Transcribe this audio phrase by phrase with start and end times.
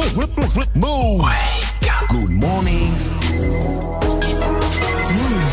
[0.00, 1.24] Move.
[2.08, 2.92] Good morning.
[5.12, 5.52] Move.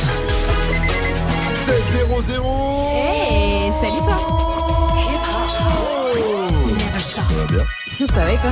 [1.66, 2.97] 7 0 0
[8.06, 8.52] Ça va et toi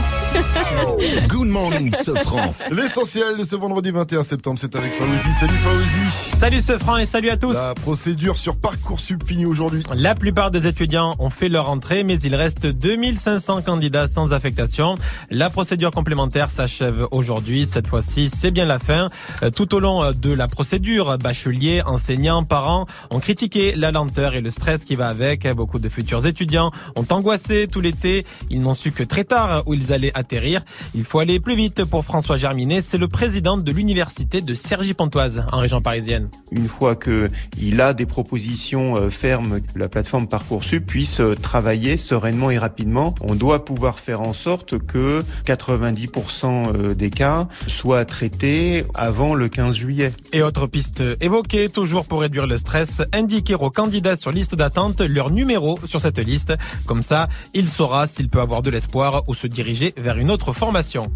[1.27, 2.55] Good morning, Sofran.
[2.71, 5.31] L'essentiel de ce vendredi 21 septembre, c'est avec Faouzi.
[5.39, 6.37] Salut Faouzi.
[6.39, 7.53] Salut ce franc et salut à tous.
[7.53, 9.83] La procédure sur Parcoursup finit aujourd'hui.
[9.93, 14.95] La plupart des étudiants ont fait leur entrée, mais il reste 2500 candidats sans affectation.
[15.29, 17.67] La procédure complémentaire s'achève aujourd'hui.
[17.67, 19.09] Cette fois-ci, c'est bien la fin.
[19.43, 24.33] Euh, Tout au long euh, de la procédure, bacheliers, enseignants, parents ont critiqué la lenteur
[24.33, 25.47] et le stress qui va avec.
[25.53, 28.25] Beaucoup de futurs étudiants ont angoissé tout l'été.
[28.49, 29.34] Ils n'ont su que très tard
[29.65, 30.61] où ils allaient atterrir.
[30.93, 32.81] Il faut aller plus vite pour François Germinet.
[32.81, 36.29] C'est le président de l'université de Cergy-Pontoise, en région parisienne.
[36.51, 41.97] une fois que il a des propositions euh, fermes, la plateforme Parcoursup puisse euh, travailler
[41.97, 43.13] sereinement et rapidement.
[43.21, 49.49] On doit pouvoir faire en sorte que 90% euh, des cas soient traités avant le
[49.49, 50.11] 15 juillet.
[50.33, 55.01] Et autre piste évoquée, toujours pour réduire le stress, indiquer aux candidats sur liste d'attente
[55.01, 56.53] leur numéro sur cette liste.
[56.85, 60.53] Comme ça, il saura s'il peut avoir de l'espoir ou se diriger vers une autre
[60.53, 61.11] formation.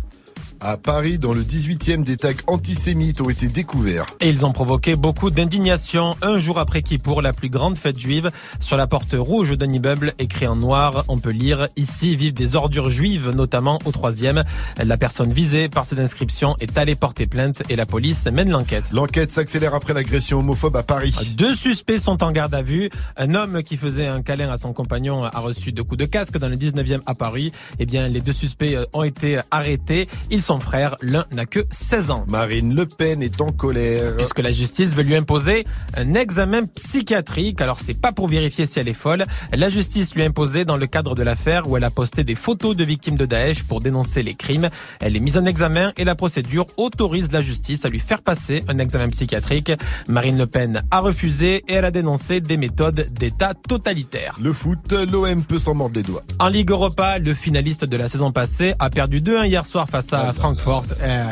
[0.61, 4.05] À Paris, dans le 18e, des tags antisémites ont été découverts.
[4.19, 8.31] Et ils ont provoqué beaucoup d'indignation un jour après Kippour, la plus grande fête juive.
[8.59, 12.55] Sur la porte rouge d'un immeuble écrit en noir, on peut lire «Ici vivent des
[12.55, 14.43] ordures juives, notamment au troisième».
[14.83, 18.91] La personne visée par ces inscriptions est allée porter plainte et la police mène l'enquête.
[18.91, 21.15] L'enquête s'accélère après l'agression homophobe à Paris.
[21.35, 22.89] Deux suspects sont en garde à vue.
[23.17, 26.37] Un homme qui faisait un câlin à son compagnon a reçu deux coups de casque
[26.37, 27.51] dans le 19e à Paris.
[27.79, 30.07] Eh bien, les deux suspects euh, ont été arrêtés.
[30.31, 30.95] Ils sont frères.
[31.02, 32.25] L'un n'a que 16 ans.
[32.27, 34.16] Marine Le Pen est en colère.
[34.16, 35.66] Puisque la justice veut lui imposer
[35.97, 37.61] un examen psychiatrique.
[37.61, 39.25] Alors c'est pas pour vérifier si elle est folle.
[39.52, 42.35] La justice lui a imposé dans le cadre de l'affaire où elle a posté des
[42.35, 44.69] photos de victimes de Daesh pour dénoncer les crimes.
[45.00, 48.63] Elle est mise en examen et la procédure autorise la justice à lui faire passer
[48.67, 49.72] un examen psychiatrique.
[50.07, 54.35] Marine Le Pen a refusé et elle a dénoncé des méthodes d'État totalitaire.
[54.40, 56.22] Le foot, l'OM peut s'en mordre les doigts.
[56.38, 60.13] En Ligue Europa, le finaliste de la saison passée a perdu 2-1 hier soir face
[60.13, 60.85] à Francfort.
[61.02, 61.25] Euh,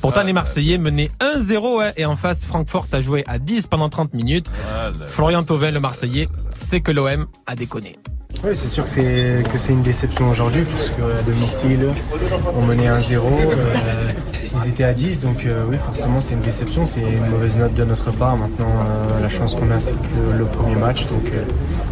[0.00, 3.88] pourtant, les Marseillais menaient 1-0 ouais, et en face, Francfort a joué à 10 pendant
[3.88, 4.50] 30 minutes.
[5.06, 7.96] Florian Thauvin, le Marseillais, sait que l'OM a déconné.
[8.44, 11.88] Oui, c'est sûr que c'est que c'est une déception aujourd'hui parce qu'à domicile,
[12.54, 14.08] on menait 1-0, euh,
[14.54, 17.74] ils étaient à 10, donc euh, oui, forcément c'est une déception, c'est une mauvaise note
[17.74, 18.36] de notre part.
[18.36, 21.42] Maintenant, euh, la chance qu'on a, c'est que le premier match, donc euh,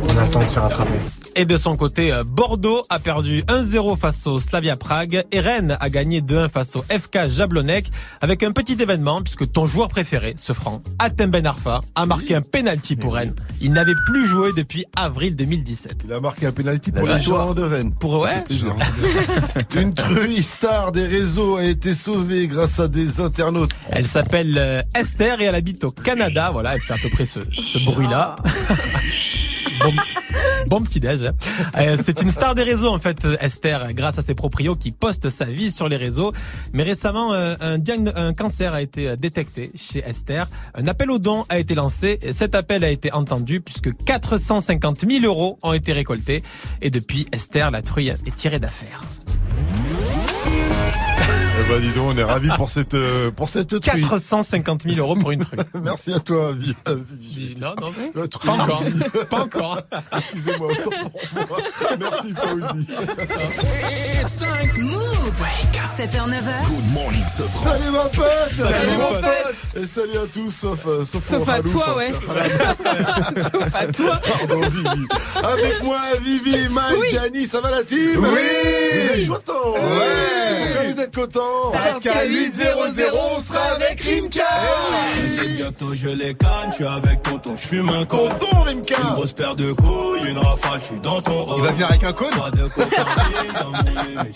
[0.05, 0.99] on a le temps de se rattraper.
[1.39, 5.77] Et de son côté, euh, Bordeaux a perdu 1-0 face au Slavia Prague et Rennes
[5.81, 7.91] a gagné 2-1 face au FK Jablonec
[8.23, 12.37] avec un petit événement puisque ton joueur préféré, ce franc, Atem Ben Arfa, a marqué
[12.37, 13.35] un penalty pour Rennes.
[13.61, 16.05] Il n'avait plus joué depuis avril 2017.
[16.07, 17.93] Il a marqué un pénalty pour les joueurs de Rennes.
[17.93, 18.43] Pour ouais.
[19.77, 23.73] Une truie star des réseaux a été sauvée grâce à des internautes.
[23.91, 26.49] Elle s'appelle euh, Esther et elle habite au Canada.
[26.51, 28.37] Voilà, elle fait à peu près ce, ce bruit-là.
[29.81, 29.93] Bon,
[30.69, 31.23] bon petit déj.
[31.23, 31.33] hein.
[31.79, 35.31] Euh, c'est une star des réseaux en fait, Esther, grâce à ses proprios qui postent
[35.31, 36.33] sa vie sur les réseaux.
[36.73, 37.79] Mais récemment, euh, un,
[38.17, 40.49] un cancer a été euh, détecté chez Esther.
[40.75, 42.19] Un appel aux dons a été lancé.
[42.23, 46.43] Et Cet appel a été entendu puisque 450 000 euros ont été récoltés.
[46.83, 49.03] Et depuis, Esther, la truie, est tirée d'affaire.
[51.59, 54.03] Eh ben, dis donc, on est ravis pour cette, euh, pour cette truie.
[54.03, 55.59] 450 000 euros pour une truie.
[55.83, 58.47] Merci à toi, Vi- euh, Vi- Non, non, truie.
[58.47, 58.83] pas encore.
[59.31, 59.81] Pas encore.
[60.17, 61.59] Excusez-moi, autant pour moi.
[61.99, 62.87] Merci, Fauzi.
[64.23, 64.83] It's time.
[64.85, 65.03] Move.
[65.97, 66.67] 7h, 9h.
[66.69, 67.23] Good morning.
[67.27, 71.53] Salut ma pote Salut, mon pote Et salut à tous, sauf, euh, sauf, Sauf à
[71.53, 72.13] Ralouf, toi, hein, ouais.
[73.43, 74.21] Sauf à toi.
[74.23, 75.07] Pardon, Vivi.
[75.43, 80.66] Avec moi, Vivi, Mike, Gianni, ça va la team Oui Vous êtes contents Ouais
[81.15, 83.03] Contents Parce qu'à 8-0-0,
[83.35, 84.43] on sera avec Rimka
[85.57, 89.15] Bientôt je les canne, je suis avec tonton, je fume un con Tonton, Rimka Une
[89.15, 92.05] grosse paire de couilles, une rafale, je suis dans ton rôle Il va venir avec
[92.05, 92.31] un cône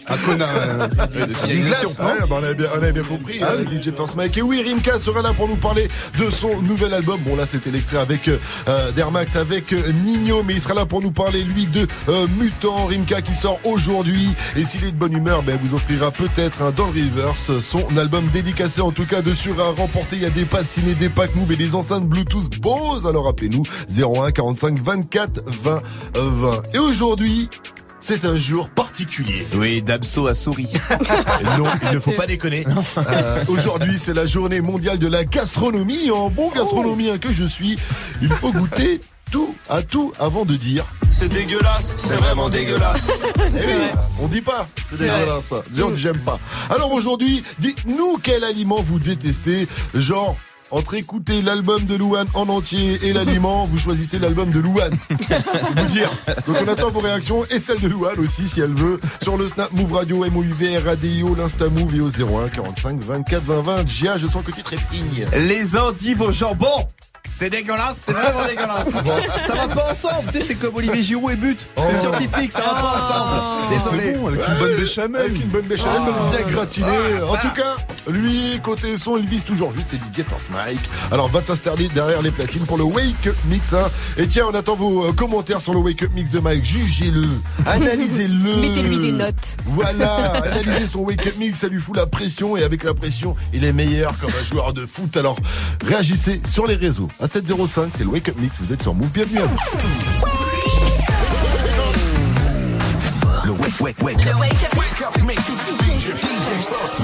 [0.09, 0.89] Un cône euh,
[1.27, 2.05] de signalisation.
[2.05, 4.37] Ouais, bah, on, avait bien, on avait bien compris, hein, DJ Force Mike.
[4.37, 7.21] Et oui, Rimka sera là pour nous parler de son nouvel album.
[7.21, 9.73] Bon, là, c'était l'extrait avec euh, Dermax, avec
[10.05, 12.87] Nino, mais il sera là pour nous parler, lui, de euh, Mutant.
[12.87, 14.29] Rimka qui sort aujourd'hui.
[14.57, 18.27] Et s'il est de bonne humeur, ben, vous offrira peut-être dans le reverse son album
[18.33, 20.17] dédicacé, en tout cas, dessus à remporter.
[20.17, 23.07] Il y a des passes ciné, des packs move et des enceintes Bluetooth Bose.
[23.07, 25.83] Alors appelez-nous 01 45 24 20
[26.15, 26.63] 20.
[26.75, 27.49] Et aujourd'hui,
[27.99, 29.47] c'est un jour particulier.
[29.55, 30.69] Oui, Dabso a souri.
[31.59, 32.65] Non, il ne faut pas déconner.
[32.99, 36.11] Euh, Aujourd'hui, c'est la journée mondiale de la gastronomie.
[36.11, 37.79] En bon gastronomien que je suis,
[38.21, 43.09] il faut goûter tout à tout avant de dire c'est dégueulasse, c'est vraiment dégueulasse.
[43.53, 43.91] Eh oui,
[44.23, 44.67] on dit pas.
[44.91, 46.39] C'est dégueulasse gens que j'aime pas.
[46.71, 49.67] Alors aujourd'hui, dites-nous quel aliment vous détestez.
[49.95, 50.37] Genre,
[50.71, 54.97] entre écouter l'album de Louane en entier et l'aliment, vous choisissez l'album de Louane.
[55.29, 56.11] C'est vous dire.
[56.47, 59.49] Donc on attend vos réactions et celle de Louane aussi si elle veut sur le
[59.49, 63.89] Snap Move Radio MOUV RADIO l'Insta Move et au 01 45 24 20 20.
[63.89, 65.27] Gia, je sens que tu trépignes.
[65.35, 66.87] Les endives au jambon
[67.37, 68.89] c'est dégueulasse, c'est vraiment dégueulasse.
[69.47, 71.67] Ça va pas ensemble, tu sais, c'est comme Olivier Giroud et but.
[71.77, 71.97] C'est Oh.
[71.99, 73.75] scientifique, ça va pas ensemble.
[73.75, 74.03] Désolé.
[74.15, 75.21] C'est bon, avec une bonne béchamel.
[75.23, 77.23] Avec une bonne béchamel, bien gratinée.
[77.29, 77.77] En tout cas,
[78.11, 80.81] lui, côté son, il vise toujours juste, c'est DJ Force Mike.
[81.13, 83.73] Alors, va t'installer derrière les platines pour le Wake Up Mix.
[83.73, 83.89] hein.
[84.17, 86.65] Et tiens, on attend vos euh, commentaires sur le Wake Up Mix de Mike.
[86.65, 87.25] Jugez-le,
[87.67, 88.57] analysez-le.
[88.61, 89.57] Mettez-lui des notes.
[89.67, 92.57] Voilà, analysez son Wake Up Mix, ça lui fout la pression.
[92.57, 95.17] Et avec la pression, il est meilleur comme un joueur de foot.
[95.17, 95.37] Alors,
[95.87, 97.09] réagissez sur les réseaux.
[97.23, 98.59] À 705, c'est le Wake Up Mix.
[98.61, 99.11] Vous êtes sur Move.
[99.11, 99.59] Bienvenue à vous.
[103.45, 104.37] Le wake, wake, wake up.
[104.39, 105.43] Wake up, mix.
[105.43, 107.01] DJ, DJ First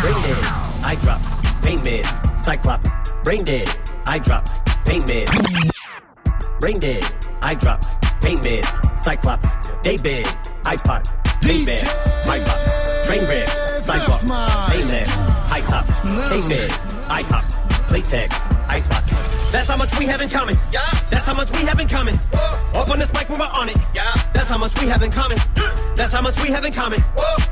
[0.00, 0.44] Brain dead,
[0.84, 2.08] eye drops, pain meds,
[2.38, 2.88] cyclops,
[3.24, 3.68] brain dead,
[4.06, 5.30] eye drops, pain meds.
[6.60, 7.04] Brain dead,
[7.42, 10.26] eye drops, pain meds, cyclops, day bed,
[10.64, 11.04] iPod,
[11.40, 11.82] day bed,
[12.26, 12.58] my pop,
[13.04, 15.10] train wrecks, cyclops, pain meds,
[15.48, 16.00] high tops,
[16.30, 16.70] day bed,
[17.10, 19.41] iPod, latex, icebox.
[19.52, 20.56] That's how much we have in common.
[20.72, 20.80] Yeah.
[21.10, 22.14] That's how much we have in common.
[22.74, 23.76] Up on this mic, we're on it.
[23.94, 24.10] Yeah.
[24.32, 25.36] That's how much we have in common.
[25.94, 27.00] That's how much we have in common.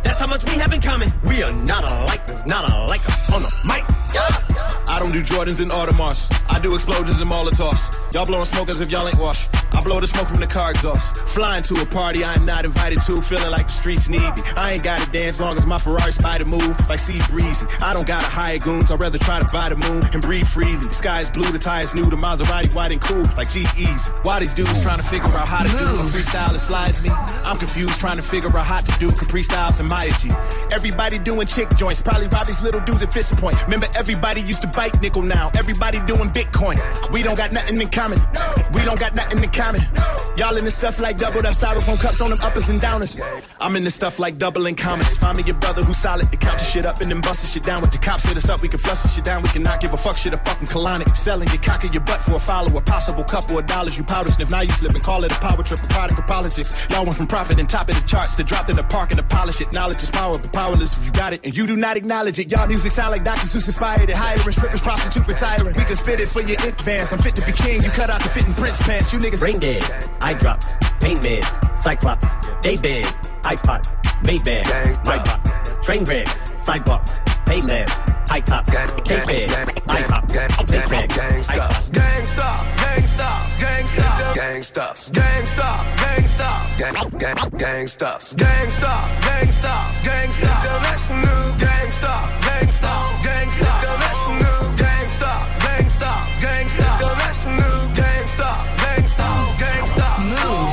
[0.03, 1.11] That's how much we have in common.
[1.27, 2.27] We are not alike.
[2.27, 3.85] There's not alike us on the mic.
[4.15, 4.51] Yeah.
[4.89, 6.33] I don't do Jordans and Audemars.
[6.49, 7.95] I do explosions and Molotovs.
[8.13, 9.51] Y'all blowing smoke as if y'all ain't washed.
[9.73, 11.17] I blow the smoke from the car exhaust.
[11.29, 14.43] Flying to a party I'm not invited to, feeling like the streets need me.
[14.57, 17.67] I ain't gotta dance long as my Ferrari spider move like sea breezy.
[17.81, 20.77] I don't gotta hire goons, I'd rather try to buy the moon and breathe freely.
[20.77, 24.13] The sky is blue, the tires new, the Maserati white and cool like G Easy.
[24.23, 27.03] Why these dudes trying to figure out how to do a freestyle as fly as
[27.03, 27.11] me?
[27.11, 30.31] I'm confused trying to figure out how to do Capri Styles and Maya G.
[30.73, 33.63] Everybody doing chick joints, probably rob these little dudes at Fist Point.
[33.65, 35.51] Remember everybody used to bite nickel now.
[35.57, 36.77] Everybody doing Bitcoin.
[37.13, 38.19] We don't got nothing in common.
[38.35, 38.55] No.
[38.73, 39.81] We don't got nothing in common.
[39.95, 40.05] No.
[40.37, 43.21] Y'all in this stuff like doubled up styrofoam cups on them uppers and downers.
[43.61, 45.17] I'm in this stuff like doubling commas.
[45.17, 47.49] Find me your brother who's solid to count the shit up and then bust the
[47.49, 48.63] shit down with the cops hit us up.
[48.63, 49.43] We can flush shit down.
[49.43, 51.15] We can not give a fuck shit a fucking colonic.
[51.17, 52.81] Selling your cock in your butt for a follower.
[52.81, 54.51] Possible couple of dollars you powder sniff.
[54.51, 56.75] Now you slip and call it a power trip, a product of politics.
[56.91, 59.19] Y'all went from profit and top of the charts to dropped in the park and
[59.19, 59.73] to polish it.
[59.73, 62.51] Knowledge is power, but powerless if you got it and you do not acknowledge it.
[62.51, 63.47] Y'all music sound like Dr.
[63.47, 64.17] Seuss inspired it.
[64.17, 65.75] Hiring strippers, prostitute retiring.
[65.77, 67.13] We can spit it for your advance.
[67.13, 67.83] I'm fit to be king.
[67.83, 69.13] You cut out the fitting Prince pants.
[69.13, 69.83] You niggas Brain dead,
[70.21, 73.05] eye drops, pain meds, cyclops, day bed,
[73.43, 73.83] iPod,
[74.23, 79.51] Maybach, my pop, train wrecks, sidewalks, pay payless, high tops, day bed,
[79.91, 80.23] iPod,
[80.71, 81.91] latex, icebox.
[81.91, 85.11] Gangsters, gangsters, gangsters, Gangsters.
[85.11, 88.35] gangsters, gangsters, Gang, gang, gangsters.
[88.35, 100.39] gangsters, gangsters, gangsters, international gangsters, gangsters, gangsters, international gangsters, gangsters, gangsters, international gangsters, gangsters, gangsters.
[100.39, 100.70] All these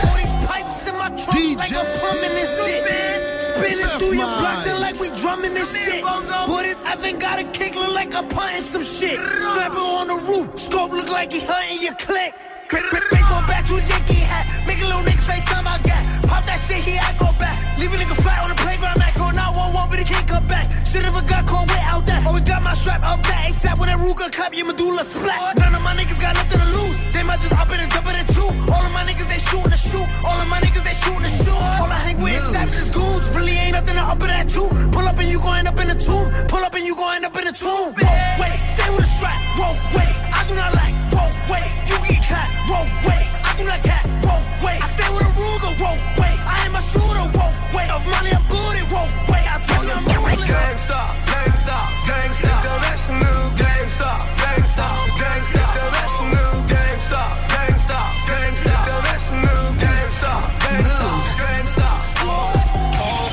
[5.73, 6.03] shit.
[6.03, 9.19] Boy, this effing got a kick look like I'm punting some shit.
[9.19, 12.33] Snapper on the roof, scope look like he hunting your click.
[12.69, 16.03] Baseball bat to his Yankee hat, make a little nigga face time I got.
[16.27, 17.63] Pop that shit here, I go back.
[17.79, 18.96] Leave a nigga flat on the playground,
[20.41, 20.85] Mac on 911, but he can't come back.
[20.85, 22.25] Shit if a got caught without that.
[22.25, 25.57] Always got my strap up that ASAP when that Ruger clap, your medulla splat.
[25.57, 26.97] None of my niggas got nothing to lose.
[27.13, 28.49] They might just up it and dump it in two.
[28.71, 30.07] All of my niggas, they shooting the shoot.
[30.25, 31.61] All of my niggas, they shooting the shoot.
[31.81, 33.29] All I hang with is savages, goons.
[33.35, 34.67] Really ain't nothing to up it at two.
[34.91, 36.27] Pull up and you gon' end up in the tomb.
[36.47, 37.93] Pull up and you gon' end up in the tomb.
[37.97, 39.39] Roll, wait, stay with the strap.
[39.57, 40.95] Roll, wait, I do not like.
[41.13, 42.53] Roll, wait, you get clapped.
[42.69, 44.05] Roll, wait, I do not cap.
[44.23, 45.73] Roll, wait, I stay with a Ruger.
[45.81, 47.25] Roll, wait, I am a shooter.
[47.35, 48.45] Roll, wait, of money I'm
[50.87, 51.17] moving.
[51.25, 62.07] Gangsters, gangsters, gangsters, international gangsters, gangsters, gangsters, international gangsters, gangsters, gangsters, international gangsters, gangsters, gangsters.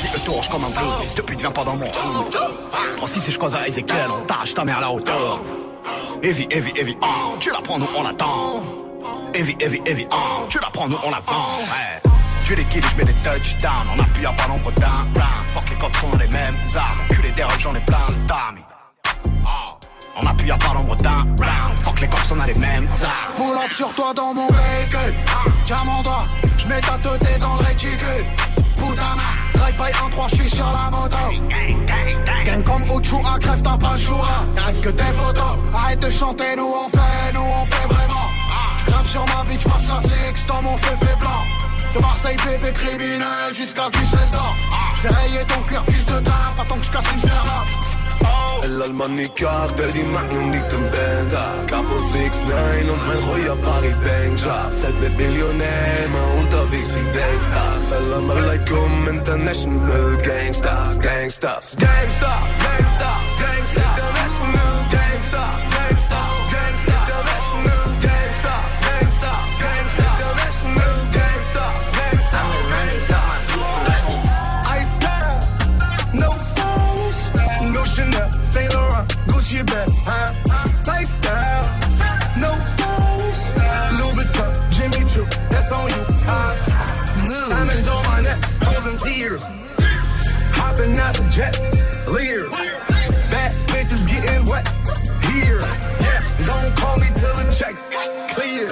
[0.02, 2.24] Vite le torche comme un bleu, fils de pute, viens pas dans mon trou.
[2.98, 5.40] 3-6 et je cause à Ezekiel, on tâche ta mère à la hauteur.
[6.22, 8.62] Heavy, heavy, heavy, ah, tu la prends, nous on l'attend.
[9.34, 11.32] Heavy, heavy, heavy, ah, tu la prends, nous on la vend.
[11.32, 12.23] Ouais.
[12.44, 15.48] Tu les kills, je mets des touchdowns, on appuie à pas nombre d'un round.
[15.48, 18.60] Fuck les cops sont les mêmes armes, culé des rushs, j'en ai plein le tamis.
[19.46, 19.74] Ah.
[20.20, 21.78] On appuie à pas nombre d'un round.
[21.82, 23.34] Fuck les cops, on a les mêmes armes.
[23.36, 25.14] Pull sur toi dans mon véhicule.
[25.64, 26.22] Tiens mon doigt,
[26.58, 28.26] je mets ta tête dans le réticule.
[28.76, 29.14] Putain,
[29.54, 31.16] drive by 1-3, je suis sur la moto.
[32.44, 33.62] Gang comme Uchu, à crève,
[33.98, 34.44] choix.
[34.54, 35.56] Y'a reste que des photos.
[35.74, 38.28] Arrête de chanter, nous on fait, nous on fait vraiment.
[38.76, 41.73] J'grimpe sur ma bitch, passe la six dans mon feu fait blanc.
[41.88, 44.56] C'est Marseille, bébé criminel jusqu'à Düsseldorf.
[44.96, 47.62] J'vais rayer ton cœur, fils de dame, pas tant que j'casse une sphère là.
[48.66, 54.98] L'Almani Cartel, die Magnum liegt im Benzer Capo 6-9 und mein Royer Farid Bangjab Seid
[55.00, 57.88] mit Millionär, immer unterwegs wie Gangsters.
[57.90, 60.98] Salam alaikum, International Gangsters.
[60.98, 65.60] Gangsters Gangsters, Gangsters, Gangsters International Gangsters.
[65.70, 66.93] Gangsters, Gangsters
[90.74, 91.56] hopping out the jet,
[92.08, 92.50] leers,
[93.30, 94.66] bad bitches getting wet,
[95.26, 95.60] here,
[96.00, 97.90] yes, don't call me till the checks
[98.34, 98.70] clear.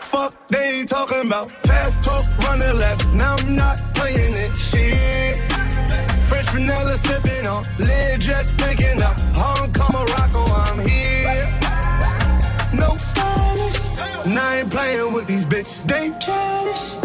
[0.00, 3.10] Fuck, they talking about fast talk, running laps.
[3.12, 4.56] Now I'm not playing it.
[4.56, 5.52] Shit.
[6.28, 9.18] French vanilla sipping on, lid just picking up.
[9.34, 11.58] Hong Kong, Morocco, I'm here.
[12.74, 14.26] No stylish.
[14.26, 15.86] And I ain't playing with these bitches.
[15.86, 16.99] They childish.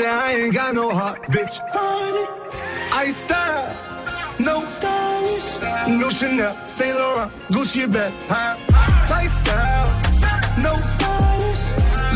[0.00, 1.54] Said I ain't got no heart, bitch.
[1.74, 2.28] Find it.
[2.90, 3.76] I style.
[4.38, 5.48] No stylish,
[6.00, 8.56] no Chanel, Saint Laurent, Gucci bag, huh?
[9.10, 9.90] Lifestyle,
[10.66, 11.64] no stylish,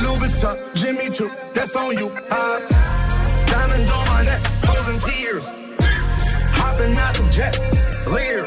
[0.03, 2.61] Louis Vuitton, Jimmy Choo, that's on you, huh?
[3.53, 5.45] Diamonds on my neck, frozen tears,
[6.57, 7.55] hopping out the jet,
[8.07, 8.44] leers,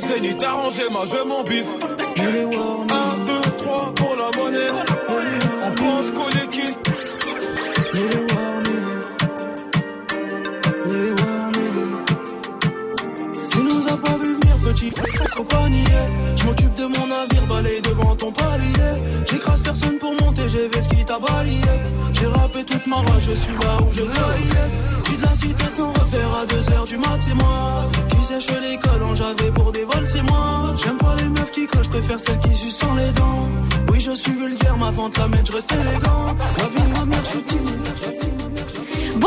[0.00, 2.87] J'vais ni causer ni t'arranger, moi je m'en biffe.
[23.20, 24.68] Je suis là où je croyais.
[25.04, 27.86] Tu de la cité sans repère à 2h du mat, c'est moi.
[28.10, 30.74] Qui sèche l'école en javet pour des vols, c'est moi.
[30.76, 33.48] J'aime pas les meufs qui cochent, je préfère celles qui sucent sans les dents.
[33.90, 36.34] Oui, je suis vulgaire, ma vente la mène, je reste élégant.
[36.58, 38.17] La vie de ma mère, je suis timide.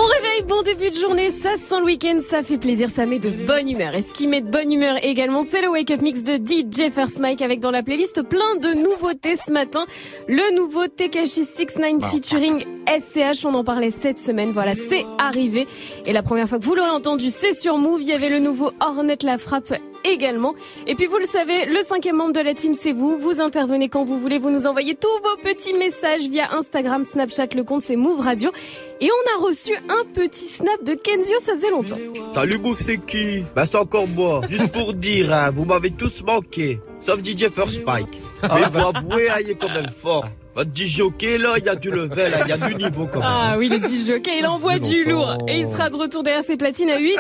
[0.01, 3.20] Bon réveil, bon début de journée, ça sent le week-end, ça fait plaisir, ça met
[3.20, 3.93] de bonne humeur.
[3.93, 6.91] Et ce qui met de bonne humeur également, c'est le Wake Up Mix de DJ
[6.91, 9.86] First Mike avec dans la playlist plein de nouveautés ce matin.
[10.27, 15.67] Le nouveau Tekashi 69 featuring SCH, on en parlait cette semaine, voilà, c'est arrivé.
[16.08, 18.39] Et la première fois que vous l'aurez entendu, c'est sur Move, il y avait le
[18.39, 19.72] nouveau Hornet La Frappe
[20.03, 20.55] également.
[20.88, 23.17] Et puis vous le savez, le cinquième membre de la team, c'est vous.
[23.20, 27.48] Vous intervenez quand vous voulez, vous nous envoyez tous vos petits messages via Instagram, Snapchat,
[27.55, 28.51] le compte c'est Move Radio.
[29.00, 31.98] Et on a reçu un petit snap de Kenzio, ça faisait longtemps.
[32.34, 33.43] Salut Bouffe, c'est qui?
[33.55, 34.41] Bah c'est encore moi.
[34.50, 36.79] Juste pour dire, hein, vous m'avez tous manqué.
[37.00, 38.22] Sauf DJ First Spike.
[38.43, 40.25] Mais faut avouer, hein, il est quand même fort.
[40.53, 43.08] Votre DJ jockey là, il y a du level, hein, il y a du niveau
[43.08, 43.29] quand même.
[43.29, 45.38] Ah oui, le DJ jockey, il envoie du lourd.
[45.48, 47.12] Et il sera de retour derrière ses platines à 8-0-0.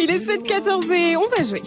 [0.00, 1.62] Il est 7-14 et on va jouer.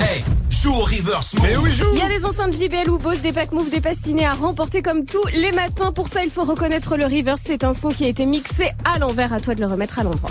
[0.00, 1.34] Hey, joue au reverse.
[1.42, 1.88] Mais oui, joue.
[1.92, 4.80] Il y a des enceintes JBL ou Bose, des packs Move, des pastinés à remporter
[4.80, 5.92] comme tous les matins.
[5.92, 7.42] Pour ça, il faut reconnaître le reverse.
[7.44, 9.34] C'est un son qui a été mixé à l'envers.
[9.34, 10.30] À toi de le remettre à l'endroit.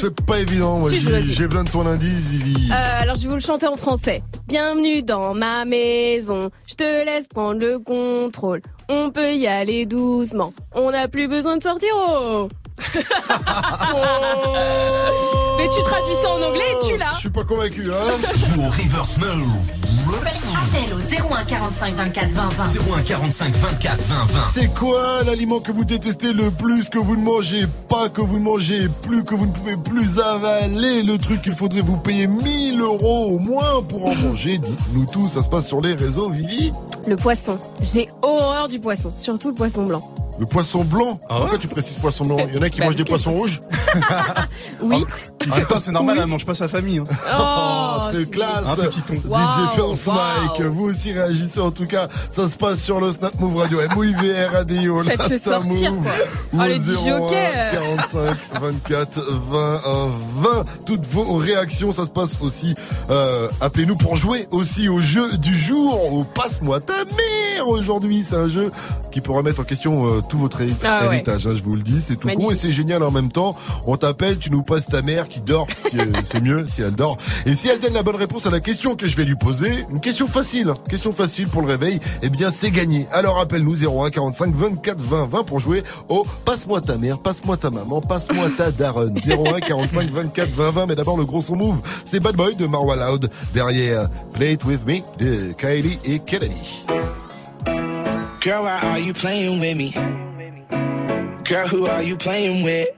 [0.00, 2.70] C'est pas évident, moi Si, j'ai besoin de ton indice, Vivi.
[2.70, 4.22] Euh, alors je vais vous le chanter en français.
[4.46, 6.50] Bienvenue dans ma maison.
[6.66, 8.62] Je te laisse prendre le contrôle.
[8.88, 10.54] On peut y aller doucement.
[10.74, 11.88] On n'a plus besoin de sortir.
[11.94, 12.48] Oh.
[13.90, 13.96] Oh.
[15.58, 17.14] Mais tu traduis ça en anglais et tu l'as.
[17.14, 19.87] Je suis pas convaincu, hein Joue au reverse now.
[19.88, 20.98] Appel au
[21.34, 22.64] 01 45 24 20 20.
[22.98, 24.26] 01 45 24 20 20.
[24.52, 28.38] C'est quoi l'aliment que vous détestez le plus, que vous ne mangez pas, que vous
[28.38, 32.26] ne mangez plus, que vous ne pouvez plus avaler Le truc qu'il faudrait vous payer
[32.26, 34.58] 1000 euros au moins pour en manger?
[34.58, 36.70] Dites-nous tout, ça se passe sur les réseaux, Vivi
[37.06, 37.58] Le poisson.
[37.80, 40.02] J'ai horreur du poisson, surtout le poisson blanc.
[40.38, 41.18] Le poisson blanc?
[41.28, 42.36] Pourquoi tu précises poisson blanc?
[42.48, 43.58] Il y en a qui Bah, mangent des poissons rouges?
[44.80, 45.04] Oui.
[45.50, 47.00] En même temps, c'est normal, elle mange pas sa famille.
[47.00, 47.04] hein.
[47.36, 48.64] Oh, très classe.
[48.64, 49.14] Un petit ton.
[49.14, 50.14] DJ First wow.
[50.14, 52.08] Mike, vous aussi réagissez en tout cas.
[52.32, 53.78] Ça se passe sur le Snap Move Radio.
[53.94, 55.02] MOUIVR ADIO.
[55.02, 56.02] là, Faites-le ça sortir, move.
[56.02, 56.12] quoi.
[56.52, 57.72] Ou Ah, au le 01 disjockey, euh.
[57.72, 59.20] 45 24
[59.50, 59.80] 20
[60.36, 60.64] 20.
[60.86, 62.74] Toutes vos réactions, ça se passe aussi.
[63.10, 66.12] Euh, Appelez-nous pour jouer aussi au jeu du jour.
[66.12, 68.24] Au Passe-moi ta mère aujourd'hui.
[68.28, 68.70] C'est un jeu
[69.12, 71.06] qui peut remettre en question euh, tout votre Ah ouais.
[71.14, 71.46] héritage.
[71.46, 72.58] hein, je vous le dis, c'est tout con et Magnifique.
[72.60, 73.54] c'est génial en même temps.
[73.86, 75.66] On t'appelle, tu nous passes ta mère qui dort.
[75.90, 77.16] Si c'est mieux si elle dort.
[77.46, 79.67] Et si elle donne la bonne réponse à la question que je vais lui poser,
[79.90, 83.06] une question facile, question facile pour le réveil, eh bien c'est gagné.
[83.12, 87.70] Alors appelle-nous 01 45 24 20 20 pour jouer au passe-moi ta mère, passe-moi ta
[87.70, 89.14] maman, passe-moi ta daronne.
[89.16, 90.86] 01 45 24 20 20.
[90.86, 94.64] Mais d'abord le gros son move, c'est Bad Boy de Marwa Loud derrière Play It
[94.64, 96.84] With Me de Kylie et Kennedy.
[98.40, 99.92] Girl, why are you playing with me?
[101.44, 102.88] Girl, who are you playing with?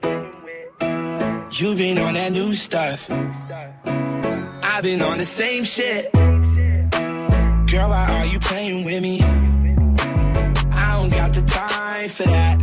[1.59, 3.09] You been on that new stuff.
[3.09, 6.11] I've been on the same shit.
[7.71, 9.21] Girl, why are you playing with me?
[9.21, 12.59] I don't got the time for that.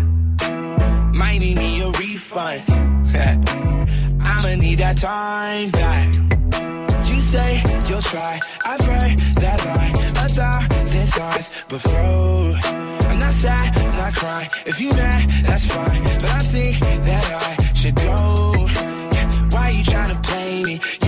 [1.15, 2.63] Might need me a refund.
[4.21, 6.15] I'ma need that time back.
[7.09, 8.39] You say you'll try.
[8.67, 12.53] I've heard that line a thousand times before.
[13.09, 14.51] I'm not sad, I'm not crying.
[14.67, 16.03] If you mad, that's fine.
[16.03, 18.69] But I think that I should go.
[19.57, 21.08] Why you trying to play me?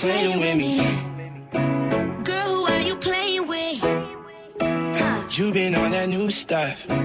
[0.00, 0.78] Playing with me?
[2.24, 3.80] Girl, who are you playing with?
[3.80, 5.22] Huh.
[5.30, 6.88] You been on that new stuff.
[6.88, 6.98] And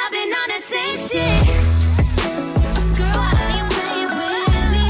[0.00, 1.46] I've been on the same shit.
[2.96, 4.84] Girl, why are you playing with me?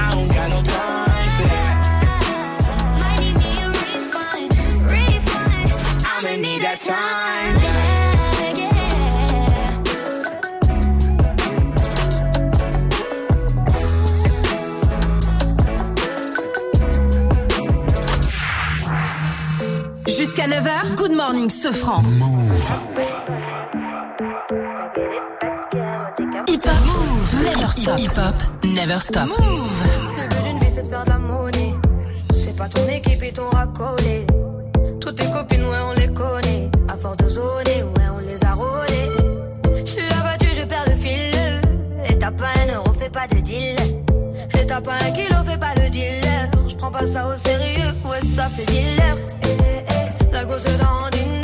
[0.00, 1.76] I don't got no time for that.
[3.00, 4.50] Might need me a refund,
[4.94, 5.68] refund.
[6.06, 7.23] I'ma need that time
[20.44, 22.02] Jusqu'à 9h, Good Morning Sofran.
[26.48, 27.98] Hip Hop Move, never stop.
[27.98, 29.28] Hip Hop, never stop.
[29.28, 29.82] Move.
[30.16, 31.74] Le but d'une vie c'est de faire de la monnaie.
[32.34, 34.26] C'est pas ton équipe et ton racolé.
[35.00, 36.70] Toutes tes copines, ouais, on les connaît.
[36.88, 39.10] À force de zoner, ouais, on les a rôlées.
[39.84, 41.34] J'suis abattu, je perds le fil.
[42.10, 43.76] Et t'as pas un euro, fais pas de deal.
[44.58, 46.50] Et t'as pas un kilo, fais pas le dealer.
[46.68, 47.94] J'prends prends pas ça au sérieux.
[48.04, 49.16] Ouais, ça fait dealer.
[50.34, 51.43] La gosse dans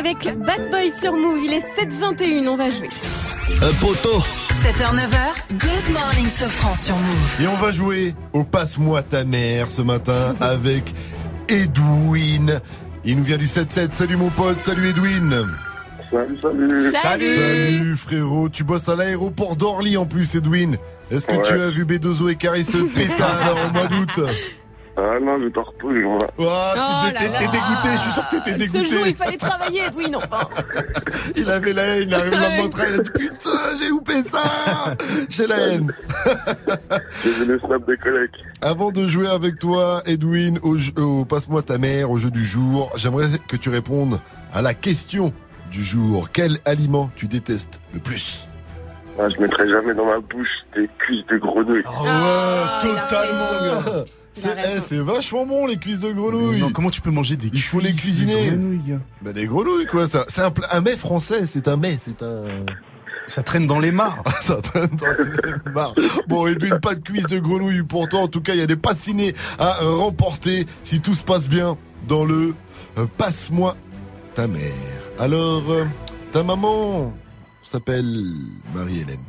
[0.00, 1.40] Avec Bad Boy sur Move.
[1.44, 2.88] Il est 7h21, on va jouer.
[3.62, 7.36] Un poteau 7h, 9h, Good Morning Sofran sur Move.
[7.42, 10.94] Et on va jouer au Passe-moi ta mère ce matin avec
[11.48, 12.60] Edwin.
[13.04, 13.92] Il nous vient du 7-7.
[13.92, 15.44] Salut mon pote, salut Edwin.
[16.10, 16.92] Salut, salut.
[16.92, 20.76] Salut frérot, tu bosses à l'aéroport d'Orly en plus Edwin.
[21.10, 21.42] Est-ce que Ouais.
[21.44, 24.20] tu as vu B2O et Carrie se péta alors au mois d'août?
[24.96, 26.18] Ah non, je t'en repousse, moi.
[26.40, 27.50] Ah, Oh t'es- t'es là t'es là.
[27.52, 28.90] dégoûté, je suis sûr que t'étais Ce dégoûté.
[28.96, 30.48] jour, il fallait travailler, Edwin, enfin.
[31.36, 33.50] Il avait la haine, il arrive dans le train, il a dit putain,
[33.80, 34.42] j'ai loupé ça
[35.28, 35.94] J'ai la haine
[37.24, 38.30] J'ai vu le snap des collègues.
[38.62, 42.44] Avant de jouer avec toi, Edwin, au, jeu- au Passe-moi ta mère, au jeu du
[42.44, 44.18] jour, j'aimerais que tu répondes
[44.52, 45.32] à la question
[45.70, 46.28] du jour.
[46.32, 48.48] Quel aliment tu détestes le plus?
[49.18, 51.82] Ah, je mettrai jamais dans ma bouche des cuisses de grenouille.
[51.86, 54.04] Ah ouais, totalement, gars.
[54.40, 56.60] C'est eh, c'est vachement bon les cuisses de grenouille.
[56.60, 58.48] Non, comment tu peux manger des Il faut les cuisiner.
[58.48, 62.44] grenouilles Bah des grenouilles quoi, c'est un, mets français, c'est un mets, c'est un.
[63.26, 64.22] Ça traîne dans les mares.
[64.40, 65.94] Ça traîne dans les mares.
[66.26, 68.20] Bon, Edwin, pas de cuisse de grenouille pour toi.
[68.20, 71.76] En tout cas, il y a des passinés à remporter si tout se passe bien
[72.08, 72.54] dans le
[72.98, 73.76] euh, Passe-moi
[74.34, 74.72] ta mère.
[75.20, 75.84] Alors, euh,
[76.32, 77.14] ta maman
[77.62, 78.32] s'appelle
[78.74, 79.20] Marie-Hélène.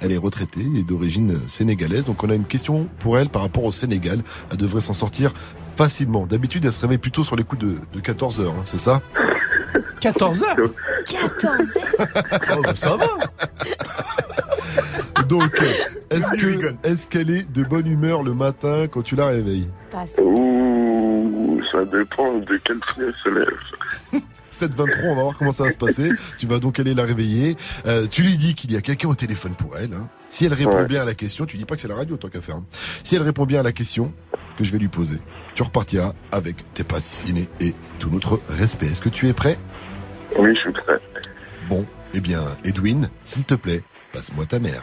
[0.00, 2.04] Elle est retraitée et d'origine sénégalaise.
[2.04, 4.22] Donc, on a une question pour elle par rapport au Sénégal.
[4.50, 5.32] Elle devrait s'en sortir
[5.76, 6.26] facilement.
[6.26, 9.02] D'habitude, elle se réveille plutôt sur les coups de, de 14 heures, hein, c'est ça?
[10.00, 10.56] 14 heures?
[11.10, 11.78] 14
[12.56, 13.06] Oh, bah, ça va.
[15.28, 15.72] Donc, euh,
[16.10, 19.68] est-ce que est-ce qu'elle est de bonne humeur le matin quand tu la réveilles?
[20.22, 24.22] Ouh, ça dépend de quel pied elle se lève.
[24.60, 26.10] 7-23, on va voir comment ça va se passer.
[26.38, 27.56] Tu vas donc aller la réveiller.
[27.86, 29.92] Euh, tu lui dis qu'il y a quelqu'un au téléphone pour elle.
[29.94, 30.08] hein.
[30.28, 30.86] Si elle répond Ouais.
[30.86, 32.56] bien à la question, tu dis pas que c'est la radio tant qu'à faire.
[32.56, 32.64] hein.
[33.04, 34.12] Si elle répond bien à la question
[34.56, 35.18] que je vais lui poser,
[35.54, 38.86] tu repartiras avec tes passes ciné et tout notre respect.
[38.86, 39.58] Est-ce que tu es prêt?
[40.38, 40.98] Oui, je suis prêt.
[41.68, 44.82] Bon, eh bien, Edwin, s'il te plaît, passe-moi ta mère.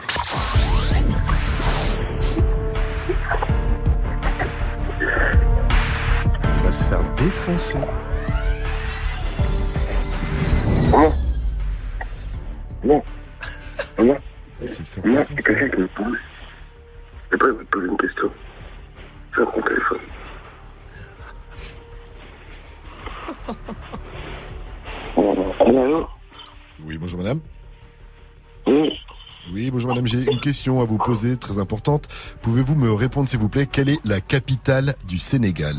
[6.56, 7.78] Il va se faire défoncer.
[10.94, 11.12] Maman
[12.84, 13.02] Non.
[14.60, 15.34] Il se faire Maman, défoncer.
[15.36, 16.18] c'est quelqu'un qui me pousse.
[17.32, 18.30] Je pas te poser une question.
[19.34, 19.98] Ferme ton téléphone.
[25.66, 26.06] Allô, allô
[26.84, 27.40] Oui, bonjour madame.
[28.66, 28.92] Oui.
[29.52, 32.08] Oui, bonjour madame, j'ai une question à vous poser très importante.
[32.42, 35.76] Pouvez-vous me répondre s'il vous plaît, quelle est la capitale du Sénégal?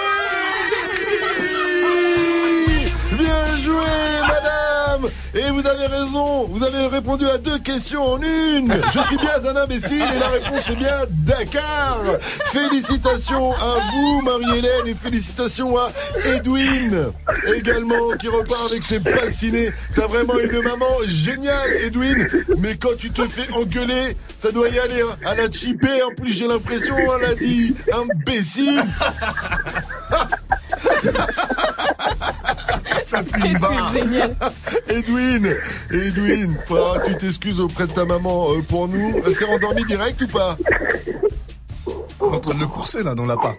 [3.18, 4.59] Bien joué madame
[5.34, 8.72] Et vous avez raison, vous avez répondu à deux questions en une.
[8.92, 12.00] Je suis bien un imbécile et la réponse est bien Dakar.
[12.52, 15.90] Félicitations à vous, Marie-Hélène, et félicitations à
[16.34, 17.12] Edwin
[17.54, 19.70] également qui repart avec ses passinés.
[19.94, 22.28] T'as vraiment une maman géniale, Edwin.
[22.58, 25.00] Mais quand tu te fais engueuler, ça doit y aller.
[25.02, 25.16] hein.
[25.32, 28.82] Elle a chippé, en plus j'ai l'impression, elle a dit imbécile.
[33.06, 33.92] Ça fait une barre.
[34.90, 35.56] Edwin,
[35.90, 39.22] Edwin, faudra tu t'excuses auprès de ta maman euh, pour nous.
[39.24, 40.56] Elle s'est rendormie direct ou pas?
[42.18, 43.58] En train de le courser là dans l'appart.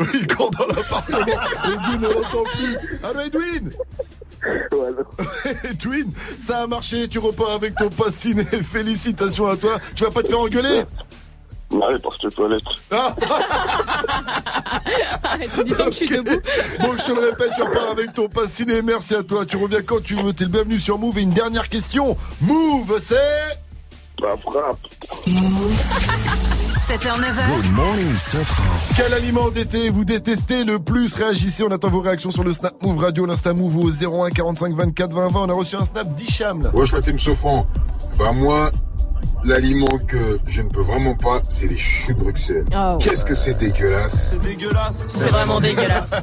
[0.00, 1.40] Oui, il court dans l'appartement.
[1.64, 2.76] Edwin ne l'entend plus.
[3.04, 3.72] Allô Edwin?
[5.64, 8.44] Edwin, ça a marché, tu repars avec ton pass ciné.
[8.44, 9.78] Félicitations à toi.
[9.94, 10.82] Tu vas pas te faire engueuler?
[11.72, 12.62] Elle parce que toilette.
[15.24, 16.40] Ah Tu dis tant que je suis debout.
[16.80, 18.82] Bon, je te le répète, tu repars avec ton pass ciné.
[18.82, 19.46] Merci à toi.
[19.46, 20.32] Tu reviens quand tu veux.
[20.32, 21.18] T'es le bienvenu sur Move.
[21.18, 22.16] Et une dernière question.
[22.40, 23.14] Move, c'est
[24.20, 24.78] La frappe.
[26.76, 27.56] 7h, 9h.
[27.56, 28.64] Good morning, Safran.
[28.96, 31.14] Quel aliment d'été vous détestez le plus?
[31.14, 34.74] Réagissez, on attend vos réactions sur le Snap Move Radio, l'Insta Move au 01 45
[34.74, 35.40] 24 20 20.
[35.40, 36.70] On a reçu un Snap d'Hicham là.
[36.74, 37.66] Wesh, la team Sofran.
[38.18, 38.70] Bah, moi,
[39.44, 42.64] l'aliment que je ne peux vraiment pas, c'est les choux de Bruxelles.
[42.74, 42.98] Oh.
[43.00, 44.30] Qu'est-ce que c'est dégueulasse.
[44.30, 45.04] C'est dégueulasse.
[45.08, 46.10] C'est vraiment dégueulasse.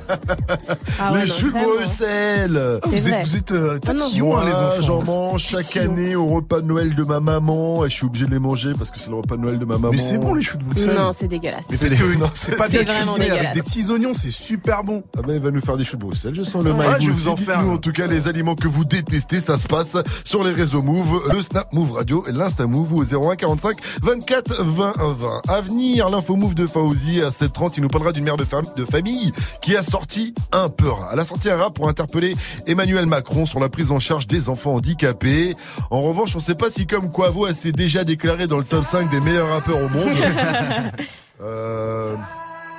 [1.01, 1.75] Ah ouais, les non, choux de vraiment.
[1.75, 2.79] Bruxelles.
[2.85, 3.99] Vous êtes, vous êtes euh, Ah non.
[4.03, 4.81] tatillons, hein, les enfants.
[4.81, 5.93] j'en mange chaque Tatillon.
[5.93, 7.85] année au repas de Noël de ma maman.
[7.85, 9.65] Et je suis obligé de les manger parce que c'est le repas de Noël de
[9.65, 9.91] ma maman.
[9.91, 10.93] Mais c'est bon les choux de Bruxelles.
[10.95, 11.65] Non, c'est dégueulasse.
[11.71, 14.83] Mais parce C'est- que non, c'est pas bien cuisiné avec des petits oignons, c'est super
[14.83, 15.03] bon.
[15.17, 16.35] Ah ben, il va nous faire des choux de Bruxelles.
[16.35, 16.97] Je sens le mal.
[17.01, 17.59] Je vais vous en faire.
[17.59, 21.21] En tout cas, les aliments que vous détestez, ça se passe sur les réseaux Move,
[21.33, 25.41] le Snap Move Radio et l'Insta Move 01 45 24 20 20.
[25.47, 27.73] À venir, l'info Move de Fauzi à 7h30.
[27.77, 31.09] Il nous parlera d'une mère de, fam- de famille qui a sorti un peu rat.
[31.13, 32.35] Elle a sorti un rat pour interpeller
[32.67, 35.55] Emmanuel Macron sur la prise en charge des enfants handicapés.
[35.91, 38.85] En revanche, on sait pas si comme Quavo, elle s'est déjà déclarée dans le top
[38.85, 40.09] 5 des meilleurs rappeurs au monde.
[41.41, 42.15] Euh,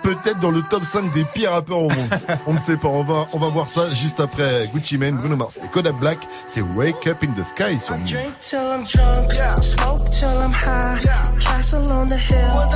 [0.02, 2.08] peut-être dans le top 5 des pires rappeurs au monde.
[2.46, 2.88] On ne sait pas.
[2.88, 6.18] On va, on va voir ça juste après Gucci Mane, Bruno Mars et Kodak Black.
[6.48, 8.06] C'est Wake Up in the Sky sur Move.
[8.08, 9.32] Drink till I'm drunk,
[9.62, 11.00] smoke till I'm high.
[11.40, 12.68] Castle on the hill,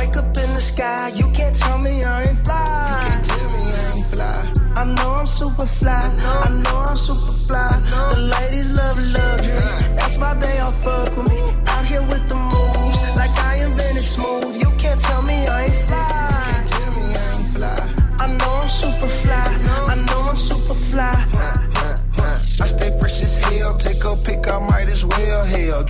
[0.00, 1.08] wake up in the sky.
[1.14, 2.64] You can't tell me I ain't fly.
[2.64, 4.52] You can't tell me I ain't fly.
[4.76, 6.00] I know I'm super fly.
[6.00, 7.68] I know I'm super fly.
[8.12, 9.96] The ladies love luxury.
[9.96, 11.39] That's why they all fuck with me.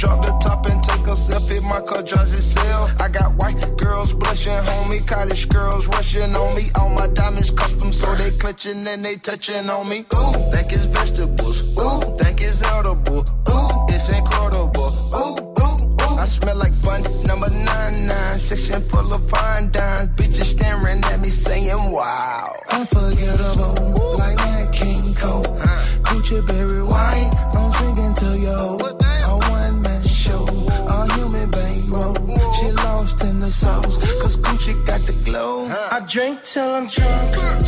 [0.00, 1.62] Drop the top and take a selfie.
[1.68, 2.94] My car drives itself.
[3.00, 5.06] I got white girls blushing, homie.
[5.06, 6.70] College girls rushing on me.
[6.80, 9.98] All my diamonds custom, so they clutching and they touching on me.
[10.16, 11.76] Ooh, think it's vegetables.
[11.76, 13.20] Ooh, think it's edible.
[13.52, 14.90] Ooh, it's incredible.
[15.20, 16.16] Ooh, ooh, ooh.
[16.16, 18.38] I smell like bun number nine nine.
[18.40, 20.08] Section full of fine dimes.
[20.16, 22.29] Bitches staring at me saying, wow.
[36.42, 37.59] Till I'm drunk,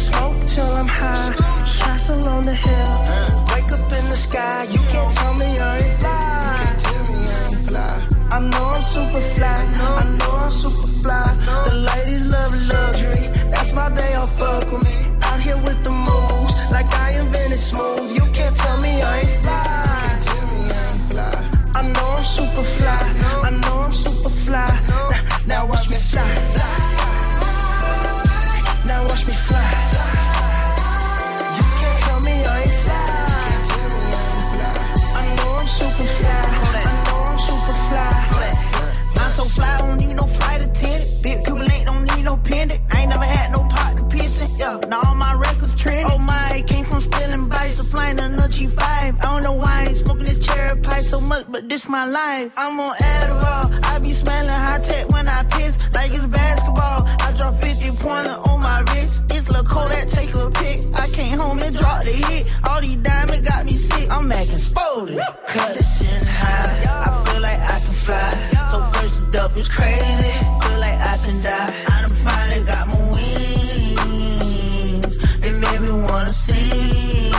[52.03, 52.51] my life.
[52.57, 53.71] I'm on Adderall.
[53.85, 57.07] I be smelling high tech when I piss, like it's basketball.
[57.07, 59.23] I drop 50 pointer on my wrist.
[59.31, 60.83] It's Kodak, take a pic.
[60.99, 62.49] I came home and dropped the hit.
[62.69, 64.11] All these diamonds got me sick.
[64.11, 65.19] I'm acting spotted.
[65.47, 66.83] Cut the shit high.
[67.07, 68.31] I feel like I can fly.
[68.73, 70.33] So first the up is crazy.
[70.63, 71.71] Feel like I can die.
[71.93, 75.15] I done finally got my wings.
[75.47, 77.31] It made me wanna sing.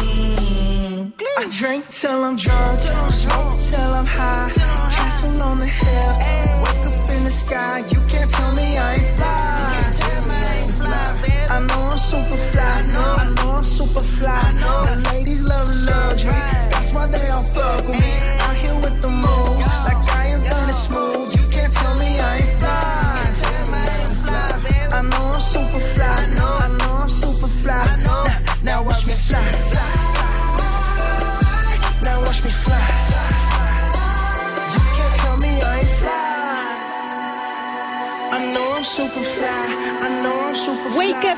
[1.38, 2.63] I drink till I'm drunk,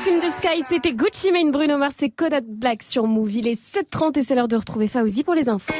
[0.06, 3.32] can Sky, c'était Gucci Mane, Bruno Mars et Kodak Black sur Move.
[3.32, 5.72] Il est 7h30 et c'est l'heure de retrouver Fauzi pour les infos.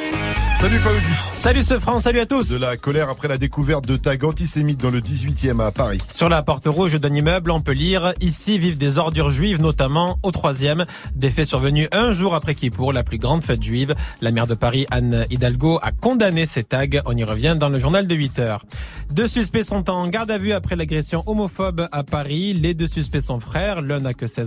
[0.56, 1.12] Salut Fauzi.
[1.34, 2.48] Salut ce France, salut à tous.
[2.48, 5.98] De la colère après la découverte de tags antisémites dans le 18e à Paris.
[6.08, 10.18] Sur la porte rouge d'un immeuble, on peut lire Ici vivent des ordures juives, notamment
[10.22, 10.86] au troisième.
[11.14, 13.94] Des faits survenus un jour après Kippour, la plus grande fête juive.
[14.22, 16.86] La maire de Paris, Anne Hidalgo, a condamné ces tags.
[17.04, 18.64] On y revient dans le journal de 8 heures.
[19.10, 22.54] Deux suspects sont en garde à vue après l'agression homophobe à Paris.
[22.54, 24.45] Les deux suspects sont frères, l'un n'a que 16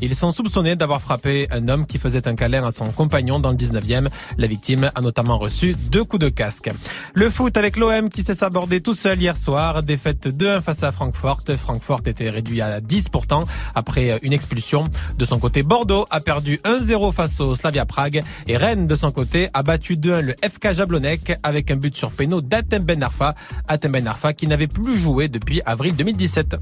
[0.00, 3.50] Ils sont soupçonnés d'avoir frappé un homme qui faisait un câlin à son compagnon dans
[3.50, 4.08] le 19e.
[4.36, 6.70] La victime a notamment reçu deux coups de casque.
[7.14, 9.82] Le foot avec l'OM qui s'est sabordé tout seul hier soir.
[9.82, 11.40] Défaite 2-1 face à Francfort.
[11.56, 14.88] Francfort était réduit à 10 pourtant après une expulsion.
[15.16, 18.22] De son côté, Bordeaux a perdu 1-0 face au Slavia Prague.
[18.46, 22.10] Et Rennes, de son côté, a battu 2-1 le FK Jablonec avec un but sur
[22.10, 23.34] péno d'Atem Ben Arfa.
[23.66, 26.56] Atem Ben Arfa qui n'avait plus joué depuis avril 2017.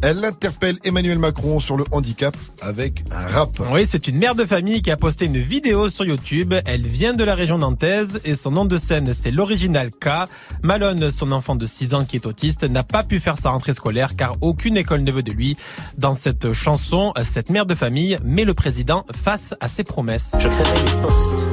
[0.00, 3.50] Elle interpelle Emmanuel Macron sur le handicap avec un rap.
[3.72, 6.54] Oui, c'est une mère de famille qui a posté une vidéo sur YouTube.
[6.66, 10.28] Elle vient de la région nantaise et son nom de scène, c'est l'original K.
[10.62, 13.72] Malone, son enfant de 6 ans qui est autiste, n'a pas pu faire sa rentrée
[13.72, 15.56] scolaire car aucune école ne veut de lui.
[15.96, 20.36] Dans cette chanson, cette mère de famille met le président face à ses promesses.
[20.38, 21.44] Je créerai les postes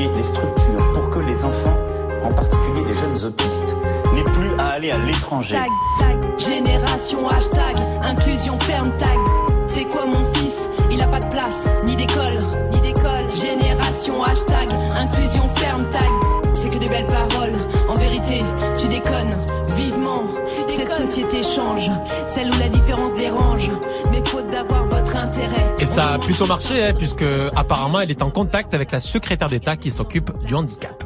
[0.00, 1.78] et les structures pour que les enfants,
[2.24, 3.76] en particulier les jeunes autistes,
[4.12, 4.43] n'aient plus
[4.90, 5.54] à l'étranger.
[5.54, 9.18] Tag, tag, génération hashtag, inclusion ferme tag.
[9.66, 10.68] C'est quoi mon fils?
[10.90, 12.38] Il a pas de place, ni d'école,
[12.72, 13.26] ni d'école.
[13.34, 16.54] Génération hashtag, inclusion ferme tag.
[16.54, 17.54] C'est que des belles paroles,
[17.88, 18.42] en vérité,
[18.78, 19.34] tu déconnes.
[19.76, 20.22] Vivement,
[20.68, 21.90] cette société change,
[22.26, 23.70] celle où la différence dérange.
[24.10, 25.74] Mais faute d'avoir votre intérêt.
[25.78, 27.24] Et ça a plutôt marché, hein, puisque
[27.56, 31.02] apparemment elle est en contact avec la secrétaire d'État qui s'occupe du handicap.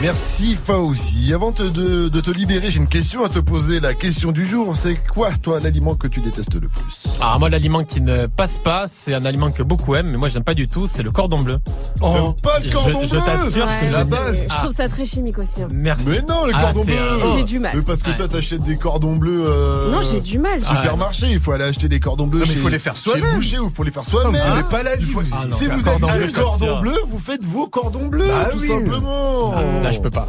[0.00, 1.34] Merci Fauzi.
[1.34, 3.80] Avant de, de, de te libérer, j'ai une question à te poser.
[3.80, 7.08] La question du jour, c'est quoi toi l'aliment que tu détestes le plus?
[7.20, 10.28] Alors moi l'aliment qui ne passe pas, c'est un aliment que beaucoup aiment, mais moi
[10.28, 11.58] j'aime pas du tout, c'est le cordon bleu.
[12.00, 13.72] Oh, pas le cordon je, bleu Je t'assure, Ouais.
[13.72, 14.46] c'est la base.
[14.48, 15.62] Je trouve ça très chimique aussi.
[15.62, 15.68] hein.
[15.72, 16.04] Merci.
[16.08, 17.72] Mais non, les Ah, bleus euh, J'ai du mal.
[17.74, 18.16] Mais parce que Ouais.
[18.16, 20.60] toi t'achètes des cordons bleus euh, Non, j'ai du mal.
[20.60, 22.96] Supermarché, il faut aller acheter des cordons bleus Non, mais chez, il faut les faire
[22.96, 23.24] soi-même.
[23.24, 24.32] le boucher ou il faut les faire soi-même.
[24.32, 25.26] Mais c'est pas la vie, faut- vous.
[25.32, 28.28] Ah non, si vous cordon avez bleu, un cordon bleu, vous faites vos cordons bleus,
[28.28, 29.54] Bah tout simplement.
[29.92, 30.26] Je peux pas.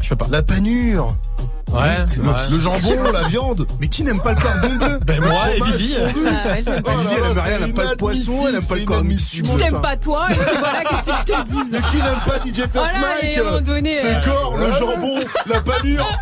[0.00, 0.26] Je peux pas.
[0.30, 1.14] La panure,
[1.72, 2.04] Ouais.
[2.16, 2.34] le, ouais.
[2.50, 3.66] le jambon, la viande.
[3.80, 4.98] Mais qui n'aime pas le cordon bleu?
[5.06, 5.94] Ben Le moi et Vivi.
[5.96, 6.92] Ah ouais, j'aime Oh pas.
[6.94, 8.84] là Vivi, elle là, aime rien, elle aime pas le poisson, elle aime pas le
[8.84, 9.50] cordon c'est bleu.
[9.52, 11.58] Je t'aime pas toi, et puis voilà, qu'est-ce que je te dis?
[11.70, 14.20] Mais qui n'aime pas DJ First Voilà, et Mike à un moment donné, Ce euh,
[14.24, 16.18] corps, le jambon, la panure,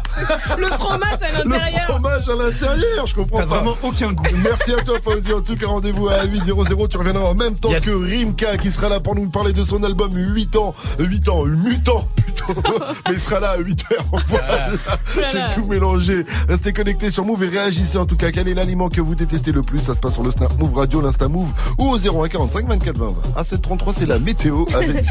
[0.59, 1.85] Le fromage à le l'intérieur.
[1.89, 3.55] fromage à l'intérieur, je comprends T'as pas.
[3.57, 4.25] vraiment aucun goût.
[4.43, 7.71] Merci à toi Fauzi, en tout cas rendez-vous à 8.00, tu reviendras en même temps
[7.71, 7.85] Yes.
[7.85, 11.45] que Rimka qui sera là pour nous parler de son album 8 ans, 8 ans,
[11.45, 12.55] 8 ans plutôt,
[13.09, 14.69] mais il sera là à 8 heures, voilà.
[15.15, 15.40] Voilà.
[15.49, 16.25] J'ai tout mélangé.
[16.49, 19.53] Restez connectés sur Move et réagissez en tout cas, quel est l'aliment que vous détestez
[19.53, 21.49] le plus, ça se passe sur le Snap Move Radio, l'Insta Move
[21.79, 23.15] ou au 0145 24 20 20.
[23.37, 25.05] À 733 c'est la météo avec.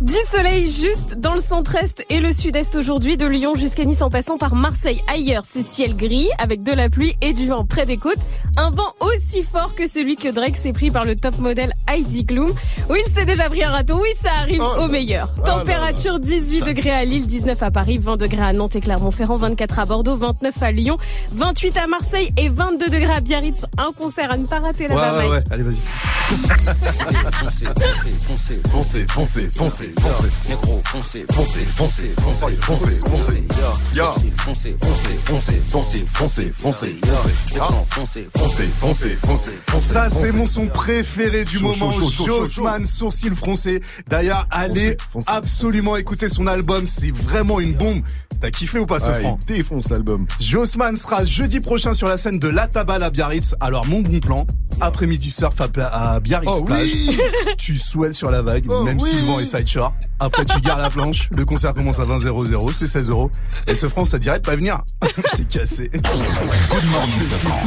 [0.00, 4.10] Du soleil juste dans le centre-est et le sud-est aujourd'hui, de Lyon jusqu'à Nice en
[4.10, 5.00] passant par Marseille.
[5.12, 8.18] Ailleurs, c'est ciel gris avec de la pluie et du vent près des côtes.
[8.56, 12.26] Un vent aussi fort que celui que Drake s'est pris par le top modèle Heidi
[12.26, 12.50] Klum.
[12.88, 13.98] Oui, il s'est déjà pris un râteau.
[14.00, 15.32] Oui, ça arrive Oh au meilleur.
[15.38, 19.36] Ah Température 18 degrés à Lille, 19 à Paris, 20 degrés à Nantes et Clermont-Ferrand,
[19.36, 20.98] 24 à Bordeaux, 29 à Lyon,
[21.32, 23.64] 28 à Marseille et 22 degrés à Biarritz.
[23.78, 25.32] Un concert à ne pas rater Ouais, là-bas, ouais, Mike.
[25.46, 25.80] ouais, allez, vas-y.
[27.32, 30.28] Foncez, foncez, foncez, Foncez, foncez, foncez, foncez.
[30.48, 33.42] Négro, foncez, Foncez, foncez, foncez, foncez, foncez.
[34.34, 38.26] Foncez, foncez, Foncez, foncez, foncez, foncez, foncez.
[38.30, 39.92] foncez, Foncez, foncez, foncez.
[39.92, 41.90] Ça, c'est mon son préféré du moment.
[41.90, 43.80] Jossman, sourcil froncé.
[44.08, 46.86] D'ailleurs, allez absolument écouter son album.
[46.86, 48.00] C'est vraiment une bombe.
[48.40, 50.26] T'as kiffé ou pas ce Ah, franc défonce l'album.
[50.40, 53.54] Jossman sera jeudi prochain sur la scène de La Tabale à Biarritz.
[53.60, 54.46] Alors, mon bon plan,
[54.80, 56.88] après-midi surf à, Biarritz Oh plage.
[56.92, 57.18] oui
[57.58, 59.10] Tu swells sur la vague, Oh même oui.
[59.10, 59.94] si le vent est sideshore.
[60.20, 61.28] Après, tu gardes la planche.
[61.30, 63.30] Le concert commence à 20 00 c'est 16 euros.
[63.66, 64.80] Et ce franc, ça dirait de pas venir.
[65.02, 65.90] Je t'ai cassé.
[65.92, 67.60] Good morning, Safran.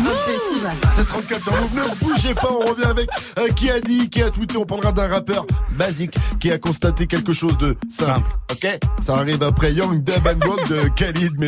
[0.96, 3.08] C'est 34 sur Move, ne bougez pas, on revient avec
[3.40, 5.46] euh, qui a dit, qui a tweeté, on parlera d'un rappeur
[5.78, 8.30] basique qui a constaté quelque chose de simple.
[8.52, 8.68] Ok?
[9.02, 11.48] Ça arrive après Young Dub and Block de Khalid, mais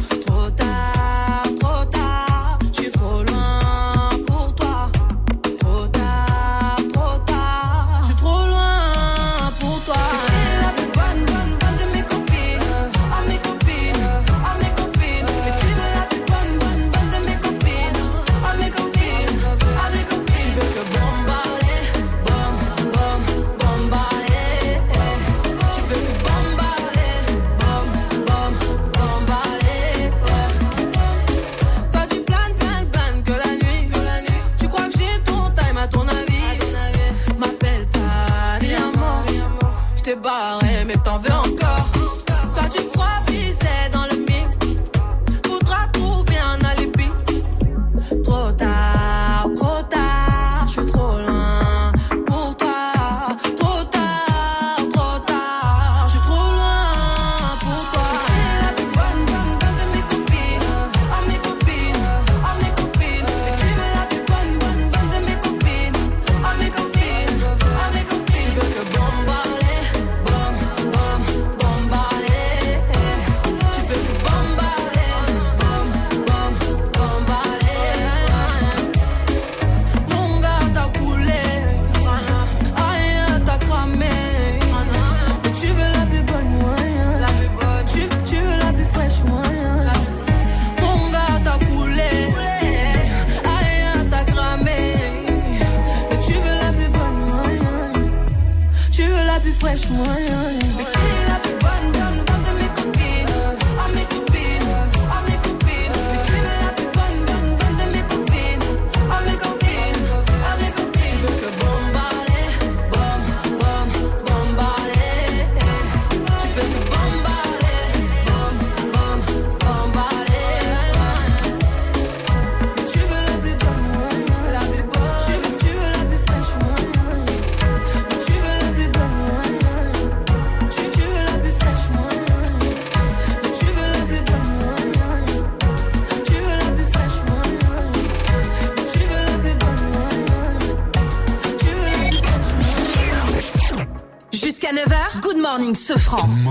[146.11, 146.50] Morning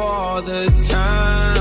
[0.00, 1.55] all the time.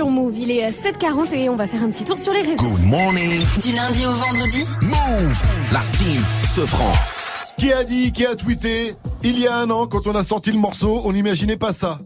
[0.00, 0.38] Sur Move.
[0.38, 2.56] Il est à 7h40 et on va faire un petit tour sur les réseaux.
[2.70, 3.38] Good morning.
[3.60, 5.42] Du lundi au vendredi Move.
[5.74, 6.22] La team
[6.54, 6.92] se prend.
[7.58, 10.52] Qui a dit, qui a tweeté Il y a un an, quand on a sorti
[10.52, 11.98] le morceau, on n'imaginait pas ça.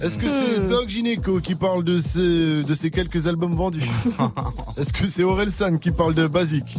[0.00, 0.68] Est-ce que c'est Hmm.
[0.68, 3.90] Doc Gineco qui parle de ces, de ces quelques albums vendus
[4.76, 6.76] Est-ce que c'est Aurel San qui parle de Basic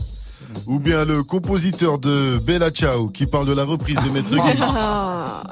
[0.68, 4.64] Ou bien le compositeur de Bella Ciao qui parle de la reprise de Maître Gims
[4.78, 5.44] Ah,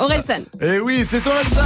[0.00, 0.44] Orelsan.
[0.62, 1.60] Eh oui, c'est Orelsan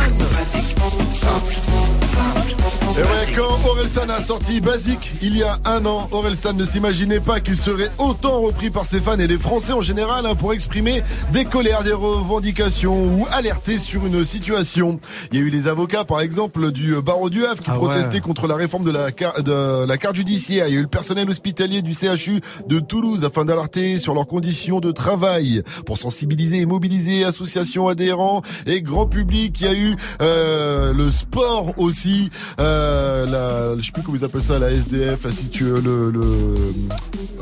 [2.99, 7.21] Et ouais, quand Orelsan a sorti Basic il y a un an, Orelsan ne s'imaginait
[7.21, 10.53] pas qu'il serait autant repris par ses fans et les Français en général hein, pour
[10.53, 14.99] exprimer des colères, des revendications ou alerter sur une situation.
[15.33, 17.87] Il y a eu les avocats, par exemple, du barreau du Havre qui Ah ouais.
[17.87, 20.67] protestaient contre la réforme de la, car- de la carte judiciaire.
[20.69, 24.27] Il y a eu le personnel hospitalier du CHU de Toulouse afin d'alerter sur leurs
[24.27, 29.61] conditions de travail pour sensibiliser et mobiliser associations adhérents et grand public.
[29.61, 32.80] Il y a eu euh, le sport aussi, euh,
[33.27, 36.21] la, je sais plus comment ils appellent ça, la SDF, la situ, le, le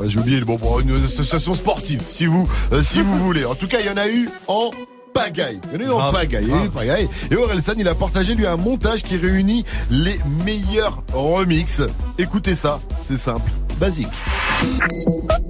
[0.01, 3.45] ah, j'ai oublié, bon, bon, une association sportive, si vous, euh, si vous voulez.
[3.45, 4.71] En tout cas, il y en a eu en
[5.13, 5.59] pagaille.
[5.73, 6.43] Il y en a eu en pagaille.
[6.45, 7.09] il y en a eu en pagaille.
[7.31, 11.81] Et Orelsan, il a partagé lui un montage qui réunit les meilleurs remixes.
[12.17, 14.07] Écoutez ça, c'est simple, basique.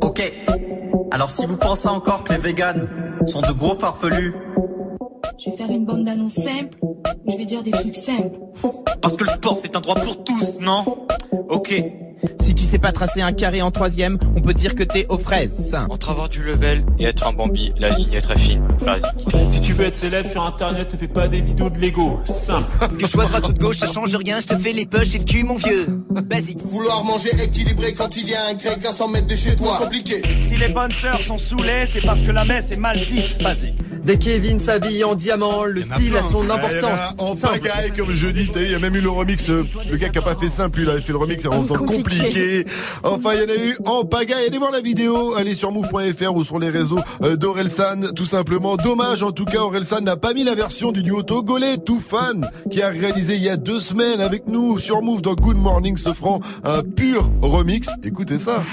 [0.01, 0.31] Ok.
[1.11, 2.87] Alors si vous pensez encore que les véganes
[3.27, 4.33] sont de gros farfelus,
[5.39, 6.77] Je vais faire une bande d'annonces simples.
[7.25, 8.37] Je vais dire des trucs simples.
[9.01, 10.83] parce que le sport c'est un droit pour tous, non?
[11.47, 11.81] Ok.
[12.41, 15.17] Si tu sais pas tracer un carré en troisième, on peut dire que t'es aux
[15.17, 15.73] fraises.
[15.89, 18.67] Entre avoir du level et être un Bambi, la ligne est très fine.
[18.83, 19.07] Basique.
[19.49, 22.19] Si tu veux être célèbre sur internet, ne fais pas des vidéos de Lego.
[22.25, 22.67] Simple.
[22.97, 25.15] Que je sois droite ou de gauche, ça change rien, je te fais les poches
[25.15, 25.85] et le cul, mon vieux.
[26.25, 26.59] Basique.
[26.65, 29.77] Vouloir manger équilibré quand il y a un grec à 100 mètres de chez toi,
[29.77, 30.21] compliqué.
[30.41, 33.41] Si les bonnes sœurs sont saoulées, c'est parce que la messe est mal dite.
[33.41, 33.75] Basique.
[34.03, 36.99] Dès Kevin s'habille en diamant, le style a son Il y en importance.
[36.99, 38.49] a en pagaille, comme je dis.
[38.51, 39.49] T'as vu, Il y a même eu le remix.
[39.49, 41.75] euh, Le gars qui a pas fait simple, il avait fait le remix en temps
[41.75, 42.65] compliqué.
[43.03, 44.45] Enfin, il y en a eu en pagaille.
[44.47, 45.35] Allez voir la vidéo.
[45.35, 48.77] Allez sur move.fr ou sur les réseaux euh, d'Orelsan, tout simplement.
[48.77, 52.49] Dommage, en tout cas, Orelsan n'a pas mis la version du duo togolais, tout fan,
[52.71, 55.97] qui a réalisé il y a deux semaines avec nous sur Move dans Good Morning
[55.97, 57.89] ce franc un pur remix.
[58.03, 58.63] Écoutez ça.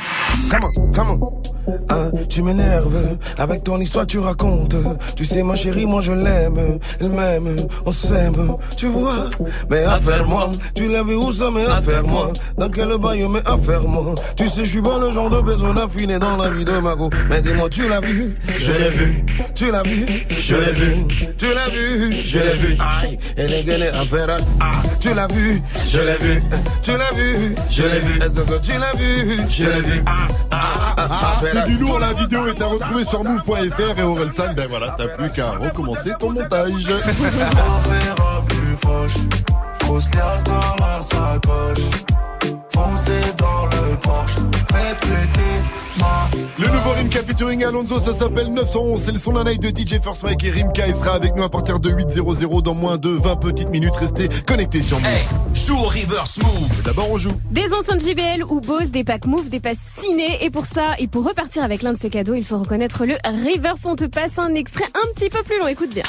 [0.51, 1.43] Comment, comment
[1.89, 4.77] Hein, tu m'énerves, avec ton histoire tu racontes.
[5.17, 9.31] Tu sais ma chérie, moi je l'aime, elle m'aime, on s'aime, tu vois.
[9.71, 12.33] Mais affaire-moi, tu l'as vu où ça, mais affaire-moi.
[12.57, 14.15] Dans quel bail, mais affaire-moi.
[14.37, 17.11] Tu sais, je suis pas le genre de personne affinée dans la vie de Mago.
[17.29, 19.25] Mais dis-moi, tu l'as vu Je l'ai vu.
[19.55, 21.07] Tu l'as vu Je l'ai vu.
[21.37, 22.77] Tu l'as vu Je l'ai vu.
[22.79, 24.37] Aïe, elle est galère à faire.
[24.61, 26.43] Ah, tu l'as vu Je l'ai vu.
[26.83, 28.19] Tu l'as vu Je l'ai vu.
[28.19, 30.03] Est-ce que tu l'as vu Je l'ai vu.
[30.07, 30.57] Ah, ah,
[30.97, 34.53] ah, Ah, ah, c'est du lourd, la vidéo est à retrouver sur move.fr et Orelsan,
[34.55, 36.73] ben voilà, t'as plus qu'à recommencer ton montage.
[46.59, 49.01] Le nouveau Rimka featuring Alonso, ça s'appelle 911.
[49.01, 50.87] C'est le son d'un night de DJ First Mike et Rimka.
[50.87, 53.97] Il sera avec nous à partir de 8.00 dans moins de 20 petites minutes.
[53.97, 55.11] Restez connectés sur Move.
[55.55, 56.83] Joue au reverse move.
[56.85, 57.33] D'abord, on joue.
[57.51, 60.45] Des enceintes JBL ou Bose, des packs Move, des passes ciné.
[60.45, 63.15] Et pour ça, et pour repartir avec l'un de ces cadeaux, il faut reconnaître le
[63.25, 63.85] reverse.
[63.87, 65.69] On te passe un extrait un petit peu plus long.
[65.69, 66.05] Écoute bien.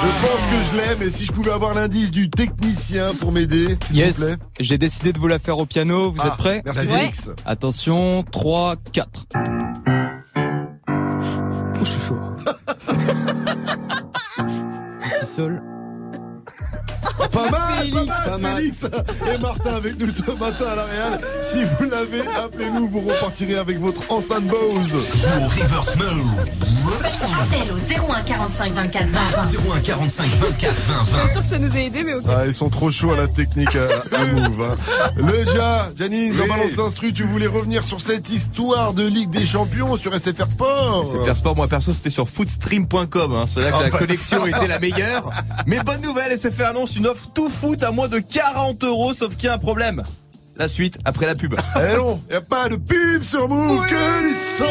[0.00, 3.76] Je pense que je l'ai, mais si je pouvais avoir l'indice du technicien pour m'aider,
[3.86, 4.36] s'il vous Yes, plaît.
[4.60, 6.10] j'ai décidé de vous la faire au piano.
[6.10, 6.86] Vous Ah, êtes prêts merci, Ouais.
[6.86, 7.30] Félix.
[7.44, 9.26] Attention, 3, 4.
[10.86, 10.90] Oh,
[11.80, 12.20] je suis chaud.
[15.16, 15.60] Petit sol.
[17.32, 17.90] Pas mal,
[18.24, 18.84] pas mal, Félix
[19.34, 21.20] et Martin avec nous ce matin à la Real.
[21.42, 24.88] Si vous l'avez, appelez-nous, vous repartirez avec votre enceinte Bose.
[24.88, 25.96] Joue au reverse.
[27.40, 29.74] Appel au 01 45 24 20 20.
[29.76, 31.16] 01 45 24 20 20.
[31.24, 32.24] Bien sûr que ça nous a aidé, mais ok.
[32.28, 34.62] Ah, ils sont trop chauds à la technique à, à Move.
[34.62, 34.74] hein.
[35.16, 36.48] Le Ja, Janine, dans Oui.
[36.48, 41.04] Balance l'Instru, tu voulais revenir sur cette histoire de Ligue des Champions sur SFR Sport.
[41.14, 43.32] SFR Sport, moi perso, c'était sur footstream.com.
[43.34, 43.44] Hein.
[43.46, 45.30] C'est là que Ah la bah, connexion était la meilleure.
[45.66, 49.36] Mais bonne nouvelle, SFR annonce une offre tout foot à moins de 40 euros, sauf
[49.36, 50.02] qu'il y a un problème.
[50.56, 51.54] La suite après la pub.
[51.76, 54.64] Eh non, y a pas de pub sur Move, que du son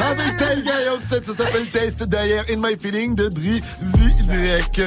[0.00, 3.62] Avec Taiga et Offset, ça s'appelle Test derrière In My Feeling de Drizzy
[4.26, 4.80] Drake.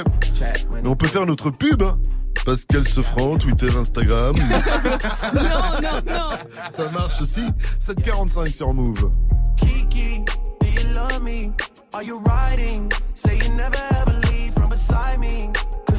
[0.74, 1.98] Mais on peut faire notre pub, hein
[2.46, 4.36] Pascal Sefranc, Twitter, Instagram.
[5.34, 5.42] non,
[5.82, 6.30] non, non.
[6.76, 7.46] Ça marche aussi.
[7.80, 9.10] 745 sur Move.
[9.56, 10.26] Kiki,
[10.60, 11.54] do you love me?
[11.94, 12.92] Are you riding?
[13.16, 15.50] Say you never ever leave from beside me.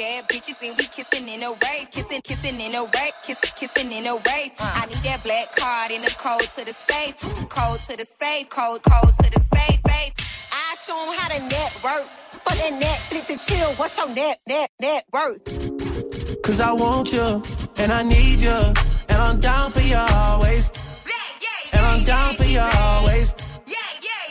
[0.00, 3.92] bad bitches and we kissing in a wave, kissing, kissing in a wave, kissing, kissing
[3.92, 4.52] in a wave.
[4.58, 7.20] I need that black card in the code to the safe,
[7.50, 10.12] code to the safe, code, code to the safe, safe.
[10.52, 12.06] I show 'em how to network.
[12.44, 15.44] For that Netflix and chill, what's your net, net, net worth?
[16.42, 17.42] Cause I want you,
[17.76, 18.58] and I need you,
[19.10, 20.70] and I'm down for you always.
[21.74, 23.34] And I'm down for you always.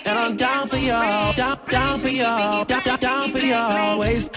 [0.06, 0.98] And I'm down for you,
[1.42, 4.30] down, down for you, down, down, down for you always.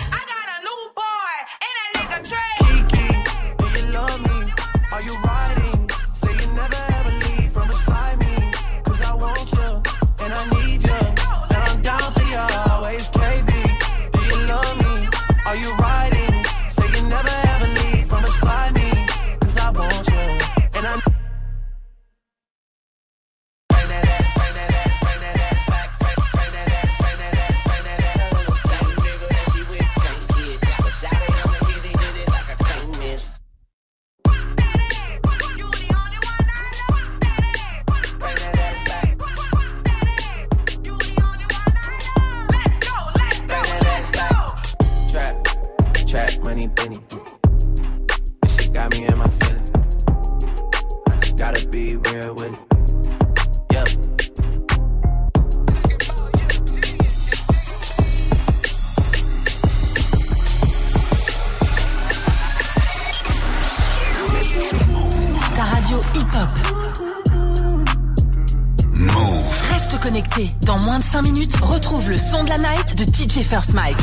[70.67, 73.99] Dans moins de 5 minutes, retrouve le son de la night de DJ First Mike.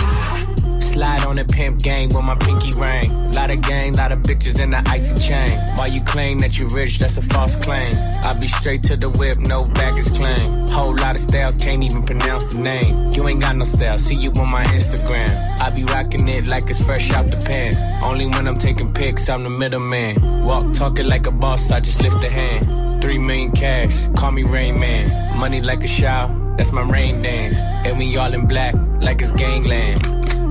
[0.80, 3.32] Slide on the pimp gang with my pinky ring.
[3.34, 5.58] Lot of gang, lot of bitches in the icy chain.
[5.78, 7.94] While you claim that you rich, that's a false claim.
[8.24, 10.68] I be straight to the whip, no baggage claim.
[10.68, 13.12] Whole lot of styles, can't even pronounce the name.
[13.14, 15.30] You ain't got no style, see you on my Instagram.
[15.62, 17.74] I be rocking it like it's fresh out the pen.
[18.04, 20.46] Only when I'm taking pics, I'm the middleman.
[20.46, 22.89] Walk talking like a boss, I just lift a hand.
[23.02, 25.39] Three million cash, call me Rain Man.
[25.39, 27.58] Money like a shower, that's my rain dance.
[27.86, 29.97] And we all in black, like it's gangland.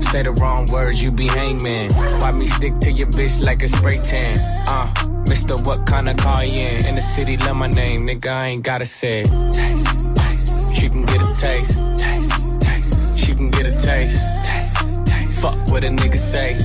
[0.04, 1.92] Say the wrong words, you be hangman.
[1.92, 4.38] Why me stick to your bitch like a spray tan?
[4.66, 4.86] Uh,
[5.26, 5.62] Mr.
[5.66, 6.86] What kind of car you in?
[6.86, 9.26] In the city, love my name, nigga, I ain't gotta say it.
[9.52, 10.74] Taste, taste.
[10.74, 11.78] She can get a taste.
[11.98, 13.18] Taste, taste.
[13.18, 14.22] She can get a taste.
[14.44, 15.42] Taste, taste.
[15.42, 16.56] Fuck what a nigga say.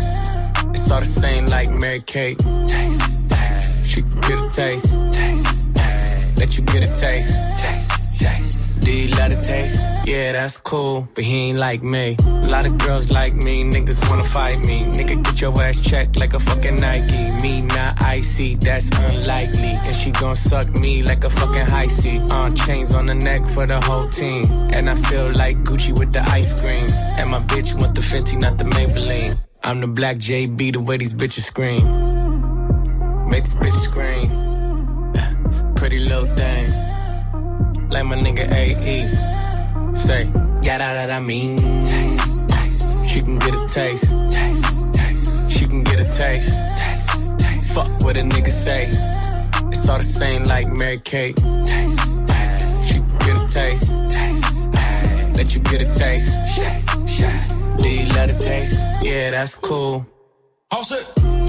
[0.72, 2.40] It's all the same like Mary Kate.
[2.40, 3.86] Taste, taste.
[3.86, 4.86] She can get a taste.
[5.12, 5.53] Taste, taste.
[6.44, 7.40] Let you get a taste.
[7.58, 8.82] Taste, taste.
[8.84, 9.80] Do you love the taste?
[10.06, 12.18] Yeah, that's cool, but he ain't like me.
[12.20, 14.84] A lot of girls like me, niggas wanna fight me.
[14.92, 17.32] Nigga, get your ass checked like a fucking Nike.
[17.42, 19.80] Me not icy, that's unlikely.
[19.88, 22.20] And she gon' suck me like a fucking high C.
[22.30, 24.44] Uh, chains on the neck for the whole team.
[24.74, 26.90] And I feel like Gucci with the ice cream.
[27.20, 29.40] And my bitch want the Fenty, not the Maybelline.
[29.64, 31.86] I'm the black JB, the way these bitches scream.
[33.30, 34.43] Make this bitch scream.
[35.94, 36.72] Pretty little thing
[37.92, 39.96] like my nigga AE.
[39.96, 40.24] Say,
[40.66, 41.56] got out that I mean.
[41.86, 43.08] Taste, taste.
[43.08, 44.10] She can get a taste.
[44.32, 45.52] taste, taste.
[45.52, 46.52] She can get a taste.
[46.80, 47.76] taste, taste.
[47.76, 48.88] Fuck what a nigga say.
[49.70, 51.36] It's all the same like Mary Kate.
[51.36, 52.88] Taste, taste.
[52.88, 53.92] She can get a taste.
[54.10, 55.38] taste, taste.
[55.38, 56.34] Let you get a taste.
[56.56, 57.78] Taste, taste.
[57.78, 58.80] Do you love the taste?
[59.04, 60.08] Yeah, that's cool.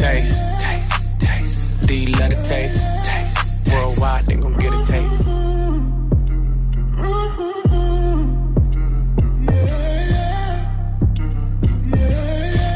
[0.00, 0.38] Taste.
[1.90, 2.80] You love the taste?
[3.70, 5.24] Worldwide, they gon' get a taste.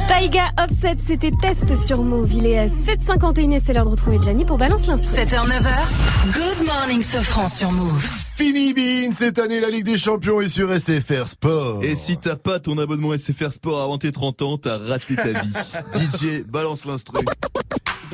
[0.06, 2.30] Taiga Offset, c'était test sur Move.
[2.34, 5.22] Il est à 7h51 et c'est l'heure de retrouver Gianni pour Balance l'instant.
[5.22, 8.23] 7h, 9h, Good Morning Sofran sur Move.
[8.37, 11.85] Fini Bean, cette année la Ligue des Champions est sur SFR Sport.
[11.85, 15.41] Et si t'as pas ton abonnement SFR Sport avant tes 30 ans, t'as raté ta
[15.41, 15.53] vie.
[15.95, 17.24] DJ, balance l'instru.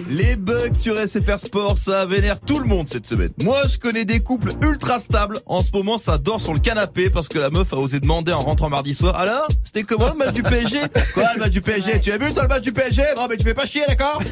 [0.08, 3.30] Les bugs sur SFR Sport, ça vénère tout le monde cette semaine.
[3.42, 5.38] Moi, je connais des couples ultra stables.
[5.46, 8.32] En ce moment, ça dort sur le canapé parce que la meuf a osé demander
[8.32, 9.16] en rentrant mardi soir.
[9.16, 10.78] Alors, c'était comment le match du PSG
[11.14, 13.36] Quoi, le match du PSG Tu as vu toi le match du PSG Bon, mais
[13.36, 14.22] tu fais pas chier, d'accord?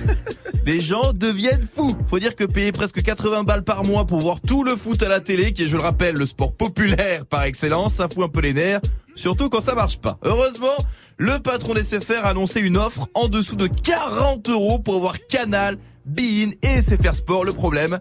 [0.65, 1.97] Les gens deviennent fous.
[2.09, 5.09] Faut dire que payer presque 80 balles par mois pour voir tout le foot à
[5.09, 8.29] la télé, qui est, je le rappelle, le sport populaire par excellence, ça fout un
[8.29, 8.81] peu les nerfs.
[9.15, 10.19] Surtout quand ça marche pas.
[10.23, 10.77] Heureusement,
[11.19, 15.77] le patron d'SFR a annoncé une offre en dessous de 40 euros pour avoir Canal,
[16.07, 17.45] Bein et SFR Sport.
[17.45, 17.99] Le problème,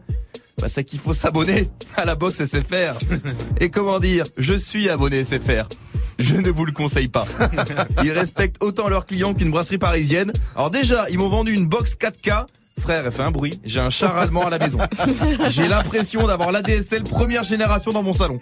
[0.59, 2.97] bah, c'est qu'il faut s'abonner à la box SFR.
[3.59, 5.67] Et comment dire, je suis abonné SFR.
[6.19, 7.25] Je ne vous le conseille pas.
[8.03, 10.31] Ils respectent autant leurs clients qu'une brasserie parisienne.
[10.55, 12.45] Alors déjà, ils m'ont vendu une box 4K.
[12.79, 13.59] Frère, elle fait un bruit.
[13.65, 14.77] J'ai un char allemand à la maison.
[15.47, 18.39] J'ai l'impression d'avoir l'ADSL première génération dans mon salon.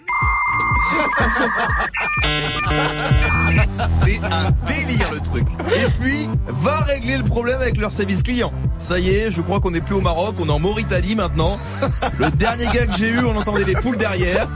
[4.04, 5.46] C'est un délire le truc.
[5.74, 8.52] Et puis, va régler le problème avec leur service client.
[8.78, 11.58] Ça y est, je crois qu'on n'est plus au Maroc, on est en Mauritanie maintenant.
[12.18, 14.48] Le dernier gars que j'ai eu, on entendait les poules derrière.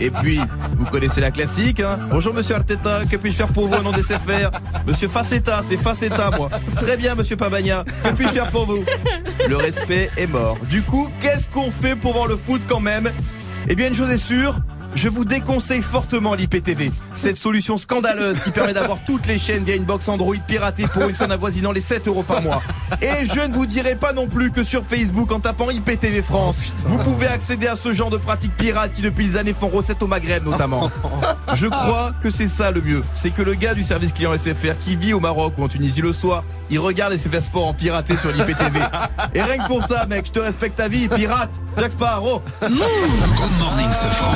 [0.00, 0.40] Et puis,
[0.78, 1.80] vous connaissez la classique.
[1.80, 4.50] Hein Bonjour Monsieur Arteta, que puis-je faire pour vous au nom des CFR
[4.86, 6.50] Monsieur Facetta, c'est Facetta moi.
[6.76, 8.84] Très bien Monsieur Pabagna, que puis-je faire pour vous?
[9.48, 10.58] Le respect est mort.
[10.68, 13.10] Du coup, qu'est-ce qu'on fait pour voir le foot quand même?
[13.68, 14.56] Eh bien, une chose est sûre,
[14.96, 16.90] je vous déconseille fortement l'IPTV.
[17.14, 21.08] Cette solution scandaleuse qui permet d'avoir toutes les chaînes via une box Android piratée pour
[21.08, 22.62] une somme avoisinant les 7 euros par mois.
[23.02, 26.58] Et je ne vous dirai pas non plus que sur Facebook, en tapant IPTV France,
[26.86, 30.02] vous pouvez accéder à ce genre de pratiques pirates qui depuis des années font recette
[30.02, 30.90] au Maghreb notamment.
[31.54, 33.02] Je crois que c'est ça le mieux.
[33.14, 36.00] C'est que le gars du service client SFR qui vit au Maroc ou en Tunisie
[36.00, 38.80] le soir, il regarde SFR Sport en piraté sur l'IPTV.
[39.34, 41.50] Et rien que pour ça, mec, je te respecte ta vie, pirate.
[41.78, 42.42] Jack Sparrow.
[42.60, 42.70] Good
[43.60, 44.32] morning, Sofran.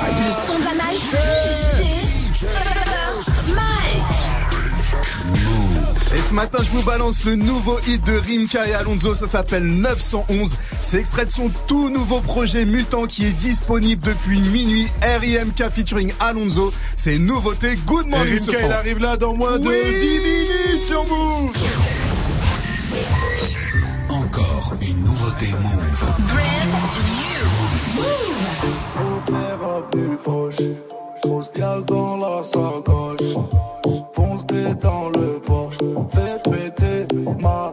[6.12, 9.64] Et ce matin, je vous balance le nouveau hit de Rimka et Alonso, ça s'appelle
[9.64, 10.57] 911.
[10.82, 14.88] C'est extrait de son tout nouveau projet Mutant qui est disponible depuis minuit.
[15.03, 16.72] RIMK featuring Alonso.
[16.96, 17.76] C'est une nouveauté.
[17.86, 19.74] Good Et morning, Rimka, il arrive là dans moins de Oui.
[20.01, 21.53] 10 minutes sur Move.
[24.09, 26.07] Encore une nouveauté Move.
[29.81, 30.57] Revenu fauche.
[31.22, 33.37] Grosse gale dans la sacoche.
[34.14, 34.45] Fonce
[34.81, 35.78] dans le Porsche.
[36.12, 37.07] Fais péter
[37.39, 37.72] ma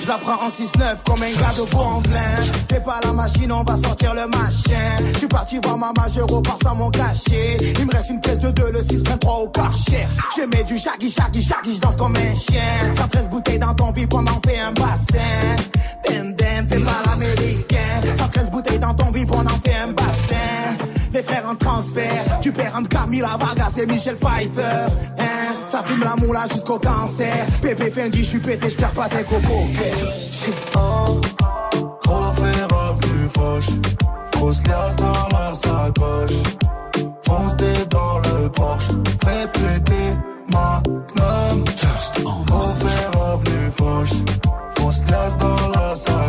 [0.00, 2.20] Je la prends en 6-9 comme un gars de Bonglin.
[2.68, 4.96] Fais pas la machine, on va sortir le machin.
[5.12, 7.56] Je suis parti voir ma majeure au par sans mon cachet.
[7.78, 10.06] Il me reste une pièce de 2, le 6 prend 3 au karcher.
[10.36, 12.94] Je mets du shaggy, shaggy, shaggy, je danse comme un chien.
[12.94, 15.16] 113 bouteilles dans ton vide, on en fait un bassin.
[16.08, 17.76] Den, den, fais pas l'américain.
[18.16, 20.95] 113 bouteilles dans ton vide, on en fait un bassin.
[21.16, 24.92] Les frères en transfert, tu perds entre Camila Vargas et Michel Pfeiffer.
[25.18, 27.46] Hein, ça fume la moula jusqu'au cancer.
[27.62, 29.66] Pépé Fendi, je suis pété, je perds pas tes cocos.
[30.74, 31.20] Oh,
[32.04, 33.80] gros fait revenu fauche.
[34.32, 36.36] Grosse liasse dans la sacoche.
[37.22, 38.90] Fonce dé dans le Porsche.
[39.24, 40.18] Fais péter
[40.52, 41.64] ma gnome.
[42.44, 44.18] Gros fait revenu fauche.
[44.74, 46.25] Grosse liasse dans la sacoche.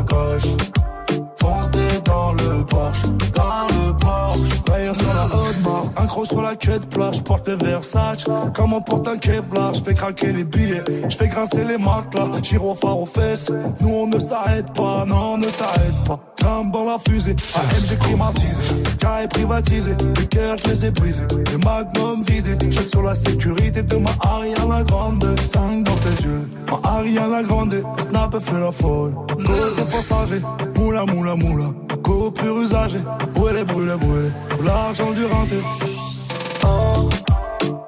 [6.28, 8.25] Sur la queue de plage, porte le Versace.
[8.53, 12.41] Comme on porte un Kevlar, je fais craquer les billets, je fais grincer les matelas.
[12.41, 13.51] Gyrophare aux fesses,
[13.82, 16.19] nous on ne s'arrête pas, non on ne s'arrête pas.
[16.38, 21.57] Grimpe dans la fusée, AMG climatisé, carré privatisé, les cœurs je les ai brisés, les
[21.57, 22.57] magnums vidés.
[22.69, 26.49] Je sur la sécurité de ma Ariana Grande, 5 dans tes yeux.
[26.69, 29.15] Ma Ariana Grande, snap fait la folle.
[29.45, 30.41] Côté passager,
[30.75, 31.71] moula moula moula.
[32.01, 32.99] Go pur usagé,
[33.34, 33.63] brûlé.
[33.65, 35.97] Pour l'argent du renté.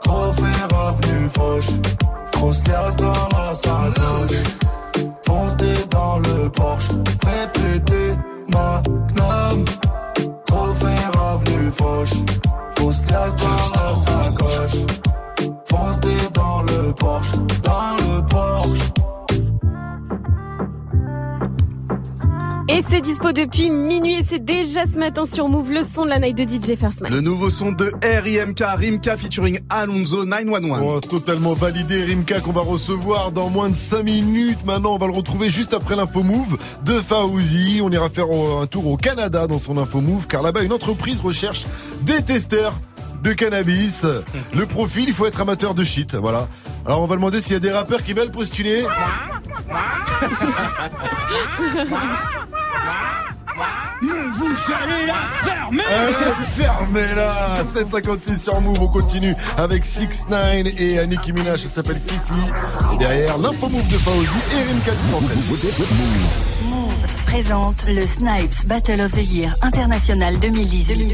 [0.10, 1.80] Fer revenu fauche.
[2.32, 4.44] Grosse liasse dans la sacoche.
[5.26, 5.56] Fonce
[5.90, 6.90] dans le Porsche.
[7.24, 9.66] Fais péter ma gnome.
[10.80, 12.14] Fer revenu fauche.
[12.76, 14.80] Grosse liasse dans la sacoche.
[15.70, 16.00] Fonce
[16.34, 17.36] dans le Porsche.
[17.64, 19.09] Dans le Porsche.
[22.72, 26.10] Et c'est dispo depuis minuit et c'est déjà ce matin sur Move le son de
[26.10, 27.12] la night de DJ First Mike.
[27.12, 28.64] Le nouveau son de R.I.M.K.
[28.78, 30.80] Rimka featuring Alonso 911.
[30.84, 34.64] Oh, c'est totalement validé, Rimka, qu'on va recevoir dans moins de 5 minutes.
[34.66, 37.82] Maintenant, on va le retrouver juste après l'info Move de Faouzi.
[37.84, 41.22] On ira faire un tour au Canada dans son info Move, car là-bas, une entreprise
[41.22, 41.66] recherche
[42.04, 42.76] des testeurs
[43.22, 44.06] de cannabis.
[44.54, 46.48] Le profil, il faut être amateur de shit, voilà.
[46.86, 48.84] Alors, on va demander s'il y a des rappeurs qui veulent postuler.
[54.02, 61.08] Vous allez la fermer Eh, Fermez-la 756 sur Move, on continue avec 6 9 et
[61.08, 62.40] Nicki Minaj, ça s'appelle Fifi.
[62.94, 65.38] Et derrière, l'info Move de Faouzi et Rimka du 113.
[66.64, 66.94] Move
[67.26, 71.14] présente le Snipes Battle of the Year International 2018.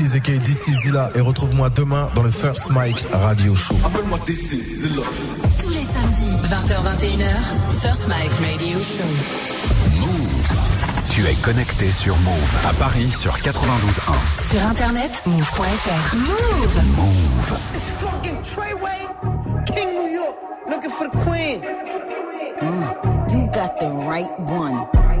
[0.01, 3.75] yo, c'est DC aka DC Zilla et retrouve-moi demain dans le First Mike Radio Show.
[3.85, 5.01] Appelle-moi DC Zilla.
[5.59, 9.03] Tous les samedis, 20h21h, First Mike Radio Show.
[11.09, 14.49] Tu es connecté sur Move à Paris sur 92.1.
[14.49, 16.15] Sur internet, move.fr.
[16.15, 16.95] Move!
[16.95, 17.59] Move.
[17.73, 19.07] It's fucking Treyway,
[19.65, 20.35] King New York,
[20.69, 21.61] looking for the queen.
[22.61, 25.20] Mm, you got the right one.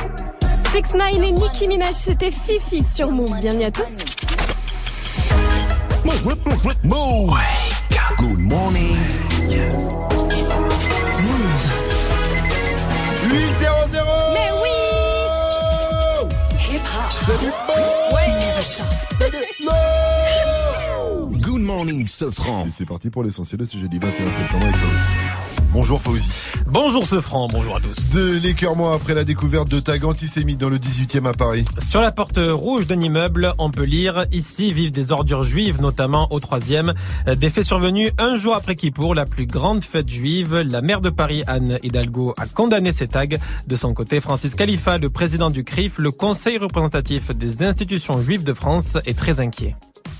[0.71, 3.37] 6 9 et Nicki Minaj, c'était Fifi sur Move.
[3.41, 3.89] Bienvenue à tous.
[6.85, 7.33] Move.
[8.17, 8.97] Good morning.
[13.25, 14.69] 8 0 0 Mais oui
[17.25, 17.83] C'est du bon
[19.19, 22.63] C'est du lourd Good morning, Sofran.
[22.63, 25.50] Et c'est parti pour l'essentiel de ce jeudi 21 septembre avec Fauzi.
[25.73, 26.29] Bonjour Fauzi.
[26.67, 28.09] Bonjour ce franc, bonjour à tous.
[28.09, 31.63] De l'écœurement après la découverte de tags antisémites dans le 18e à Paris.
[31.77, 36.27] Sur la porte rouge d'un immeuble, on peut lire Ici vivent des ordures juives, notamment
[36.31, 36.93] au troisième.
[37.37, 40.59] Des faits survenus un jour après Kippour, la plus grande fête juive.
[40.59, 43.27] La maire de Paris, Anne Hidalgo, a condamné ces tags.
[43.67, 48.43] De son côté, Francis Khalifa, le président du CRIF, le conseil représentatif des institutions juives
[48.43, 49.75] de France, est très inquiet.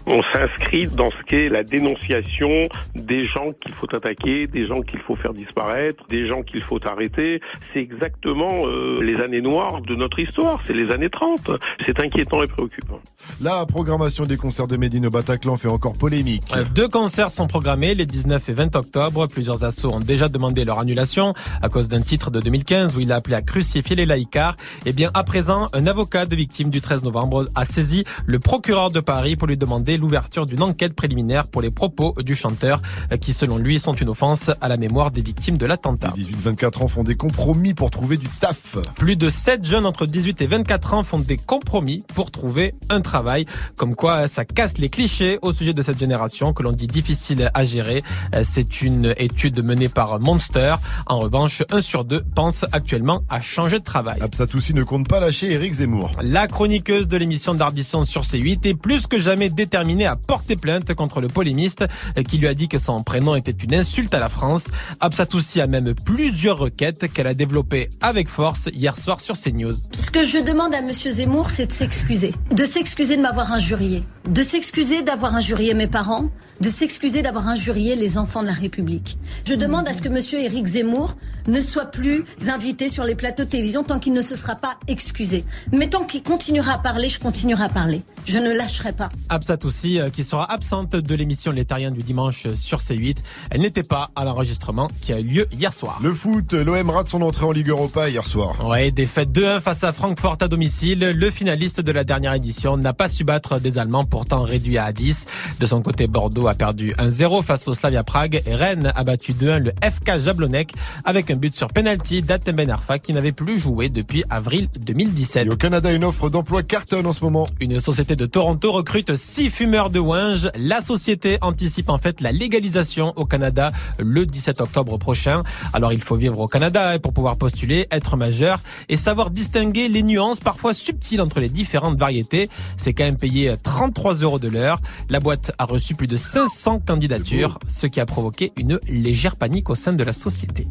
[0.07, 4.99] On s'inscrit dans ce qu'est la dénonciation des gens qu'il faut attaquer, des gens qu'il
[4.99, 7.39] faut faire disparaître, des gens qu'il faut arrêter.
[7.71, 11.51] C'est exactement euh, les années noires de notre histoire, c'est les années 30.
[11.85, 12.99] C'est inquiétant et préoccupant.
[13.41, 16.43] La programmation des concerts de Médine au Bataclan fait encore polémique.
[16.73, 19.27] Deux concerts sont programmés les 19 et 20 octobre.
[19.27, 23.11] Plusieurs assos ont déjà demandé leur annulation à cause d'un titre de 2015 où il
[23.11, 24.55] a appelé à crucifier les laïcars.
[24.85, 28.89] Et bien à présent, un avocat de victime du 13 novembre a saisi le procureur
[28.89, 32.81] de Paris pour lui demander l'ouverture d'une enquête préliminaire pour les propos du chanteur
[33.19, 36.13] qui selon lui sont une offense à la mémoire des victimes de l'attentat.
[36.17, 38.77] Les 18-24 ans font des compromis pour trouver du taf.
[38.95, 43.01] Plus de 7 jeunes entre 18 et 24 ans font des compromis pour trouver un
[43.01, 43.45] travail.
[43.75, 47.49] Comme quoi ça casse les clichés au sujet de cette génération que l'on dit difficile
[47.53, 48.03] à gérer.
[48.43, 50.75] C'est une étude menée par Monster.
[51.07, 54.21] En revanche, un sur deux pense actuellement à changer de travail.
[54.21, 56.11] Absatoussi ne compte pas lâcher Eric Zemmour.
[56.21, 60.91] La chroniqueuse de l'émission d'Ardisson sur C8 est plus que jamais déterminée à porter plainte
[60.95, 61.85] contre le polémiste
[62.27, 64.65] qui lui a dit que son prénom était une insulte à la France.
[64.99, 69.75] Absatoussi a même plusieurs requêtes qu'elle a développées avec force hier soir sur CNews.
[69.93, 72.33] Ce que je demande à Monsieur Zemmour, c'est de s'excuser.
[72.49, 74.01] De s'excuser de m'avoir injurié.
[74.27, 76.31] De s'excuser d'avoir injurié mes parents.
[76.59, 79.17] De s'excuser d'avoir injurié les enfants de la République.
[79.45, 83.43] Je demande à ce que Monsieur Éric Zemmour ne soit plus invité sur les plateaux
[83.43, 85.43] de télévision tant qu'il ne se sera pas excusé.
[85.71, 88.03] Mais tant qu'il continuera à parler, je continuerai à parler.
[88.25, 89.09] Je ne lâcherai pas.
[89.51, 93.17] Absatoussi qui sera absente de l'émission Les Terriens du dimanche sur C8.
[93.49, 95.99] Elle n'était pas à l'enregistrement qui a eu lieu hier soir.
[96.01, 98.65] Le foot, l'OM rate son entrée en Ligue Europa hier soir.
[98.65, 100.99] Ouais, défaite 2-1 face à Francfort à domicile.
[100.99, 104.93] Le finaliste de la dernière édition n'a pas su battre des Allemands, pourtant réduits à
[104.93, 105.25] 10.
[105.59, 109.33] De son côté, Bordeaux a perdu 1-0 face au Slavia Prague et Rennes a battu
[109.33, 110.71] 2-1 le FK Jablonec
[111.03, 115.47] avec un but sur penalty d'Atem Ben Arfa qui n'avait plus joué depuis avril 2017.
[115.47, 117.47] Et au Canada, une offre d'emploi cartonne en ce moment.
[117.59, 120.49] Une société de Toronto recrute 6 fumeurs de Winge.
[120.55, 125.43] La société anticipe en fait la légalisation au Canada le 17 octobre prochain.
[125.73, 130.03] Alors il faut vivre au Canada pour pouvoir postuler, être majeur et savoir distinguer les
[130.03, 132.49] nuances parfois subtiles entre les différentes variétés.
[132.77, 134.79] C'est quand même payé 33 euros de l'heure.
[135.09, 139.69] La boîte a reçu plus de 500 candidatures, ce qui a provoqué une légère panique
[139.69, 140.67] au sein de la société.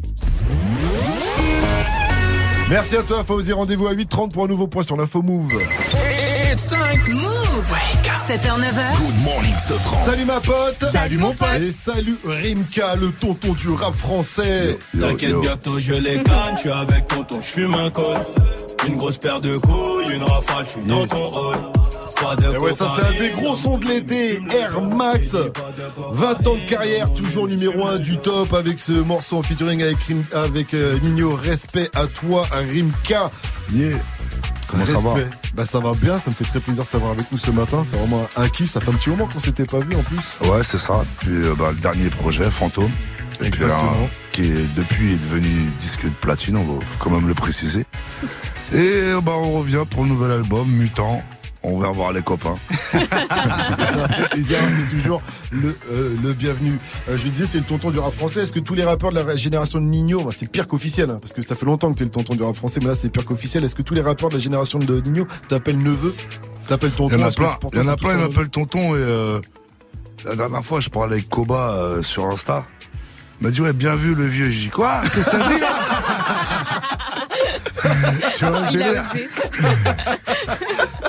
[2.69, 3.51] Merci à toi, Fauzi.
[3.51, 5.51] Rendez-vous à 8h30 pour un nouveau point sur l'info Move.
[6.51, 6.99] It's time.
[7.07, 7.71] Move.
[8.27, 8.97] 7h, 9h.
[8.97, 10.03] Good morning, Sofran.
[10.03, 10.83] Salut ma pote.
[10.83, 11.47] Salut, mon pote.
[11.61, 14.77] Et salut Rimka, le tonton du rap français.
[14.99, 16.55] T'inquiète, bientôt je les gagne.
[16.55, 18.17] Je suis avec tonton, je fume un col.
[18.85, 21.55] Une grosse paire de couilles, une rafale, je suis dans ton rôle.
[22.53, 25.33] Et ouais, ça c'est un des gros sons de l'été, Air Max.
[25.95, 29.97] 20 ans de carrière, toujours numéro 1 du top avec ce morceau en featuring avec,
[30.33, 31.33] avec euh, Nino.
[31.33, 33.31] Respect à toi, Rimka.
[33.73, 33.95] Yeah.
[34.71, 35.29] Comment ça va Respect.
[35.53, 37.83] Bah ça va bien, ça me fait très plaisir de t'avoir avec nous ce matin.
[37.85, 40.49] C'est vraiment un kiff, ça fait un petit moment qu'on s'était pas vu en plus.
[40.49, 41.03] Ouais, c'est ça.
[41.19, 42.89] Puis euh, bah, le dernier projet, Fantôme.
[43.37, 44.09] qui est Exactement.
[44.31, 47.85] Qui est depuis est devenu disque de platine, on va quand même le préciser.
[48.73, 51.21] Et bah, on revient pour le nouvel album, Mutant.
[51.63, 52.55] On va voir les copains.
[52.91, 52.95] T'es
[54.89, 56.79] toujours le, euh, le bienvenu.
[57.07, 58.41] Euh, je lui disais, t'es le tonton du rap français.
[58.41, 61.17] Est-ce que tous les rappeurs de la génération de Nino, bah, c'est pire qu'officiel, hein,
[61.21, 63.09] parce que ça fait longtemps que t'es le tonton du rap français, mais là c'est
[63.09, 63.63] pire qu'officiel.
[63.63, 66.15] Est-ce que tous les rappeurs de la génération de Nino t'appellent neveu
[66.67, 67.15] T'appelles tonton?
[67.15, 68.99] Il y en a plein, il y en a c'est plein, ils m'appellent tonton et
[68.99, 69.39] euh,
[70.25, 72.65] la dernière fois je parlais avec Koba euh, sur Insta.
[73.39, 74.49] Il m'a dit ouais bien vu le vieux.
[74.49, 75.01] J'ai dit quoi?
[75.03, 75.69] Qu'est-ce que t'as dit là?
[78.37, 79.03] Tu vois le Il a délire?
[79.13, 79.29] osé.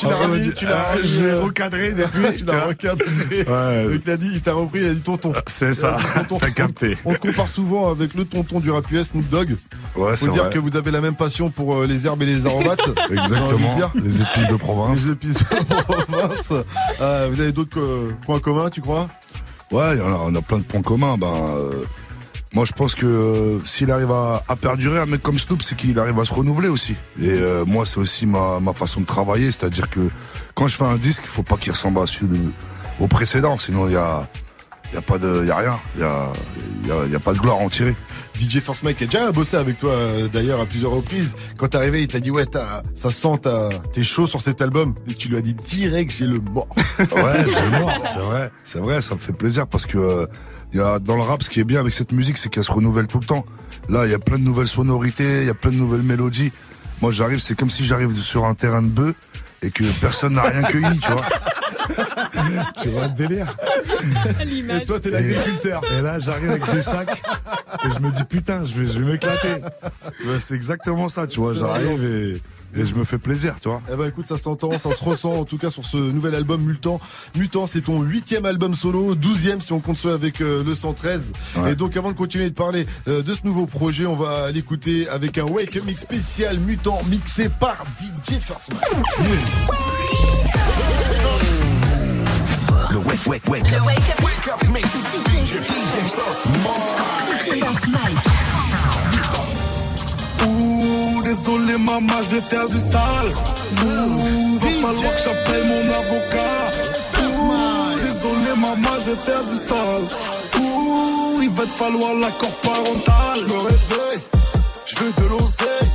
[0.02, 2.36] Tu l'as remis, dit, tu l'as ah, remis, je l'ai euh, recadré depuis.
[2.38, 3.06] tu l'as recadré.
[3.30, 4.00] Ouais.
[4.04, 5.32] Il a dit, il t'a repris, il a dit tonton.
[5.46, 6.38] C'est ça, tonton.
[6.38, 6.96] t'as capté.
[7.04, 9.56] On te compare souvent avec le tonton du rap US, Snoop Dogg.
[9.94, 10.52] Ouais, c'est Faut dire vrai.
[10.52, 12.80] que vous avez la même passion pour euh, les herbes et les aromates.
[13.10, 13.92] Exactement.
[14.02, 15.04] Les épices de province.
[15.06, 16.52] Les épices de province.
[17.00, 19.08] Euh, vous avez d'autres euh, points communs, tu crois?
[19.70, 21.16] Ouais, a- on a plein de points communs.
[21.16, 21.70] Ben, euh,
[22.54, 25.74] Moi, je pense que euh, s'il arrive à, à perdurer, un mec comme Snoop, c'est
[25.76, 26.92] qu'il arrive à se renouveler aussi.
[27.20, 30.00] Et euh, moi, c'est aussi ma, ma façon de travailler, c'est-à-dire que
[30.54, 32.40] quand je fais un disque, il faut pas qu'il ressemble à celui
[33.00, 34.28] au précédent, sinon il y a,
[34.92, 36.26] il y a pas de, il y a rien, il y a,
[36.82, 37.96] il y a, y a pas de gloire à en tirer.
[38.38, 41.34] DJ Force Mike a déjà bossé avec toi euh, d'ailleurs à plusieurs reprises.
[41.56, 44.60] Quand t'es arrivé, il t'a dit ouais, t'as- ça sent, t'as- t'es chaud sur cet
[44.60, 44.94] album.
[45.08, 46.68] Et tu lui as dit direct, j'ai le mort.
[46.98, 50.26] Ouais, j'ai mort, c'est vrai, c'est vrai, ça me fait plaisir parce que euh,
[50.78, 52.72] y a, dans le rap, ce qui est bien avec cette musique, c'est qu'elle se
[52.72, 53.44] renouvelle tout le temps.
[53.88, 56.52] Là, il y a plein de nouvelles sonorités, il y a plein de nouvelles mélodies.
[57.00, 59.14] Moi, j'arrive, c'est comme si j'arrive sur un terrain de bœuf
[59.62, 61.24] et que personne n'a rien cueilli, tu vois.
[62.82, 63.56] tu vois le délire.
[64.80, 65.82] Et toi, t'es l'agriculteur.
[65.92, 67.22] Et là, j'arrive avec des sacs
[67.84, 69.56] et je me dis putain, je vais, je vais m'éclater.
[70.38, 71.54] C'est exactement ça, tu vois.
[71.54, 72.42] J'arrive et,
[72.74, 73.82] et je me fais plaisir, tu vois.
[73.92, 76.62] Eh ben écoute, ça s'entend, ça se ressent en tout cas sur ce nouvel album
[76.62, 77.00] Mutant.
[77.36, 81.32] Mutant, c'est ton huitième album solo, douzième si on compte ceux avec euh, le 113.
[81.56, 81.72] Ouais.
[81.72, 85.08] Et donc avant de continuer de parler euh, de ce nouveau projet, on va l'écouter
[85.08, 89.02] avec un Wake Up Mix spécial Mutant mixé par DJ First Man.
[92.90, 93.70] Le wake, wake, wake.
[93.70, 94.86] Le wake up, wake up mix.
[94.86, 96.46] DJ, DJ First
[100.46, 103.32] Ouh, désolé maman, je vais faire du sale.
[103.84, 106.62] Ouh, va falloir que j'appelle mon avocat.
[107.22, 110.18] Ouh, désolé maman, je vais faire du sale.
[110.60, 113.36] Ouh, il va te falloir l'accord parental.
[113.36, 114.20] Je me réveille,
[114.86, 115.90] je veux de l'oseille.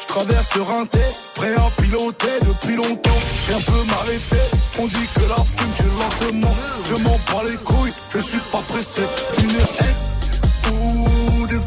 [0.00, 1.00] Je traverse le rinté,
[1.34, 3.10] prêt à piloter depuis longtemps.
[3.48, 4.44] Rien peut m'arrêter.
[4.78, 6.54] On dit que la fume, tu lentement.
[6.86, 9.02] Je m'en bats les couilles, je suis pas pressé.
[9.42, 9.56] Une.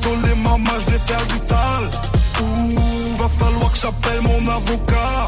[0.08, 1.89] Ouh, désolé maman, je vais faire du sale.
[2.41, 5.28] Ouh, va falloir que j'appelle mon avocat.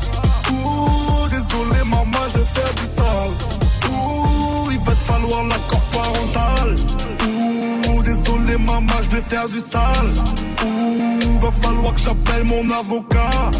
[0.51, 3.33] Ouh, désolé maman, je vais faire du sale.
[3.91, 6.75] Ouh, il va te falloir l'accord parental.
[7.27, 10.11] Ouh, désolé maman, je vais faire du sale.
[10.65, 13.51] Ouh, va falloir que j'appelle mon avocat.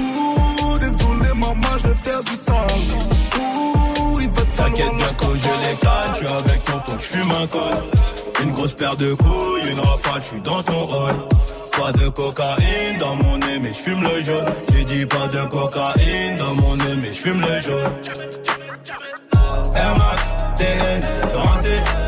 [0.00, 3.00] Ouh, désolé maman, je vais faire du sale.
[3.40, 6.64] Ouh, il va te falloir T'inquiète bien l'accord que je les calme, je suis avec
[6.64, 8.27] tonton, je fume un col.
[8.42, 11.28] Une grosse paire de couilles, une rafale, je dans ton rôle.
[11.76, 14.52] Pas de cocaïne dans mon nez, mais je fume le jaune.
[14.72, 17.92] J'ai dit pas de cocaïne dans mon nez, mais je fume le jaune.
[19.74, 20.22] Air Max,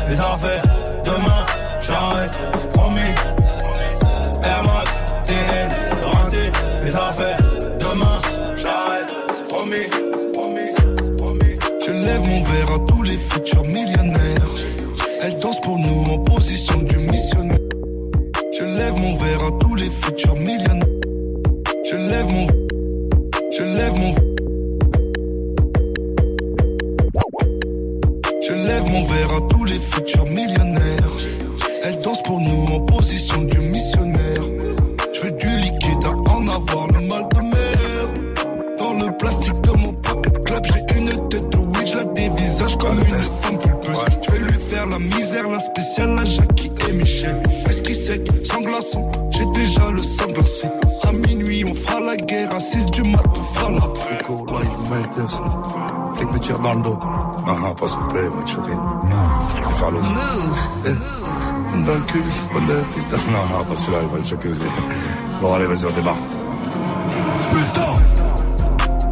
[0.07, 0.70] les affaires.
[15.51, 17.57] Danse pour nous en position du missionnaire.
[18.57, 20.99] Je lève mon verre à tous les futurs millionnaires.
[21.89, 22.47] Je lève mon.
[23.57, 24.13] Je lève mon.
[28.47, 31.17] Je lève mon verre à tous les futurs millionnaires.
[31.83, 34.45] Elle danse pour nous en position du missionnaire.
[35.13, 37.40] Je veux du liquide à en avoir le mal de
[44.89, 47.41] La misère, la spéciale, la Jackie et Michel.
[47.67, 50.67] Whisky sec, sans glaçon, j'ai déjà le sang glacé.
[51.03, 54.25] À minuit, on fera la guerre, à 6 du mat, on fera la paix.
[54.27, 55.41] Go live makers.
[56.15, 56.97] Flic me tire dans le dos.
[56.99, 58.71] Ah ah, pas s'il vous plaît, va te choquer.
[59.61, 60.07] Je vais faire l'autre.
[60.85, 63.05] Eh, Une dans le cul, bonne de fils.
[63.31, 64.61] Non, non, pas celui-là, il va te choquer aussi.
[65.41, 66.17] Bon, allez, vas-y, on démarre.
[67.53, 68.00] Putain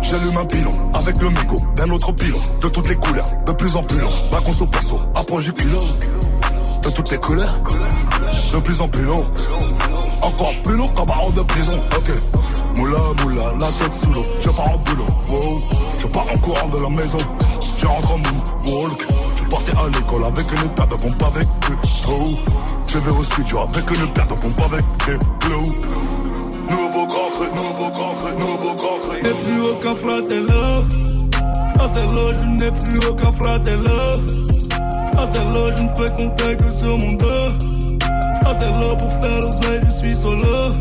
[0.09, 3.75] J'allume un pilon avec le mégot d'un autre pilon de toutes les couleurs, de plus
[3.75, 4.09] en plus long.
[4.31, 5.81] Ma conso perso, approche du kilo.
[6.81, 7.61] De toutes les couleurs,
[8.51, 9.23] de plus en plus long.
[10.23, 11.77] Encore plus long qu'un baron de prison.
[11.95, 12.11] Ok.
[12.75, 14.23] Moula, moula, la tête sous l'eau.
[14.39, 15.05] Je pars en boulot.
[15.27, 15.61] Wow.
[15.99, 17.19] Je pars en courant de la maison.
[17.77, 19.07] Je rentre en moonwalk.
[19.35, 21.47] Je partais à l'école avec une paire de pompes avec
[22.01, 22.33] trop.
[22.87, 24.85] Je vais au studio avec une paire de pompes avec
[25.41, 25.71] glow.
[27.47, 29.21] Nouveau grand nouveau grand cru.
[29.21, 30.83] n'ai plus aucun fratello.
[31.75, 33.99] Fratello, je n'ai plus aucun fratello.
[35.13, 37.25] Fratello, je ne peux compter que sur mon dos.
[38.41, 40.75] Fratello, pour faire l'oseille, je suis solo.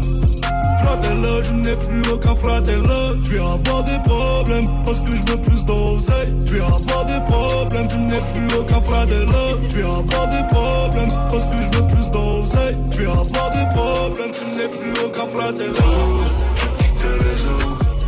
[0.82, 3.22] Fratello, je n'ai plus aucun fratello.
[3.22, 6.34] Je vais avoir des problèmes parce que je veux plus d'oseille.
[6.44, 9.58] Je vais avoir des problèmes, je n'ai plus aucun fratello.
[9.70, 12.76] Je vais avoir des problèmes parce que je veux plus d'oseille.
[12.90, 16.47] Je vais avoir des problèmes, je n'ai plus aucun fratello.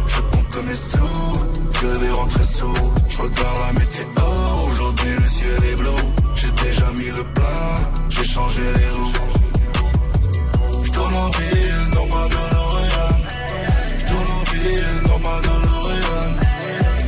[0.07, 1.33] Je compte mes sous,
[1.81, 2.75] je vais rentrer sous,
[3.09, 4.25] je regarde la météo,
[4.71, 5.97] aujourd'hui le ciel est bleu,
[6.35, 7.73] j'ai déjà mis le plein,
[8.09, 9.13] j'ai changé les roues.
[10.85, 13.17] Je tourne en ville dans ma DeLorean,
[13.97, 16.31] je tourne en ville dans ma DeLorean,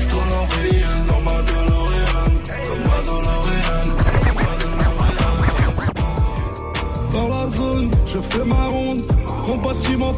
[0.01, 2.33] je tourne en ville dans ma DeLorean,
[2.69, 3.89] dans ma DeLorean,
[4.41, 5.33] ma DeLorean.
[7.13, 7.91] Dans la zone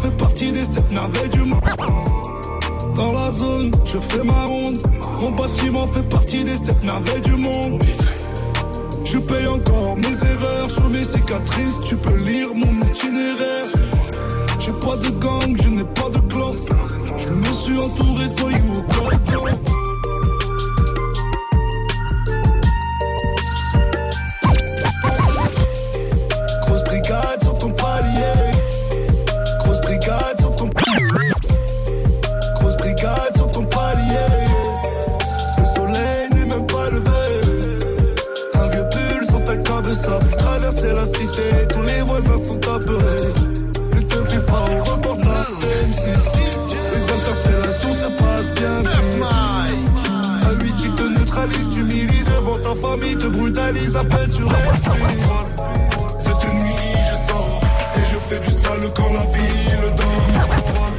[0.01, 1.61] fait partie des sept merveilles du monde.
[2.94, 4.78] Dans la zone, je fais ma ronde.
[5.20, 7.82] Mon bâtiment fait partie des sept merveilles du monde.
[9.05, 11.81] Je paye encore mes erreurs sur mes cicatrices.
[11.85, 13.66] Tu peux lire mon itinéraire.
[14.59, 16.52] J'ai pas de gang, je n'ai pas de clan.
[17.16, 18.82] Je me suis entouré de voyous
[53.75, 54.89] tu restes.
[56.19, 57.61] Cette nuit je sors
[57.97, 60.91] et je fais du sale quand la ville dort.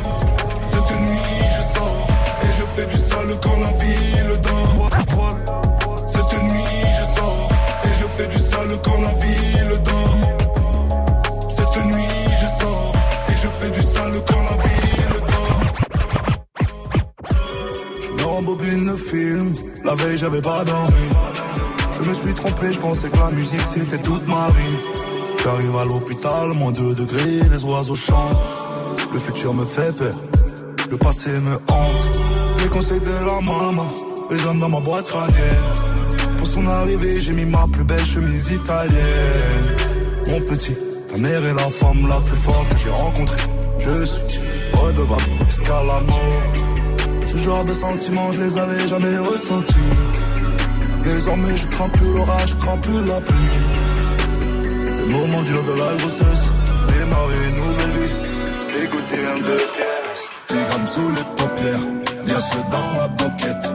[0.68, 2.07] Cette nuit je sors
[2.43, 4.89] et je fais du sale quand la ville dort.
[6.07, 7.49] Cette nuit je sors
[7.84, 10.19] et je fais du sale quand la ville dort.
[11.49, 12.93] Cette nuit je sors
[13.30, 15.61] et je fais du sale quand la ville dort.
[18.03, 19.53] Je me rembobine le film,
[19.85, 21.05] la veille j'avais pas dormi.
[22.72, 24.77] Je pensais que la musique c'était toute ma vie.
[25.43, 28.38] J'arrive à l'hôpital, moins 2 degrés, les oiseaux chantent.
[29.13, 30.15] Le futur me fait peur,
[30.89, 32.09] le passé me hante.
[32.59, 33.88] Les conseils de la maman
[34.30, 35.65] résonnent dans ma boîte crânienne.
[36.38, 39.67] Pour son arrivée, j'ai mis ma plus belle chemise italienne.
[40.27, 40.76] Mon petit,
[41.07, 43.41] ta mère est la femme la plus forte que j'ai rencontrée.
[43.80, 44.39] Je suis
[44.73, 46.43] redevable jusqu'à la mort.
[47.31, 49.76] Ce genre de sentiments, je les avais jamais ressentis.
[51.06, 53.60] Désormais, je crains plus l'orage, je crains plus la pluie.
[54.98, 56.52] Les moments durs de la grossesse,
[56.90, 58.15] démarrer une nouvelle vie,
[58.73, 60.23] dégoûter un deux pièces.
[60.49, 61.86] J'ai grammes sous les paupières,
[62.40, 63.65] ceux dans la banquette.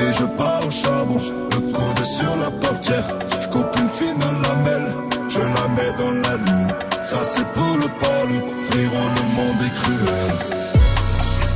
[0.00, 1.20] Et je pars au charbon,
[1.52, 3.06] le coude sur la portière.
[3.40, 4.92] Je coupe une fine lamelle,
[5.28, 6.68] je la mets dans la lune.
[7.04, 8.38] Ça c'est pour le palu,
[8.68, 10.32] frérot, le monde est cruel.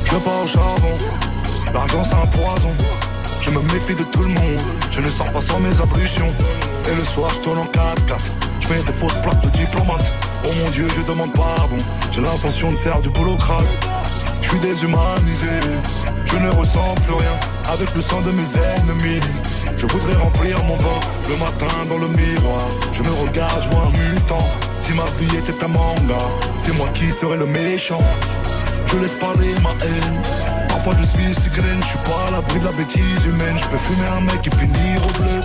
[0.05, 0.97] Je pars au charbon,
[1.73, 2.75] l'argent c'est un poison.
[3.45, 4.59] Je me méfie de tout le monde,
[4.89, 6.33] je ne sors pas sans mes ablutions.
[6.91, 7.95] Et le soir, je tourne en 4-4.
[8.59, 10.17] Je mets des fausses plaques de diplomate.
[10.45, 11.77] Oh mon dieu, je demande pardon.
[12.11, 13.63] J'ai l'intention de faire du boulot crade.
[14.41, 15.59] Je suis déshumanisé,
[16.25, 17.39] je ne ressens plus rien.
[17.71, 18.47] Avec le sang de mes
[18.77, 19.21] ennemis,
[19.77, 20.99] je voudrais remplir mon bain
[21.29, 22.67] le matin dans le miroir.
[22.93, 24.49] Je me regarde, je vois un mutant.
[24.79, 26.17] Si ma vie était un manga,
[26.57, 28.01] c'est moi qui serais le méchant.
[28.87, 30.54] Je laisse parler ma haine.
[30.75, 33.57] Parfois je suis si graine, je suis pas à l'abri de la bêtise humaine.
[33.57, 35.39] Je peux fumer un mec et finir au bleu.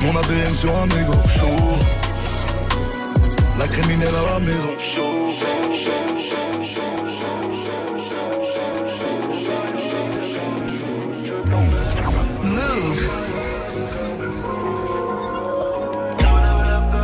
[0.00, 1.76] Mon ABM sur un mégot chaud.
[3.58, 5.02] La criminelle à la maison chaud.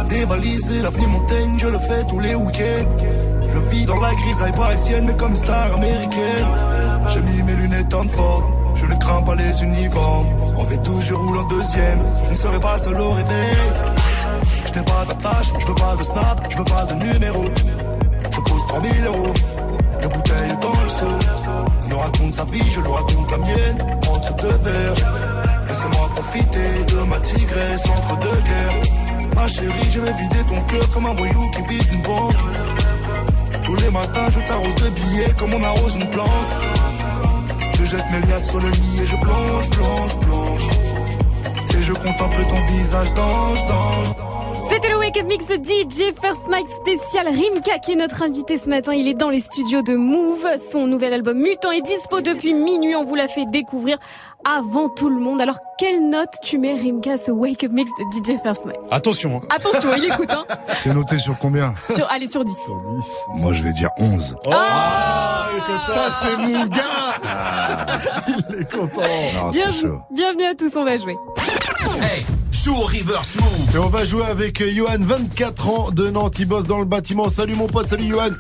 [0.09, 3.33] Dévaliser l'avenue montagne, je le fais tous les week-ends.
[3.53, 6.62] Je vis dans la grisaille parisienne, mais comme star américaine.
[7.13, 10.29] J'ai mis mes lunettes en forme, je ne crains pas les uniformes.
[10.57, 13.57] En V12, je roule en deuxième, je ne serai pas seul au réveil.
[14.65, 17.45] Je n'ai pas d'attache, je veux pas de snap, je veux pas de numéro.
[18.31, 19.35] Je pose 3000 euros,
[20.01, 21.19] les bouteilles dans le seau.
[21.83, 25.63] Il nous raconte sa vie, je lui raconte la mienne, entre deux verres.
[25.69, 29.37] Laissez-moi profiter de ma tigresse entre deux guerres.
[29.37, 32.37] Ma chérie, je vais vider ton cœur comme un voyou qui vide une banque.
[33.65, 36.72] Tous les matins, je t'arrose de billets comme on arrose une plante.
[37.93, 40.69] Je jette mes liasses sur le lit et je plonge, plonge, plonge.
[41.77, 44.09] Et je contemple ton visage d'ange, d'ange.
[44.71, 48.57] C'était le Wake Up Mix de DJ First Mike spécial Rimka qui est notre invité
[48.57, 48.95] ce matin.
[48.95, 50.47] Il est dans les studios de Move.
[50.57, 52.97] Son nouvel album Mutant est dispo depuis minuit.
[52.97, 53.99] On vous l'a fait découvrir
[54.43, 55.43] avant tout le monde.
[55.43, 58.05] Alors, quelle note tu mets Rimka ce Wake Up Mix de
[58.35, 58.79] DJ First Mike?
[58.91, 59.37] Attention.
[59.37, 59.47] hein.
[59.55, 60.45] Attention, il écoute, hein.
[60.75, 61.75] C'est noté sur combien?
[61.95, 62.55] Sur, allez, sur 10.
[63.35, 64.37] Moi, je vais dire 11.
[64.51, 65.49] Ah,
[65.85, 67.21] Ça, c'est mon gars
[68.51, 69.99] Il est content Non, c'est Bienvenue, chaud.
[70.15, 71.17] bienvenue à tous, on va jouer.
[72.01, 73.75] Hey, joue au reverse move.
[73.77, 76.39] Et on va jouer avec Johan, 24 ans de Nantes.
[76.39, 77.29] Il bosse dans le bâtiment.
[77.29, 78.31] Salut mon pote, salut Johan.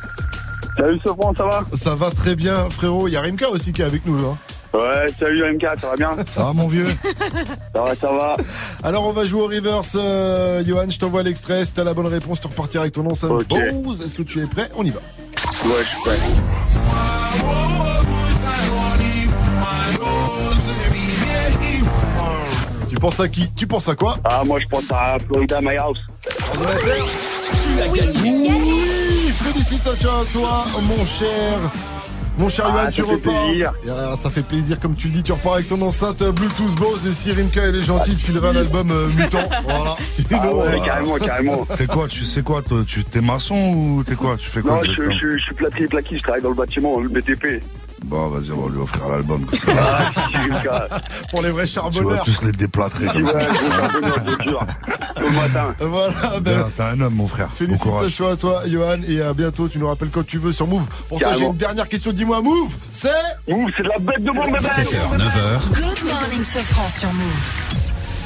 [0.76, 1.64] Salut Sofran, ça va?
[1.74, 3.06] Ça va très bien, frérot.
[3.08, 4.18] Il y a Rimka aussi qui est avec nous.
[4.26, 4.38] Hein.
[4.72, 6.10] Ouais, salut MK, ça va bien?
[6.26, 6.86] Ça va, mon vieux
[7.74, 8.36] Ça va, ça va.
[8.82, 9.98] Alors on va jouer au reverse.
[10.00, 11.66] Euh, Johan, je t'envoie l'extrait.
[11.66, 13.14] Si t'as la bonne réponse, tu repartiras avec ton nom.
[13.14, 13.48] Ça me Ok.
[13.84, 14.00] pose.
[14.02, 14.70] Est-ce que tu es prêt?
[14.74, 15.00] On y va.
[15.66, 17.21] Ouais, je suis prêt.
[23.02, 23.52] Penses à qui?
[23.54, 24.16] Tu penses à quoi?
[24.22, 25.98] Ah, moi je pense à Florida My House.
[26.22, 28.48] Tu as gagné.
[28.48, 31.58] Oui, Félicitations à toi, mon cher.
[32.38, 33.74] Mon cher Ah, Yoann, ça tu fait repars.
[33.88, 37.04] euh, ça fait plaisir, comme tu le dis, tu repars avec ton enceinte Bluetooth Bose
[37.06, 39.46] et si Rimka elle est gentille, tu fileras un album euh, mutant.
[39.64, 39.96] Voilà.
[40.06, 41.66] Sinon, Ah ouais, euh, carrément, carrément.
[41.76, 42.82] T'es quoi Tu sais quoi toi?
[42.86, 44.36] Tu t'es maçon ou t'es quoi?
[44.38, 47.00] Tu fais quoi Non, je, je, je suis plâtrier plaquiste, je travaille dans le bâtiment,
[47.00, 47.62] le BTP.
[48.04, 49.46] Bon, vas-y, on va lui offrir l'album.
[49.68, 50.10] Ah,
[51.30, 52.24] pour les vrais Tu vas charbonneurs.
[52.24, 53.38] tous les déplâtrer comme ça.
[55.20, 55.74] le matin.
[55.80, 57.50] Voilà, ben, T'es un homme, mon frère.
[57.50, 59.68] Félicitations à toi, Johan, et à bientôt.
[59.68, 60.86] Tu nous rappelles quand tu veux sur Move.
[61.08, 62.12] Pour toi, j'ai une dernière question.
[62.12, 63.08] Dis-moi, Move, c'est
[63.48, 67.81] Ouh, c'est de la bête de bombe, bébé 7h, 9h, Good morning, Sofran sur Move.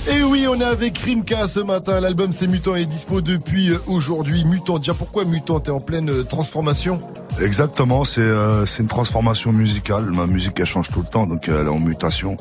[0.08, 2.00] Et oui, on est avec Rimka ce matin.
[2.00, 4.44] L'album C'est Mutant est dispo depuis euh, aujourd'hui.
[4.44, 6.98] Mutant, déjà pourquoi Mutant T'es en pleine euh, transformation?
[7.40, 10.04] Exactement, c'est euh, c'est une transformation musicale.
[10.12, 12.36] Ma musique elle change tout le temps, donc elle est en mutation.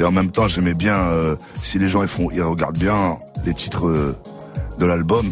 [0.00, 3.16] Et en même temps, j'aimais bien euh, si les gens ils font, ils regardent bien
[3.44, 4.16] les titres euh,
[4.78, 5.30] de l'album.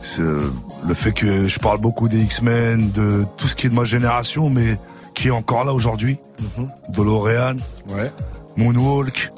[0.00, 3.74] C'est le fait que je parle beaucoup des X-Men, de tout ce qui est de
[3.74, 4.78] ma génération, mais
[5.12, 6.18] qui est encore là aujourd'hui.
[6.96, 7.56] DeLorean,
[7.90, 8.10] Ouais.
[8.56, 9.28] Moonwalk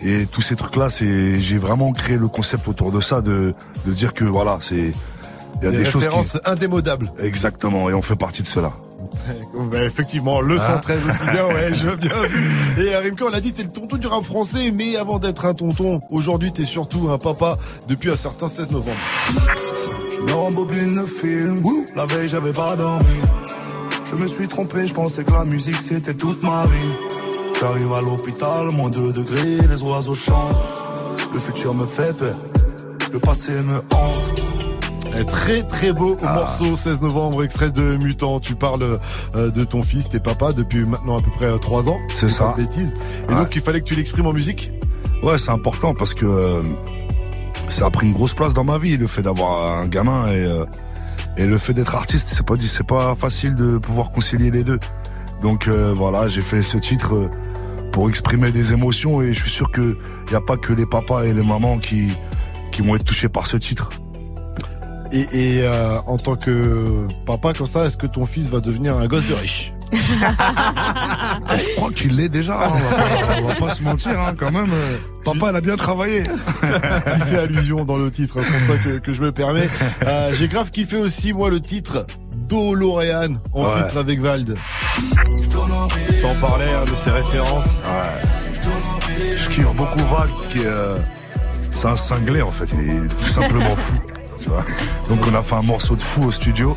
[0.00, 0.90] et tous ces trucs-là.
[0.90, 3.54] C'est j'ai vraiment créé le concept autour de ça, de
[3.86, 4.92] de dire que voilà, c'est
[5.60, 7.12] il y a Des, des, choses qui indémodables.
[7.18, 8.72] exactement et on fait partie de cela.
[9.70, 10.80] Bah, effectivement, le Ah.
[10.82, 12.12] 113 aussi bien, ouais, je veux bien.
[12.78, 15.52] Et Rimka, on l'a dit, t'es le tonton du rap français, mais avant d'être un
[15.54, 17.58] tonton, aujourd'hui, t'es surtout un papa
[17.88, 18.96] depuis un certain 16 novembre.
[20.16, 21.62] Je me rembobine le film.
[21.96, 23.04] La veille, j'avais pas dormi.
[24.04, 26.94] Je me suis trompé, je pensais que la musique c'était toute ma vie.
[27.60, 30.56] J'arrive à l'hôpital, moins 2 degrés, les oiseaux chantent.
[31.32, 32.36] Le futur me fait peur,
[33.12, 34.42] le passé me hante.
[35.18, 36.34] Eh, Très très beau Ah.
[36.34, 38.38] morceau 16 novembre extrait de Mutant.
[38.40, 38.98] Tu parles
[39.34, 41.98] euh, de ton fils, tes papas depuis maintenant à peu près 3 ans.
[42.14, 42.54] C'est ça.
[42.56, 42.94] bêtises.
[43.28, 43.38] Et Ouais.
[43.40, 44.70] donc il fallait que tu l'exprimes en musique?
[45.22, 46.62] Ouais, c'est important parce que euh,
[47.68, 50.44] ça a pris une grosse place dans ma vie, le fait d'avoir un gamin et,
[50.44, 50.64] euh,
[51.36, 52.28] et le fait d'être artiste.
[52.30, 54.78] C'est pas, c'est pas facile de pouvoir concilier les deux.
[55.42, 57.30] Donc euh, voilà, j'ai fait ce titre euh,
[57.92, 59.96] pour exprimer des émotions et je suis sûr que
[60.30, 62.08] y a pas que les papas et les mamans qui
[62.72, 63.88] qui vont être touchés par ce titre.
[65.10, 68.98] Et, et, euh, en tant que papa comme ça, est-ce que ton fils va devenir
[68.98, 69.72] un gosse de riche?
[69.92, 72.54] Je crois qu'il l'est déjà.
[72.62, 74.68] hein, on, va pas, on va pas se mentir, hein, quand même.
[75.24, 76.24] Papa, elle a bien travaillé.
[76.60, 79.68] Tu fais allusion dans le titre, c'est pour ça que, que je me permets.
[80.06, 82.06] Euh, J'ai grave kiffé aussi moi le titre
[82.48, 83.88] Dolorean en Ouais.
[83.88, 84.56] feat avec Vald.
[86.22, 87.76] T'en parlais hein, de ses références.
[89.36, 90.96] Je kiffe beaucoup Val, qui est, euh,
[91.70, 92.66] c'est un cinglé en fait.
[92.74, 93.96] Il est tout simplement fou.
[94.40, 94.64] Tu vois.
[95.08, 96.76] Donc on a fait un morceau de fou au studio.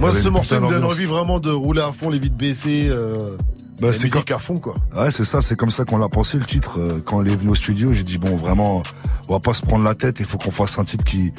[0.00, 2.86] Moi ce morceau me donne envie vraiment de rouler à fond les vides baissées.
[2.88, 3.36] Euh,
[3.80, 4.74] Bah, c'est musique à fond quoi.
[4.96, 6.78] Ouais, c'est ça, c'est comme ça qu'on l'a pensé le titre.
[6.80, 8.82] Euh, Quand il est venu au studio, j'ai dit bon, vraiment,
[9.28, 10.16] on va pas se prendre la tête.
[10.20, 11.32] Il faut qu'on fasse un titre qui,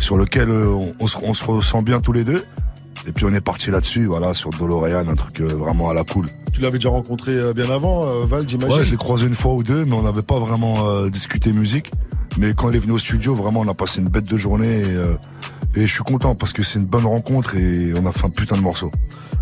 [0.00, 2.44] sur lequel euh, on, on se, on se ressent bien tous les deux.
[3.06, 6.04] Et puis on est parti là-dessus, voilà, sur Dolorean, un truc euh, vraiment à la
[6.04, 6.26] cool.
[6.52, 8.78] Tu l'avais déjà rencontré euh, bien avant, euh, Val, j'imagine?
[8.78, 11.90] Ouais, je l'ai croisé une fois ou deux, mais on n'avait pas vraiment discuté musique.
[12.38, 14.82] Mais quand il est venu au studio, vraiment, on a passé une bête de journée.
[14.82, 18.26] Et, et je suis content parce que c'est une bonne rencontre et on a fait
[18.26, 18.90] un putain de morceau.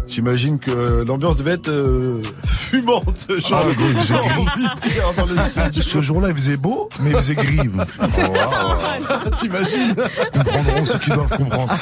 [0.07, 5.83] J'imagine que l'ambiance devait être euh, fumante, genre, Ah, gros, dans le studio.
[5.83, 7.59] Ce jour-là, il faisait beau, mais il faisait gris.
[7.69, 9.31] Oh.
[9.41, 9.97] T'imagines
[10.33, 11.75] comprendront ceux qui doivent comprendre.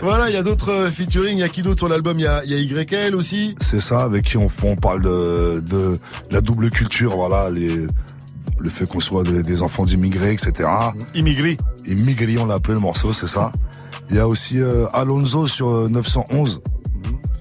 [0.00, 1.36] Voilà, il y a d'autres euh, featuring.
[1.36, 2.18] Il y a qui d'autre sur l'album?
[2.18, 3.54] Il y a, y a YL aussi.
[3.60, 5.98] C'est ça, avec qui on, on parle de, de
[6.30, 7.86] la double culture, voilà, les,
[8.62, 10.68] le fait qu'on soit des, des enfants d'immigrés, etc.
[11.14, 11.56] Immigrés.
[11.86, 13.50] Immigrés, on l'a appelé le morceau, c'est ça.
[14.10, 16.60] Il y a aussi euh, Alonso sur euh, 911,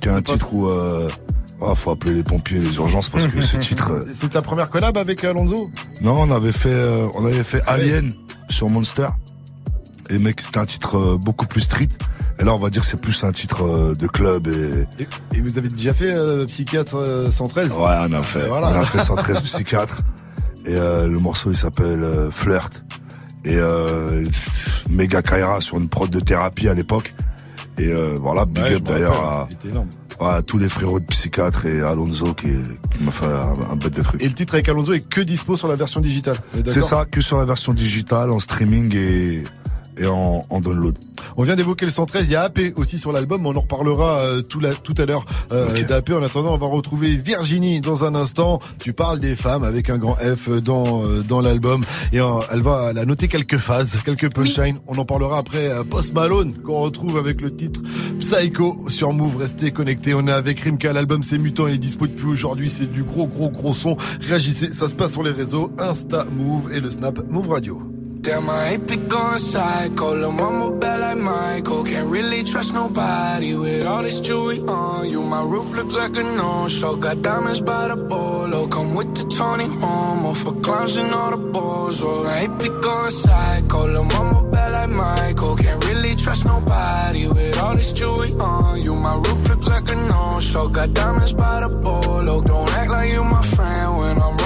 [0.02, 1.08] qui est un titre où euh,
[1.62, 3.92] ah, faut appeler les pompiers, les urgences, parce que ce titre.
[3.92, 5.70] euh, C'est ta première collab avec Alonso?
[6.02, 8.14] Non, on avait fait, euh, on avait fait Alien
[8.50, 9.08] sur Monster.
[10.10, 11.90] Et mec, c'était un titre euh, beaucoup plus street.
[12.40, 15.38] Et là, on va dire que c'est plus un titre euh, de club et, et,
[15.38, 18.72] et vous avez déjà fait euh, Psychiatre euh, 113 Ouais, on a fait, Voilà.
[18.72, 20.02] on a fait 113 psychiatre.
[20.66, 22.84] Et euh, le morceau, il s'appelle euh, Flirt.
[23.44, 24.26] Et euh,
[24.90, 27.14] méga Kaira sur une prod de thérapie à l'époque.
[27.78, 29.48] Et euh, voilà, big Ouais, up d'ailleurs
[30.20, 32.50] à, tous les frérots de psychiatre et Alonso qui,
[32.92, 34.22] qui m'a fait un, un bête de truc.
[34.22, 36.38] Et le titre avec Alonso est que dispo sur la version digitale.
[36.68, 39.44] C'est ça, que sur la version digitale, en streaming et,
[40.02, 40.98] et en, en download.
[41.38, 44.18] On vient d'évoquer le 113, il y a AP aussi sur l'album, on en reparlera
[44.20, 46.10] euh, tout, la- tout à l'heure euh, d'AP.
[46.12, 48.60] En attendant, on va retrouver Virginie dans un instant.
[48.80, 51.84] Tu parles des femmes avec un grand F dans euh, dans l'album
[52.14, 54.78] et elle va elle a noté quelques phases, quelques punchlines.
[54.88, 57.82] On en parlera après Post Malone qu'on retrouve avec le titre
[58.20, 59.38] Psycho sur Move.
[59.38, 60.14] Restez connectés.
[60.14, 62.70] On est avec Rimka, l'album c'est mutant, il est dispo depuis aujourd'hui.
[62.70, 63.96] C'est du gros gros gros son.
[64.28, 67.82] Réagissez, ça se passe sur les réseaux Insta Move et le Snap Move Radio.
[68.22, 70.16] Damn, I hate be going psycho.
[70.16, 71.84] Lil' mama bad like Michael.
[71.84, 75.22] Can't really trust nobody with all this jewelry on you.
[75.24, 76.98] My roof look like a no-show.
[76.98, 78.68] Got diamonds by the bolo.
[78.68, 82.04] Come with the Tony Homo for clowns and all the balls.
[82.04, 83.88] Oh, I hate be going psycho.
[83.88, 85.56] Lil' mama bad like Michael.
[85.56, 88.94] Can't really trust nobody with all this jewelry on you.
[88.94, 90.68] My roof look like a no-show.
[90.68, 92.40] Got diamonds by the bolo.
[92.42, 94.41] Don't act like you my friend when I'm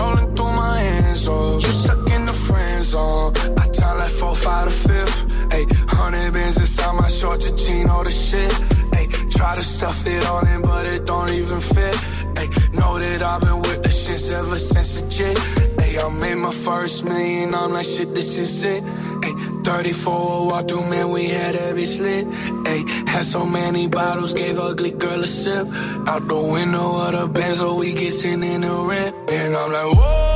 [7.40, 8.52] jean, all the shit.
[8.91, 11.95] Ayy, try to stuff it all in, but it don't even fit.
[12.36, 15.38] Ayy, know that I've been with the shits ever since a jit.
[15.78, 18.84] Ayy, I made my first million, I'm like, shit, this is it.
[18.84, 22.28] Ayy, 34 walk through, man, we had every slit.
[22.28, 25.68] Ayy, had so many bottles, gave ugly girl a sip.
[26.07, 29.16] Out the window of the Benz, so we get sent in the rent.
[29.30, 30.35] And I'm like, whoa,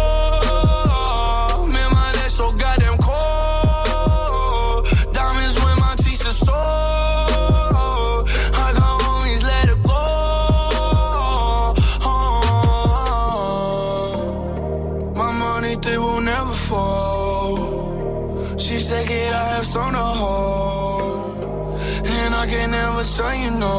[23.19, 23.75] tell you no.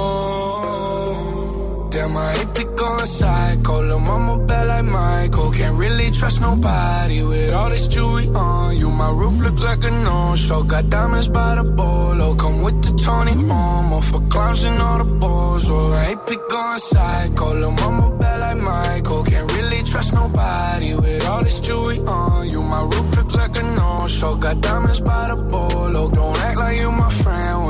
[1.91, 3.83] Damn, I hate to go psycho.
[3.89, 5.51] Lil' mama bad like Michael.
[5.51, 8.89] Can't really trust nobody with all this jewelry on you.
[8.91, 10.63] My roof look like a no-show.
[10.63, 12.35] Got diamonds by the bolo.
[12.35, 15.69] Come with the Tony Momo for clowns and all the balls.
[15.71, 17.47] Oh, I hate to go psycho.
[17.61, 19.25] Lil' mama bad like Michael.
[19.25, 22.61] Can't really trust nobody with all this jewelry on you.
[22.63, 24.37] My roof look like a no-show.
[24.37, 26.09] Got diamonds by the bolo.
[26.11, 27.70] Don't act like you my friend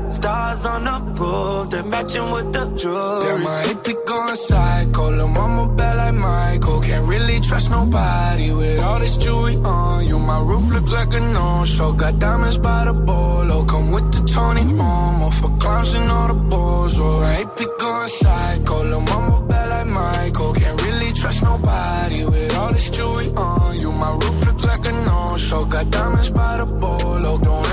[0.11, 3.21] Stars on the roof, they're matching with the jewelry.
[3.21, 5.09] Damn, I hate to go psycho.
[5.09, 6.81] Lil' mama bad like Michael.
[6.81, 10.19] Can't really trust nobody with all this jewelry on you.
[10.19, 11.93] My roof look like a no-show.
[11.93, 13.63] Got diamonds by the bolo.
[13.63, 16.99] Come with the Tony Momo for clowns and all the balls.
[16.99, 18.83] Oh, I hate to go psycho.
[18.83, 20.53] Lil' mama bad like Michael.
[20.53, 23.91] Can't really trust nobody with all this jewelry on you.
[23.91, 25.63] My roof look like a no-show.
[25.65, 27.37] Got diamonds by the bolo.
[27.37, 27.70] Don't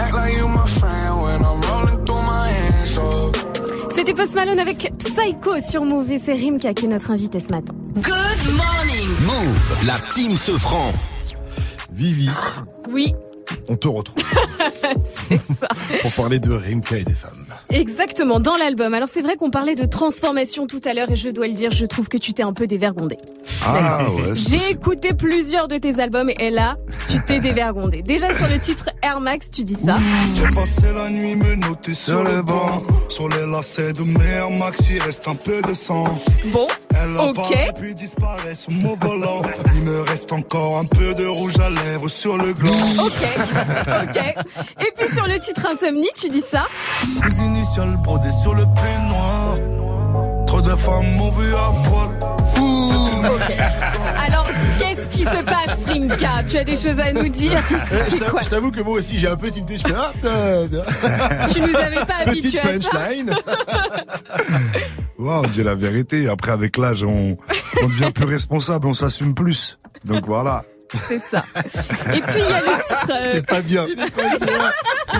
[4.19, 7.73] Post Malone avec Psycho sur Move et c'est Rimka qui est notre invité ce matin.
[7.95, 9.09] Good morning.
[9.25, 10.93] Move, la team se franc.
[11.93, 12.29] Vivi,
[12.91, 13.15] Oui,
[13.69, 14.21] on te retrouve
[15.29, 15.69] c'est ça.
[16.03, 17.47] pour parler de Rimka et des femmes.
[17.71, 18.95] Exactement, dans l'album.
[18.95, 21.71] Alors c'est vrai qu'on parlait de transformation tout à l'heure et je dois le dire,
[21.71, 23.17] je trouve que tu t'es un peu dévergondé.
[23.67, 26.77] Ah ouais, c'est- J'ai écouté plusieurs de tes albums et là,
[27.11, 28.03] tu t'es dévergondé.
[28.03, 29.99] Déjà sur le titre Air Max, tu dis ça.
[30.37, 32.79] J'ai passé la nuit me noter sur le banc.
[33.09, 36.05] Sur les lacets de mes Air Max, il reste un peu de sang.
[36.53, 36.67] Bon,
[37.19, 37.55] ok.
[37.79, 39.43] puis disparaît sous mon volant.
[39.75, 42.73] Il me reste encore un peu de rouge à lèvres sur le gland.
[42.99, 43.13] Ok,
[44.09, 44.35] ok.
[44.81, 46.67] Et puis sur le titre Insomnie, tu dis ça.
[47.59, 49.57] Les initiales brodées sur le peignoir.
[50.47, 52.09] Trop de femmes m'ont vu à poil.
[54.27, 54.47] Alors,
[54.79, 56.45] qu'est-ce qui se passe, Rinka?
[56.49, 57.61] Tu as des choses à nous dire?
[57.71, 59.77] Eh, je t'avoue- quoi je t'avoue que moi aussi j'ai un peu tilté.
[59.77, 60.13] Je fais ah.
[61.53, 63.31] Tu nous avais pas habitués à ça punchline.
[65.19, 66.29] Ouais, on dit la vérité.
[66.29, 67.37] Après, avec l'âge, on,
[67.83, 69.79] on devient plus responsable, on s'assume plus.
[70.05, 70.65] Donc voilà.
[71.07, 71.45] C'est ça.
[72.15, 73.11] Et puis il y a le titre.
[73.13, 73.87] euh, T'es pas bien.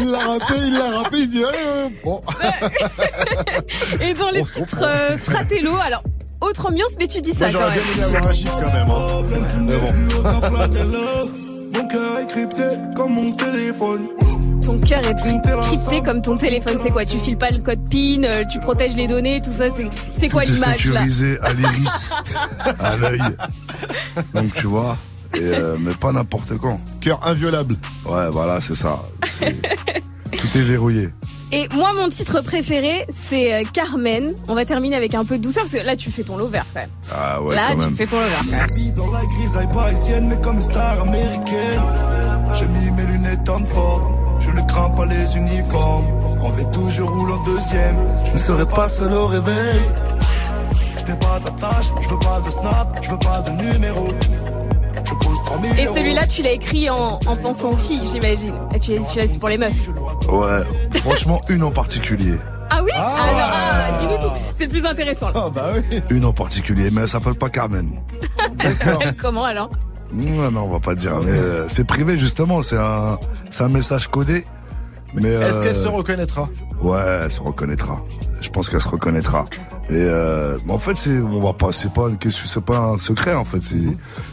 [0.01, 2.23] Il l'a rappé, il l'a rappé, il se dit euh, bon.
[4.01, 6.03] Et dans le On titre euh, Fratello, alors
[6.41, 8.09] autre ambiance, mais tu dis ça Moi quand j'aurais bien même.
[8.09, 8.91] aimé avoir un chiffre quand même.
[8.91, 9.23] hein.
[9.61, 9.93] Mais bon.
[11.75, 12.63] Mon cœur est crypté
[12.97, 14.09] comme mon téléphone.
[14.65, 16.79] Ton cœur est crypté comme ton téléphone.
[16.83, 17.05] C'est quoi?
[17.05, 19.65] Tu files pas le code PIN, tu protèges les données, tout ça.
[20.19, 21.01] C'est quoi l'image là?
[21.01, 22.11] sécurisé à l'iris,
[22.81, 23.21] à l'œil.
[24.35, 24.97] Donc tu vois.
[25.35, 26.77] Et, euh, mais pas n'importe quand.
[27.01, 27.77] Cœur inviolable.
[28.07, 29.01] Ouais, voilà, c'est ça.
[29.29, 29.61] C'est-
[30.33, 31.09] Tout est verrouillé.
[31.51, 34.35] Et moi, mon titre préféré, c'est euh, Carmen.
[34.49, 36.61] On va terminer avec un peu de douceur parce que là, tu fais ton lover
[36.75, 36.91] quand même.
[37.11, 37.97] Ah ouais, là, quand tu même.
[37.97, 38.95] fais ton lover quand même.
[38.95, 41.83] Dans la grisaille parisienne, mais comme star américaine.
[42.53, 44.37] J'ai mis mes lunettes en Ford.
[44.41, 46.05] Je ne crains pas les uniformes.
[46.43, 47.97] On fait toujours roule en deuxième.
[48.27, 49.81] Je ne serai pas seul au réveil.
[50.99, 54.07] Je n'ai pas d'attache, je veux pas de snap, je veux pas de numéro.
[55.49, 58.55] Je pose 3000 Et celui-là, tu l'as écrit en, en pensant aux filles, j'imagine.
[58.81, 59.89] Tu celui-là, c'est pour les meufs.
[60.29, 62.35] Ouais, franchement, une en particulier.
[62.71, 64.35] Ah oui Alors, ah, dis-nous tout.
[64.55, 65.31] C'est le plus intéressant.
[65.31, 65.51] là.
[65.55, 66.01] bah oui.
[66.11, 67.89] Une en particulier, mais elle s'appelle pas Carmen.
[69.21, 69.71] Comment alors?
[70.13, 71.19] Non, non, on va pas dire.
[71.25, 73.19] Mais euh, c'est privé justement, c'est un,
[73.51, 74.45] c'est un message codé.
[75.15, 76.49] Mais Est-ce euh, qu'elle se reconnaîtra?
[76.83, 78.01] Ouais, elle se reconnaîtra.
[78.41, 79.47] Je pense qu'elle se reconnaîtra.
[79.91, 82.77] Et euh, mais en fait, c'est on va pas, c'est pas une question, c'est pas
[82.79, 83.63] un secret en fait.
[83.63, 83.77] C'est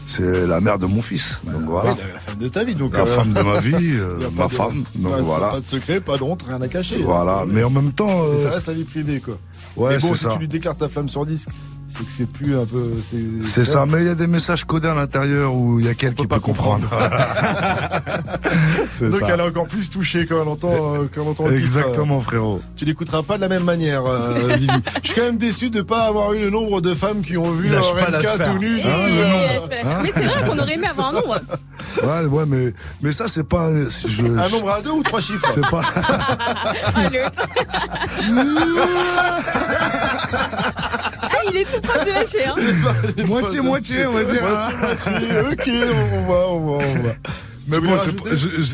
[0.06, 1.40] c'est la mère de mon fils.
[1.46, 1.92] Donc voilà.
[1.92, 2.92] Oui, la, la femme de ta vie, donc.
[2.92, 4.84] La euh, femme de ma vie, euh, ma de- femme.
[4.96, 5.48] Donc pas de- voilà.
[5.48, 7.02] Pas de secret, pas d'honte, rien à cacher.
[7.02, 7.44] Voilà.
[7.48, 9.38] Mais en même temps, Et euh, ça reste la vie privée, quoi.
[9.78, 10.30] Ouais, Mais bon, si ça.
[10.34, 11.48] tu lui déclares ta flamme sur disque,
[11.86, 12.82] c'est que c'est plus un peu.
[13.44, 13.86] c'est ça.
[13.86, 16.26] Mais il y a des messages codés à l'intérieur où il y a quelqu'un qui
[16.28, 16.88] peut comprendre.
[18.90, 19.26] c'est Donc ça.
[19.30, 22.20] elle est encore plus touchée quand elle entend, euh, quand elle entend titre, Exactement, euh.
[22.20, 22.58] frérot.
[22.76, 24.68] Tu l'écouteras pas de la même manière, euh, Vivi.
[25.02, 27.50] Je suis quand même déçu de pas avoir eu le nombre de femmes qui ont
[27.52, 28.52] vu Lâche leur pas MK l'affaire.
[28.52, 28.76] tout nu.
[28.78, 31.40] Je fais la- Mais c'est vrai qu'on aurait aimé avoir un nombre.
[32.02, 33.70] Ouais, ouais, mais mais ça c'est pas.
[34.06, 35.82] Je, Un nombre à deux ou trois chiffres C'est pas.
[41.56, 41.56] Ah.
[41.56, 43.24] Ah, il est tout proche de lâcher, hein.
[43.26, 44.42] Moitié, moitié, on va dire.
[44.42, 45.12] Moitié, moitié.
[45.52, 45.70] Ok,
[46.16, 47.10] on va, on va, on va.
[47.68, 47.98] Mais Tu bon,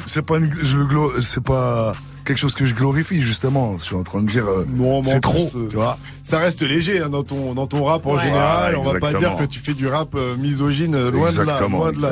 [0.06, 1.92] c'est pas, une- je le glo- c'est pas
[2.24, 3.76] quelque chose que je glorifie justement.
[3.78, 4.64] Je suis en train de dire, euh,
[5.04, 5.98] c'est trop, euh, tu vois.
[6.22, 8.22] Ça reste léger hein, dans ton dans ton rap en Ouais.
[8.22, 8.74] général.
[8.74, 10.94] Ouais, on va pas dire que tu fais du rap euh, misogyne.
[10.94, 12.10] euh, Loin de là, Exactement, loin de là.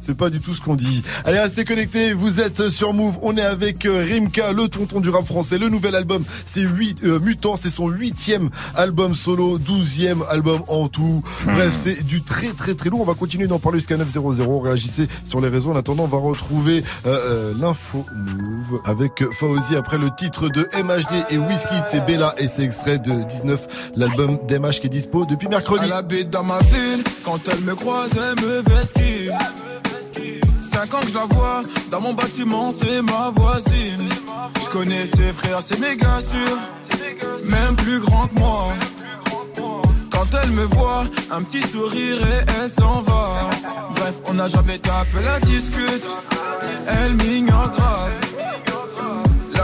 [0.00, 1.02] C'est pas pas du tout ce qu'on dit.
[1.24, 2.12] Allez, restez connectés.
[2.12, 3.16] Vous êtes sur Move.
[3.22, 5.58] On est avec Rimka, le tonton du rap français.
[5.58, 7.56] Le nouvel album, c'est 8 Mutant.
[7.56, 11.22] C'est son huitième album solo, douzième album en tout.
[11.44, 13.00] Bref, c'est du très très très lourd.
[13.00, 14.60] On va continuer d'en parler jusqu'à 900.
[14.60, 15.72] Réagissez sur les réseaux.
[15.72, 16.84] En attendant, on va retrouver
[17.58, 19.22] l'info Move avec
[19.76, 21.82] Après le titre de MHD et Wizkid.
[21.90, 25.82] C'est Bella et c'est extrait de 19, l'album d'MH qui est dispo depuis mercredi.
[25.86, 29.32] Elle habite dans ma ville, quand elle me croise, elle me vesquille.
[30.62, 34.08] Cinq ans que je la vois, dans mon bâtiment, c'est ma voisine.
[34.62, 36.56] Je connais ses frères, c'est méga sûr,
[37.44, 38.68] même plus grand que moi.
[40.10, 41.02] Quand elle me voit,
[41.32, 43.50] un petit sourire et elle s'en va.
[43.96, 46.06] Bref, on n'a jamais tapé la discute,
[46.86, 48.12] elle m'ignore grave.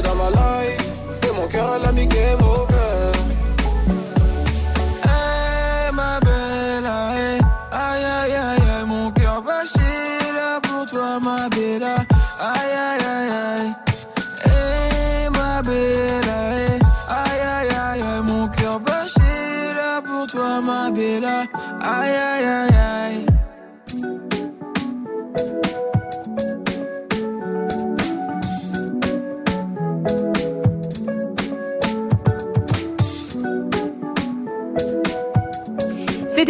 [0.00, 3.12] Est Et mon cœur mis game over
[5.04, 6.18] Hey ma
[6.86, 7.40] aïe
[7.72, 9.60] Aïe aïe aïe Mon cœur va
[10.62, 13.72] pour toi ma belle Aïe aïe aïe aïe
[14.44, 16.78] Hey ma belle aïe
[17.08, 19.00] Aïe aïe aïe Mon cœur va
[20.02, 21.48] pour toi ma belle aïe
[21.82, 22.69] aïe aïe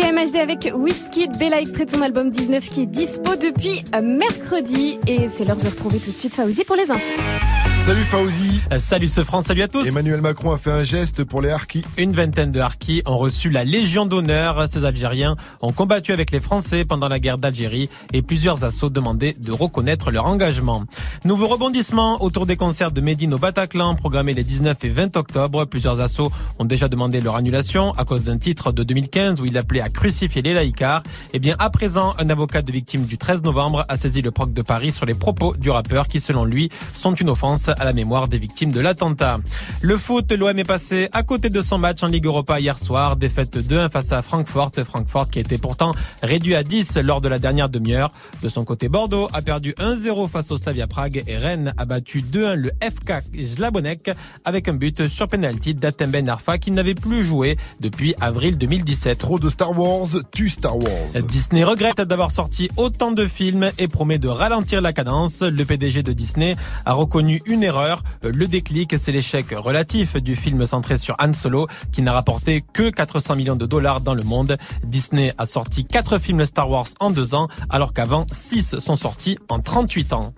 [0.00, 4.00] C'était MHD avec Whiskey Bella, extrait de son album 19 qui est dispo depuis euh,
[4.00, 4.98] mercredi.
[5.06, 7.69] Et c'est l'heure de retrouver tout de suite Fauzi pour les infos.
[7.80, 8.60] Salut Fauzi.
[8.72, 9.88] Euh, Salut ce France, salut à tous.
[9.88, 11.80] Emmanuel Macron a fait un geste pour les harkis.
[11.96, 14.66] Une vingtaine de harkis ont reçu la Légion d'honneur.
[14.68, 19.32] Ces Algériens ont combattu avec les Français pendant la guerre d'Algérie et plusieurs assauts demandaient
[19.32, 20.84] de reconnaître leur engagement.
[21.24, 25.64] Nouveau rebondissement autour des concerts de Médine au Bataclan programmés les 19 et 20 octobre.
[25.64, 29.56] Plusieurs assauts ont déjà demandé leur annulation à cause d'un titre de 2015 où il
[29.56, 31.02] appelait à crucifier les laïcars.
[31.32, 34.52] Et bien à présent, un avocat de victime du 13 novembre a saisi le proc
[34.52, 37.92] de Paris sur les propos du rappeur qui selon lui sont une offense à la
[37.92, 39.38] mémoire des victimes de l'attentat.
[39.82, 43.16] Le foot, l'OM est passé à côté de son match en Ligue Europa hier soir.
[43.16, 44.70] Défaite 2-1 face à Francfort.
[44.84, 45.92] Francfort qui était pourtant
[46.22, 48.12] réduit à 10 lors de la dernière demi-heure.
[48.42, 52.22] De son côté, Bordeaux a perdu 1-0 face au Slavia Prague et Rennes a battu
[52.22, 54.10] 2-1 le FK Jlabonek
[54.44, 59.18] avec un but sur penalty d'Atem Ben Arfa qui n'avait plus joué depuis avril 2017.
[59.18, 61.22] Trop de Star Wars, tu Star Wars.
[61.28, 65.40] Disney regrette d'avoir sorti autant de films et promet de ralentir la cadence.
[65.42, 68.02] Le PDG de Disney a reconnu une erreur.
[68.22, 72.90] Le déclic, c'est l'échec relatif du film centré sur Han Solo qui n'a rapporté que
[72.90, 74.56] 400 millions de dollars dans le monde.
[74.84, 79.38] Disney a sorti 4 films Star Wars en 2 ans alors qu'avant 6 sont sortis
[79.48, 80.34] en 38 ans.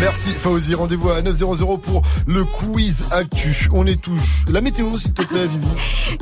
[0.00, 3.68] Merci Fauzi, rendez-vous à 900 pour le quiz actu.
[3.72, 4.44] On est touche.
[4.50, 5.66] La météo s'il te plaît Vivi.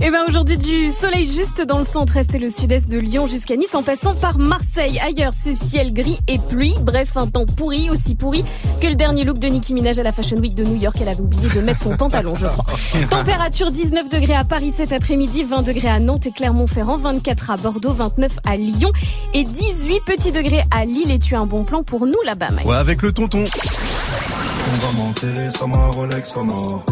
[0.01, 3.57] Et ben aujourd'hui du soleil juste dans le centre-est et le sud-est de Lyon jusqu'à
[3.57, 5.01] Nice en passant par Marseille.
[5.01, 6.75] Ailleurs c'est ciel gris et pluie.
[6.83, 8.45] Bref un temps pourri, aussi pourri
[8.81, 10.97] que le dernier look de Nicki Minaj à la Fashion Week de New York.
[11.01, 12.65] Elle avait oublié de mettre son pantalon je crois.
[13.11, 17.57] Température 19 degrés à Paris cet après-midi, 20 degrés à Nantes et Clermont-Ferrand, 24 à
[17.57, 18.93] Bordeaux, 29 à Lyon
[19.35, 21.11] et 18 petits degrés à Lille.
[21.11, 23.43] Et tu as un bon plan pour nous là-bas Mike Ouais, avec le tonton.
[23.67, 26.85] On va monter sur ma Rolex sonore.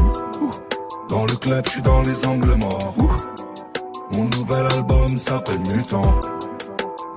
[1.10, 2.94] Dans le club, je suis dans les angles morts.
[4.16, 6.18] Mon nouvel album s'appelle Mutant.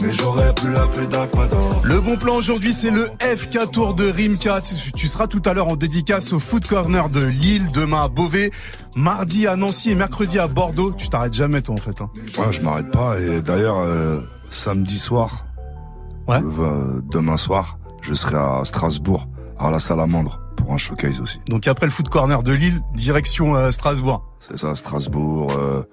[0.02, 1.82] Mais j'aurais plus la pluie d'Aquador.
[1.86, 4.60] Le bon plan aujourd'hui, c'est le FK Tour de Rimka.
[4.96, 8.52] Tu- seras tout à l'heure en dédicace au Food Corner de Lille, demain à Beauvais,
[8.98, 10.92] mardi à Nancy et mercredi à Bordeaux.
[10.98, 12.02] Tu t'arrêtes jamais toi en fait.
[12.02, 12.10] Hein.
[12.38, 13.18] Ouais, je m'arrête pas.
[13.20, 14.20] Et d'ailleurs, euh,
[14.50, 15.46] samedi soir,
[16.28, 19.28] le v- demain soir, je serai à Strasbourg,
[19.60, 21.40] à la Salamandre, pour un showcase aussi.
[21.48, 24.26] Donc après le Food Corner de Lille, direction euh, Strasbourg.
[24.40, 25.52] C'est ça, Strasbourg.
[25.58, 25.84] euh,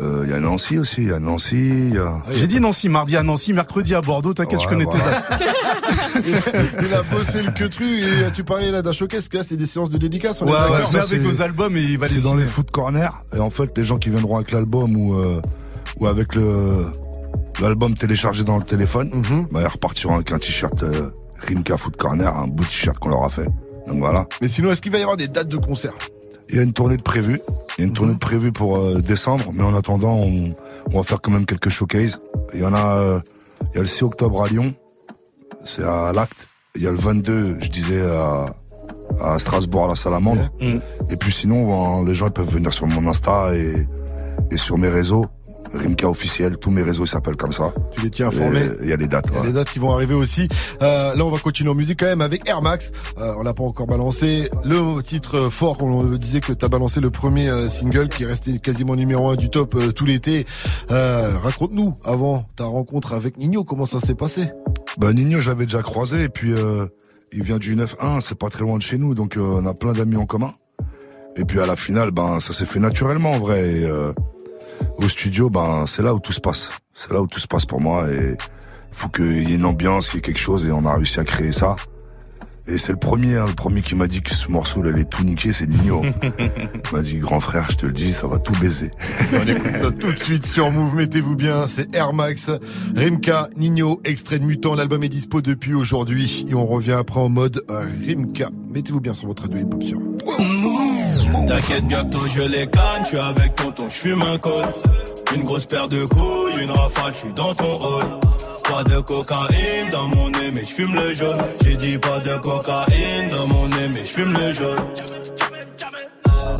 [0.00, 1.56] euh, Il y a Nancy aussi, il y a Nancy.
[1.56, 2.22] il Y a...
[2.32, 4.32] J'ai dit Nancy, mardi à Nancy, mercredi à Bordeaux.
[4.32, 5.00] T'inquiète, je connais voilà.
[5.22, 5.52] tes dates.
[6.82, 9.66] Il a bossé le quetru et tu parlais là d'un showcase, que là c'est des
[9.66, 10.40] séances de dédicace.
[10.42, 10.56] on est Ouais,
[10.98, 13.22] avec nos albums et il va les C'est dans les foot corner.
[13.34, 15.40] Et en fait, les gens qui viendront avec l'album ou, euh,
[15.98, 16.86] ou avec le
[17.60, 19.46] l'album téléchargé dans le téléphone, Mhm.
[19.52, 21.10] bah, ils repartiront avec un t-shirt euh,
[21.46, 23.46] Rimka Foot Corner, un beau t-shirt qu'on leur a fait.
[23.86, 24.26] Donc voilà.
[24.40, 25.94] Mais sinon, est-ce qu'il va y avoir des dates de concert?
[26.48, 27.40] Il y a une tournée de prévue.
[27.78, 30.52] Il y a une tournée de prévue pour euh, décembre, mais en attendant, on,
[30.92, 32.18] on va faire quand même quelques showcases.
[32.52, 33.20] Il y en a, euh,
[33.72, 34.74] il y a le 6 octobre à Lyon,
[35.64, 36.48] c'est à l'Acte.
[36.74, 38.46] Il y a le 22, je disais, à,
[39.22, 40.50] à Strasbourg, à la Salamandre.
[41.10, 43.86] Et puis sinon, les gens ils peuvent venir sur mon Insta et,
[44.50, 45.26] et sur mes réseaux.
[45.74, 47.72] Rimka officiel, tous mes réseaux s'appellent comme ça.
[47.96, 49.26] Tu les tiens informés Il y a les dates.
[49.28, 49.46] Il y a ouais.
[49.48, 50.48] des dates qui vont arriver aussi.
[50.82, 52.92] Euh, là, on va continuer en musique quand même avec Air Max.
[53.18, 54.48] Euh, on l'a pas encore balancé.
[54.64, 58.26] Le titre fort, on disait que tu as balancé le premier euh, single qui est
[58.26, 60.46] resté quasiment numéro un du top euh, tout l'été.
[60.90, 64.48] Euh, Raconte-nous avant ta rencontre avec Nino, comment ça s'est passé?
[64.98, 66.86] Bah Nino, j'avais déjà croisé et puis euh,
[67.32, 69.72] il vient du 9-1, c'est pas très loin de chez nous, donc euh, on a
[69.74, 70.52] plein d'amis en commun.
[71.36, 73.76] Et puis à la finale, ben ça s'est fait naturellement en vrai.
[73.76, 74.12] Et, euh,
[74.98, 76.70] au studio, ben c'est là où tout se passe.
[76.94, 78.36] C'est là où tout se passe pour moi et
[78.92, 81.18] faut qu'il y ait une ambiance, qu'il y ait quelque chose et on a réussi
[81.20, 81.76] à créer ça.
[82.68, 85.24] Et c'est le premier, hein, le premier qui m'a dit que ce morceau allait tout
[85.24, 86.02] niquer, c'est Nino.
[86.38, 88.92] il m'a dit grand frère, je te le dis, ça va tout baiser.
[89.32, 92.50] On écoute ça tout de suite sur Move, mettez-vous bien, c'est Air Max,
[92.94, 97.28] Rimka, Nino, extrait de Mutant, l'album est dispo depuis aujourd'hui et on revient après en
[97.28, 98.50] mode euh, Rimka.
[98.72, 99.98] Mettez-vous bien sur votre radio hip-hop sur
[101.32, 104.64] T'inquiète, bientôt je les canne, je suis avec tonton, je fume un col.
[105.34, 108.04] Une grosse paire de couilles, une rafale, je suis dans ton hall.
[108.68, 111.38] Pas de cocaïne dans mon nez, mais je fume le jaune.
[111.64, 114.78] J'ai dit pas de cocaïne dans mon nez, mais je fume le jaune.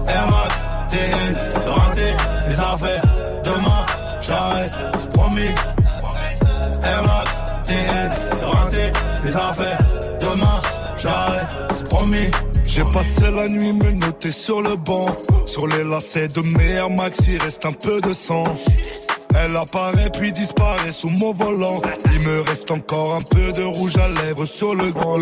[0.09, 0.55] Air Max,
[0.91, 2.17] TN, rentré,
[2.49, 3.03] les affaires.
[3.45, 3.87] Demain,
[4.21, 5.55] j'arrête, c'est promis.
[6.85, 7.31] Air Max,
[7.67, 8.93] TN, rentré,
[9.25, 9.79] les affaires.
[10.21, 10.63] Demain,
[10.97, 12.31] j'arrête, c'est promis.
[12.75, 15.05] J'ai passé la nuit me noter sur le banc.
[15.47, 18.45] Sur les lacets de mes Air Max, il reste un peu de sang.
[19.39, 21.81] Elle apparaît puis disparaît sous mon volant.
[22.13, 25.21] Il me reste encore un peu de rouge à lèvres sur le grand.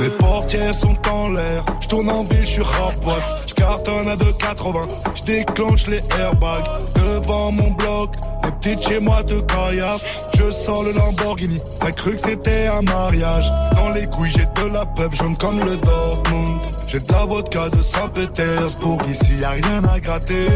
[0.00, 3.22] Mes portières sont en l'air, je tourne en ville, je suis rapote.
[3.46, 6.64] Je cartonne à 2,80, je déclenche les airbags
[6.96, 8.14] devant mon bloc.
[8.44, 11.58] Les petites chez moi de caillasse, je sors le Lamborghini.
[11.80, 13.48] T'as cru que c'était un mariage?
[13.76, 16.60] Dans les couilles, j'ai de la peuple jaune comme le Dortmund.
[16.92, 20.46] J'ai de la vodka de Saint-Pétersbourg, ici y a rien à gratter.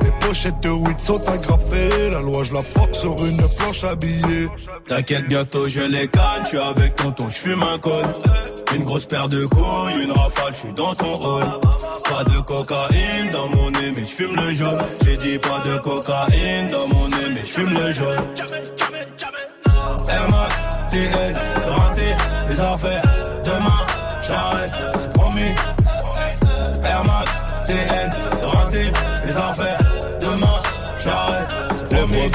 [0.00, 4.46] Les pochettes de weed sont agrafées, la loi je la fuck sur une planche habillée.
[4.86, 6.08] T'inquiète, bientôt je les
[6.42, 8.04] je suis avec tonton, je fume un col.
[8.76, 11.60] Une grosse paire de couilles, une rafale, je suis dans ton rôle.
[12.08, 14.78] Pas de cocaïne dans mon nez, mais je fume le jaune.
[15.04, 18.24] J'ai dit pas de cocaïne dans mon nez, mais je fume le jaune.
[20.08, 20.54] Air Max,
[20.92, 21.34] TN,
[21.66, 22.16] raté,
[22.48, 23.21] les affaires.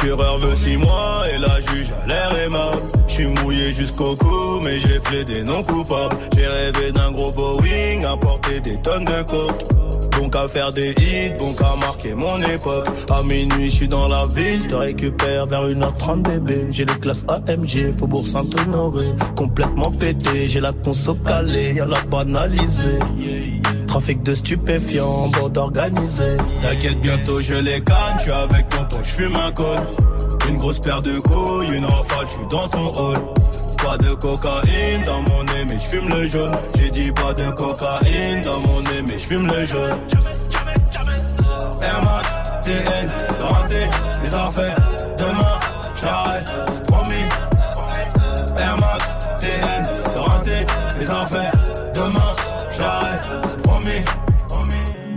[0.08, 2.82] Procureur veut six mois et la juge a l'air aimable.
[3.08, 6.16] Je suis mouillé jusqu'au cou, mais j'ai plaidé non coupable.
[6.36, 9.97] J'ai rêvé d'un gros Boeing, apporter des tonnes de coke.
[10.18, 12.88] Bon qu'à faire des hits, bon qu'à marquer mon époque.
[13.10, 16.68] À minuit, je suis dans la ville, je te récupère vers 1h30 bébé.
[16.72, 19.14] J'ai les classes AMG, Faubourg Saint-Honoré.
[19.36, 23.00] Complètement pété, j'ai la conso calée, y'a la banalisée.
[23.88, 26.38] Trafic de stupéfiants, bande organisée.
[26.62, 29.78] T'inquiète, bientôt je les canne, suis avec tonton, je fume un col.
[30.50, 33.18] Une grosse paire de couilles, une rafale, je suis dans ton hall.
[33.88, 36.52] Pas de cocaïne dans mon nez, mais je fume le jaune.
[36.78, 40.02] J'ai dit pas de cocaïne dans mon nez, mais je fume le jaune.
[41.82, 42.28] Air Max,
[42.66, 43.08] TN,
[44.24, 44.87] les affaires.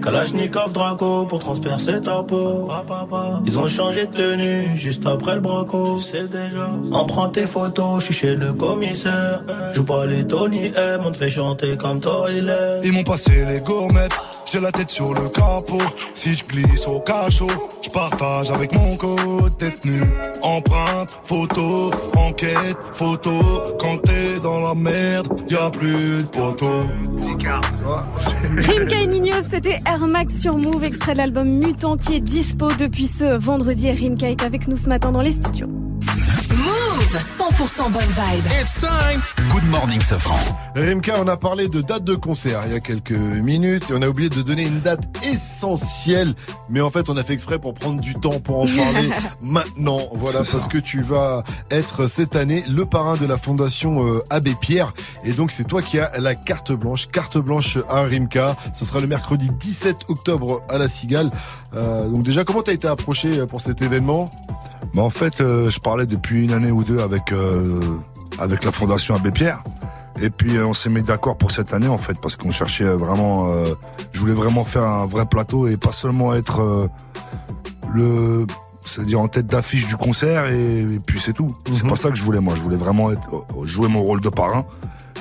[0.02, 2.68] Kalachnikov Draco pour transpercer ta peau.
[3.44, 6.01] Ils ont changé de tenue juste après le braco.
[6.93, 9.43] Emprunte tes photos, je suis chez le commissaire.
[9.72, 12.81] Joue pas les Tony M, on te fait chanter comme Toilet.
[12.82, 15.85] Ils m'ont passé les gourmettes, j'ai la tête sur le capot.
[16.14, 17.47] Si je glisse au cachot,
[17.82, 20.01] je partage avec mon code détenu.
[20.43, 23.32] Empreinte, photo, enquête, photo.
[23.78, 26.86] Quand t'es dans la merde, y a plus de poteau.
[28.56, 33.07] Rimka et Nino, c'était Max sur Move, extrait de l'album Mutant qui est dispo depuis
[33.07, 33.89] ce vendredi.
[33.89, 35.69] Et Rimka est avec nous ce matin dans les studios.
[37.19, 38.45] 100% bonne vibe.
[38.61, 39.20] It's time.
[39.51, 40.39] Good morning, Safran.
[40.77, 44.03] Rimka, on a parlé de date de concert il y a quelques minutes et on
[44.03, 46.35] a oublié de donner une date essentielle.
[46.69, 49.11] Mais en fait, on a fait exprès pour prendre du temps pour en parler
[49.43, 50.09] maintenant.
[50.12, 50.69] Voilà, parce ça.
[50.69, 51.43] que tu vas
[51.73, 54.93] être cette année le parrain de la fondation euh, Abbé Pierre.
[55.24, 57.09] Et donc, c'est toi qui as la carte blanche.
[57.09, 58.57] Carte blanche à Rimka.
[58.73, 61.31] Ce sera le mercredi 17 octobre à la Cigale.
[61.74, 64.31] Euh, donc déjà, comment t'as été approché pour cet événement?
[64.95, 67.81] Mais en fait, euh, je parlais depuis une année ou deux avec euh,
[68.39, 69.59] avec la fondation Abbé Pierre.
[70.21, 72.85] Et puis euh, on s'est mis d'accord pour cette année en fait parce qu'on cherchait
[72.85, 73.53] vraiment.
[73.53, 73.75] euh,
[74.12, 76.89] je voulais vraiment faire un vrai plateau et pas seulement être euh,
[77.95, 78.47] le,
[78.85, 81.55] c'est-à-dire en tête d'affiche du concert et, et puis c'est tout.
[81.73, 82.55] C'est pas ça que je voulais moi.
[82.55, 84.67] Je voulais vraiment être, jouer mon rôle de parrain.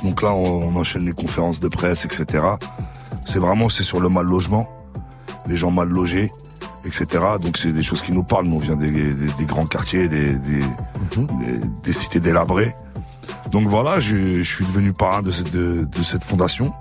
[0.03, 2.43] Donc là, on, on enchaîne les conférences de presse, etc.
[3.25, 4.67] C'est vraiment c'est sur le mal logement,
[5.47, 6.31] les gens mal logés
[6.85, 7.05] etc.
[7.41, 8.45] Donc c'est des choses qui nous parlent.
[8.47, 12.73] Nous, on vient des, des- des grands quartiers, des, des, des- des cités délabrées.
[13.51, 16.71] Donc voilà, je, je suis devenu parrain de cette, de, de cette fondation.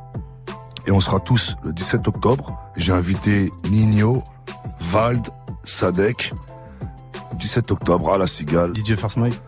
[0.86, 2.58] Et on sera tous le 17 octobre.
[2.76, 4.22] J'ai invité Nino,
[4.80, 5.28] Vald,
[5.64, 6.32] Sadek.
[7.38, 8.72] 17 octobre à la Cigale.
[8.74, 9.40] DJ First Mike.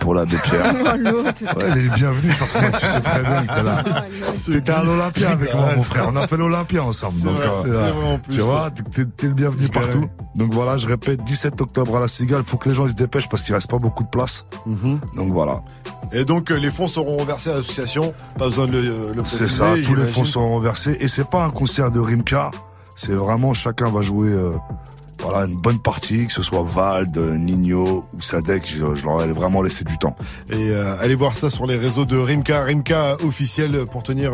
[0.00, 0.74] Pour la Pierre.
[1.14, 1.58] Oh.
[1.58, 3.84] Ouais, il est bienvenu, forcément, tu sais très bien que là.
[4.46, 6.08] T'étais à l'Olympia avec moi, mon frère.
[6.12, 7.14] On a fait l'Olympia ensemble.
[7.18, 8.34] C'est Donc, vrai, euh, c'est vrai en plus.
[8.34, 10.08] tu vois, t'es le bienvenu partout.
[10.36, 12.44] Donc voilà, je répète, 17 octobre à la Cigale.
[12.44, 14.46] Faut que les gens ils se dépêchent parce qu'il reste pas beaucoup de place.
[15.16, 15.62] Donc voilà.
[16.12, 18.12] Et donc, euh, les fonds seront reversés à l'association.
[18.38, 18.82] Pas besoin de le,
[19.14, 20.96] le C'est ça, tous les fonds seront reversés.
[21.00, 22.50] Et c'est pas un concert de Rimka.
[22.96, 24.52] C'est vraiment chacun va jouer euh,
[25.22, 28.64] voilà, une bonne partie, que ce soit Vald, euh, Nino ou Sadek.
[28.66, 30.16] Je, je leur ai vraiment laissé du temps.
[30.50, 34.32] Et euh, allez voir ça sur les réseaux de Rimka, Rimka officiel pour tenir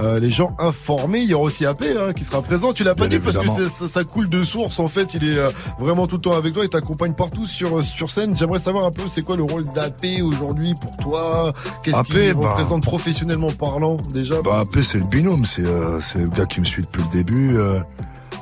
[0.00, 1.20] euh, les gens informés.
[1.20, 2.72] Il y aura aussi AP hein, qui sera présent.
[2.72, 4.78] Tu l'as pas Bien dit parce que ça, ça coule de source.
[4.80, 6.64] En fait, il est euh, vraiment tout le temps avec toi.
[6.64, 8.36] Il t'accompagne partout sur euh, sur scène.
[8.36, 11.52] J'aimerais savoir un peu c'est quoi le rôle d'AP aujourd'hui pour toi?
[11.82, 14.42] Qu'est-ce AP, qu'il bah- représente professionnellement parlant déjà?
[14.42, 15.44] Bah, AP, c'est le binôme.
[15.44, 17.56] C'est euh, c'est le gars qui me suit depuis le début.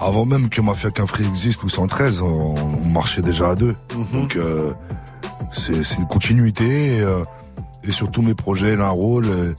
[0.00, 3.54] Euh, avant même que Mafia qu'un Free existe ou 113, on, on marchait déjà à
[3.54, 3.74] deux.
[4.12, 4.72] Donc, euh,
[5.52, 6.96] c'est une continuité.
[6.96, 7.22] Et, euh,
[7.84, 9.26] et sur tous mes projets, il a un rôle.
[9.26, 9.54] euh,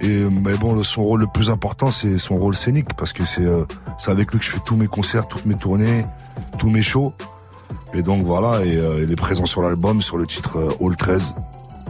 [0.00, 3.44] Et, mais bon, son rôle le plus important, c'est son rôle scénique, parce que c'est
[3.44, 3.64] euh,
[3.98, 6.04] c'est avec lui que je fais tous mes concerts, toutes mes tournées,
[6.58, 7.12] tous mes shows.
[7.94, 10.94] Et donc voilà, et euh, il est présent sur l'album, sur le titre euh, Hall
[10.96, 11.34] 13.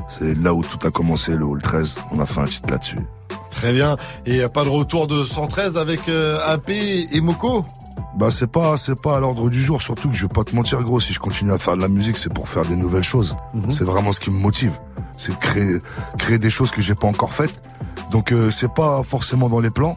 [0.09, 1.97] C'est là où tout a commencé, le Hall 13.
[2.13, 2.97] On a fait un titre là-dessus.
[3.51, 3.95] Très bien.
[4.25, 7.63] Et pas de retour de 113 avec euh, AP et Moko?
[8.17, 10.55] Bah c'est pas c'est pas à l'ordre du jour surtout que je vais pas te
[10.55, 11.01] mentir gros.
[11.01, 13.37] Si je continue à faire de la musique c'est pour faire des nouvelles choses.
[13.55, 13.71] Mhm.
[13.71, 14.79] c'est vraiment ce qui me motive.
[15.17, 15.79] C'est créer
[16.19, 17.61] créer des choses que j'ai pas encore faites.
[18.11, 19.97] Donc euh, c'est pas forcément dans les plans.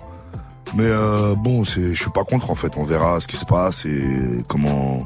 [0.76, 2.78] Mais euh, bon c'est je suis pas contre en fait.
[2.78, 5.04] On verra ce qui se passe et comment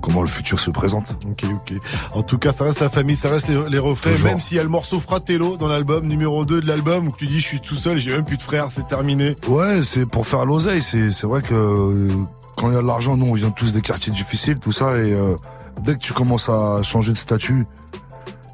[0.00, 1.78] comment le futur se présente Ok, ok.
[2.14, 4.28] En tout cas, ça reste la famille, ça reste les, les refrains, Toujours.
[4.30, 7.26] même s'il y a le morceau Fratello dans l'album, numéro 2 de l'album, où tu
[7.26, 9.34] dis je suis tout seul, j'ai même plus de frères, c'est terminé.
[9.48, 10.82] Ouais, c'est pour faire l'oseille.
[10.82, 12.08] C'est c'est vrai que euh,
[12.56, 14.96] quand il y a de l'argent, nous on vient tous des quartiers difficiles, tout ça,
[14.96, 15.34] et euh,
[15.82, 17.66] dès que tu commences à changer de statut,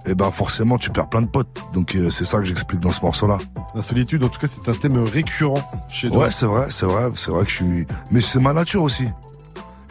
[0.06, 1.48] et ben forcément tu perds plein de potes.
[1.74, 3.38] Donc euh, c'est ça que j'explique dans ce morceau-là.
[3.74, 5.60] La solitude, en tout cas, c'est un thème récurrent
[5.90, 6.24] chez toi.
[6.24, 7.86] Ouais, c'est vrai, c'est vrai, c'est vrai que je suis.
[8.10, 9.08] Mais c'est ma nature aussi.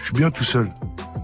[0.05, 0.69] Je suis bien tout seul.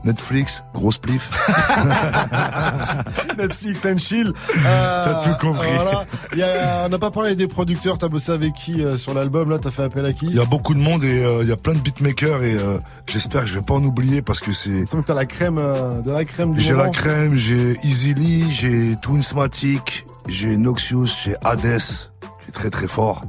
[0.03, 1.29] Netflix, grosse plif.
[3.37, 4.33] Netflix and chill.
[4.57, 5.67] Euh, T'as tout compris.
[5.75, 6.03] Voilà.
[6.31, 9.13] Il y a- on n'a pas parlé des producteurs, t'as bossé avec qui euh, sur
[9.13, 11.43] l'album, là, t'as fait appel à qui Il y a beaucoup de monde et euh,
[11.43, 14.23] il y a plein de beatmakers et euh, j'espère que je vais pas en oublier
[14.23, 14.91] parce que c'est.
[14.91, 18.95] Donc t'as la crème, euh, de la crème du J'ai la crème, j'ai Easily, j'ai
[19.03, 23.21] Twinsmatic, j'ai Noxious, j'ai Hades, qui est très très fort.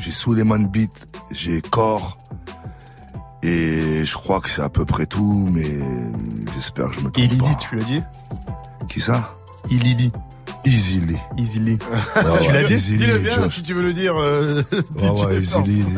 [0.00, 0.90] J'ai Suleiman Beat,
[1.30, 2.18] j'ai Core.
[3.48, 5.78] Et je crois que c'est à peu près tout, mais
[6.54, 7.54] j'espère que je me trompe pas.
[7.54, 8.02] tu l'as dit
[8.88, 9.32] Qui ça
[9.70, 10.10] Ilili.
[10.64, 11.16] Easily.
[11.38, 11.72] Easily.
[11.74, 11.78] Ouais,
[12.42, 13.52] Tu ouais, l'as dit Dis-le bien Josh.
[13.54, 14.14] si tu veux le dire.
[14.16, 14.62] euh,
[14.96, 15.38] Ouais, ouais.
[15.38, 15.84] Easily.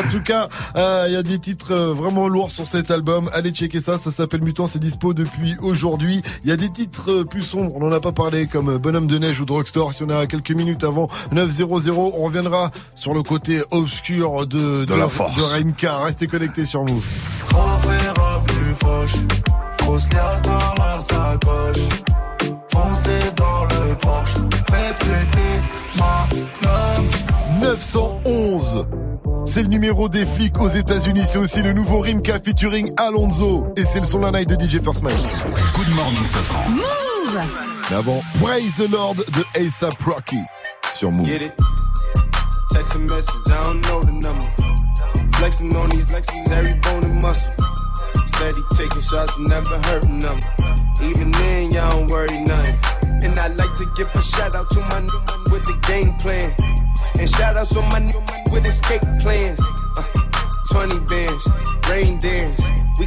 [0.00, 3.28] En tout cas, euh, il y a des titres euh, vraiment lourds sur cet album.
[3.34, 6.22] Allez checker ça, ça s'appelle Mutant, c'est dispo depuis aujourd'hui.
[6.42, 9.06] Il y a des titres euh, plus sombres, on en a pas parlé, comme Bonhomme
[9.06, 9.92] de neige ou Drugstore.
[9.92, 14.94] Si on a quelques minutes avant 9.00, on reviendra sur le côté obscur de, De
[14.94, 15.36] la force.
[15.36, 15.98] de Raimka.
[15.98, 17.04] Restez connectés sur Move.
[17.52, 19.20] Refaire avenue Foch
[19.78, 21.88] Grosse liasse dans la sacoche
[22.72, 23.02] Fonce
[23.36, 24.34] dans le Porsche
[24.70, 26.26] Fais péter ma
[26.62, 27.10] nomme
[27.60, 28.86] 911
[29.44, 31.22] c'est le numéro des flics aux États-Unis.
[31.24, 33.66] C'est aussi le nouveau Rimka featuring Alonso.
[33.76, 35.16] Et c'est le son de la night de DJ First Mike.
[35.74, 36.70] Good morning, Safran.
[36.70, 37.40] Move
[37.90, 40.38] Mais avant, Praise the Lord de ASAP Rocky
[40.94, 41.26] sur Move.
[41.26, 41.52] Get it?
[42.72, 44.44] Text a message, I don't know the number.
[45.38, 47.64] Flexing on these flexes, every bone and muscle.
[48.26, 50.38] Steady taking shots, never hurting them.
[51.02, 52.78] Even then, y'all don't worry nothing.
[53.22, 56.14] And I like to give a shout out to my new man with the game
[56.18, 56.89] plan.
[57.20, 58.18] And shout outs to my new
[58.50, 59.60] with escape plans.
[59.98, 60.04] Uh,
[60.72, 61.50] 20 bands,
[61.90, 62.62] rain dance.
[62.98, 63.06] We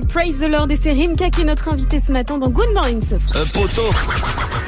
[0.00, 2.72] c'était Praise the Lord et c'est Rimka qui est notre invité ce matin dans Good
[2.72, 3.40] Morning Sofran.
[3.40, 3.90] Un poteau.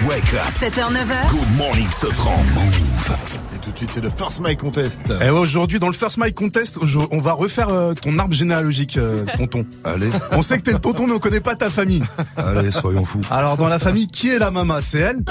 [0.07, 0.41] Wake up.
[0.49, 1.31] 7h, 9h.
[1.31, 2.43] Good morning, Sofran.
[2.55, 3.17] Move.
[3.55, 5.01] Et tout de suite, c'est le First Mike Contest.
[5.23, 6.79] Et aujourd'hui, dans le First Mike Contest,
[7.11, 9.65] on va refaire euh, ton arbre généalogique, euh, tonton.
[9.85, 10.11] Allez.
[10.33, 12.03] On sait que t'es le tonton, mais on connaît pas ta famille.
[12.37, 13.21] Allez, soyons fous.
[13.31, 14.79] Alors, dans la famille, qui est la maman?
[14.81, 15.23] C'est elle?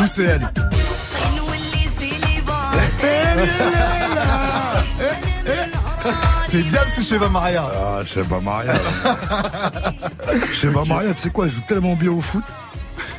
[0.00, 0.48] Ou c'est elle?
[6.48, 8.74] C'est Diams ou Sheva Maria Ah, Sheba Maria.
[10.52, 12.44] Sheba Maria, tu sais quoi, elle joue tellement bien au foot.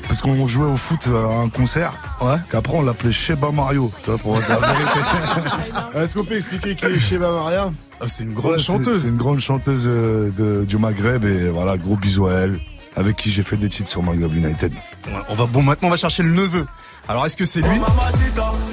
[0.08, 1.94] Parce qu'on jouait au foot à un concert,
[2.50, 5.00] qu'après on l'appelait Sheba Mario, tu vois, pour dire la vérité.
[5.96, 7.72] Est-ce qu'on peut expliquer qui est Sheba Maria
[8.08, 11.98] C'est une Ouais, c'est- C'est une grande chanteuse euh, de- du Maghreb et voilà, gros
[11.98, 12.60] bisous à elle,
[12.96, 14.72] avec qui j'ai fait des titres sur Maghreb United.
[15.30, 16.66] On va, bon, maintenant, on va chercher le neveu.
[17.10, 17.80] Alors, est-ce que c'est lui?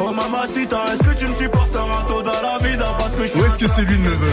[0.08, 3.44] Oh mamacita, est-ce que tu me supporteras toda la vida parce que je suis Ou
[3.44, 4.32] est-ce que c'est lui le neveu.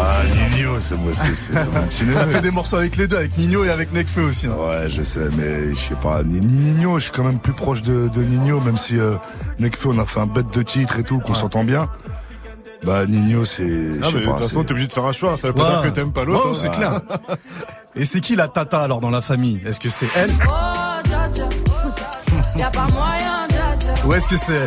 [0.00, 0.22] Ah,
[0.56, 2.32] Nino, c'est moi, c'est mon petit Il a neveu.
[2.36, 4.46] fait des morceaux avec les deux, avec Nino et avec Nekfeu aussi.
[4.46, 4.52] hein.
[4.58, 6.22] Ouais, je sais, mais je sais pas.
[6.22, 9.14] Ni, ni Nino, je suis quand même plus proche de, de Nino, même si euh,
[9.58, 11.88] Nekfeu, on a fait un bête de titres et tout, qu'on s'entend bien.
[12.84, 13.64] Bah, Nino, c'est.
[13.64, 13.68] sais
[14.14, 15.36] mais de toute façon, t'es obligé de faire un choix.
[15.36, 15.70] Ça veut pas Ouais.
[15.70, 16.44] dire que t'aimes pas l'autre.
[16.46, 16.54] Non, hein.
[16.54, 17.00] c'est clair.
[17.96, 19.60] Et c'est qui la tata alors dans la famille?
[19.66, 20.30] Est-ce que c'est elle?
[20.48, 20.52] Oh.
[22.58, 24.06] Y'a pas moyen, dja dja.
[24.06, 24.62] ou est-ce que c'est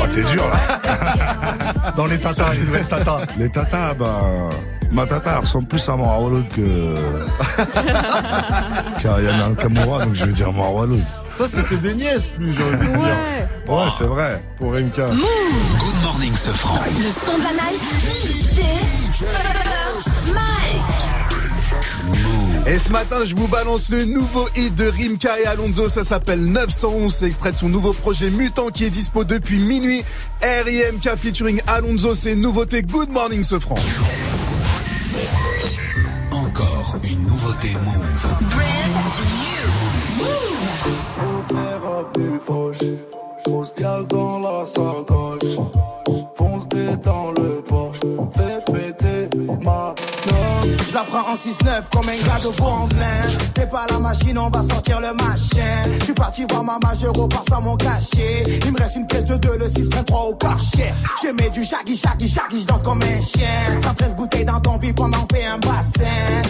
[0.00, 1.92] Oh, t'es dur, là.
[1.96, 3.20] Dans les tatas, les nouvelles tatas.
[3.38, 4.50] Les tatas, ben.
[4.90, 6.94] Ma tata elle ressemble plus à Marwaloud que.
[9.02, 11.02] Car il y en a un Kamura, donc je vais dire Marwaloud.
[11.36, 13.00] Ça, c'était des nièces, plus, j'ai envie de dire.
[13.00, 13.74] Ouais.
[13.74, 14.42] Ouais, c'est vrai.
[14.56, 15.06] Pour Rimka.
[15.08, 16.76] Good morning, Sofran.
[16.96, 17.80] Le son de la night.
[18.42, 18.62] DJ.
[22.68, 25.88] Et ce matin, je vous balance le nouveau hit de Rimka et Alonso.
[25.88, 27.14] Ça s'appelle 911.
[27.14, 30.04] C'est extrait de son nouveau projet Mutant qui est dispo depuis minuit.
[30.42, 31.16] R.I.M.K.
[31.16, 32.12] featuring Alonso.
[32.12, 32.82] C'est une nouveauté.
[32.82, 33.78] Good morning, ce franc.
[36.30, 38.28] Encore une nouveauté Move.
[43.46, 45.56] Grosse gale dans la sacoche.
[46.36, 46.68] Fonce
[47.02, 48.00] dans le Porsche.
[48.36, 48.87] Fais
[50.88, 53.38] Je la prends en 6-9 comme un gars de Bondelin.
[53.54, 55.92] Fais pas la machine, on va sortir le machin.
[55.98, 58.44] Je suis parti voir ma majeur au sans mon cachet.
[58.64, 60.92] Il me reste une pièce de 2, le 6 prend 3 au karcher.
[61.22, 63.80] Je mets du shaggy, shaggy, shaggy, je danse comme un chien.
[63.80, 66.42] 113 bouteilles dans ton vie pendant fait un bassin.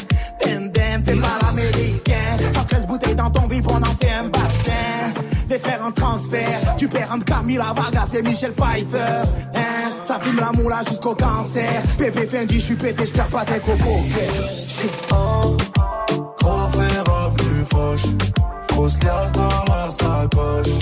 [0.45, 2.37] Dem, dem, fais pas l'américain.
[2.55, 4.38] 113 bouteilles dans ton vie pendant fait un bassin.
[5.49, 9.25] Les faire en transfert, tu perds entre Camila Vargas et Michel Pfeiffer.
[9.55, 11.83] Hein, ça fume la moula jusqu'au cancer.
[11.97, 14.03] Pépé Fendi, je suis pété, je perds pas tes cocos.
[14.67, 14.91] Shit.
[15.09, 18.01] Gros fer avenue Foch.
[18.69, 20.75] Grosse liasse dans la sacoche.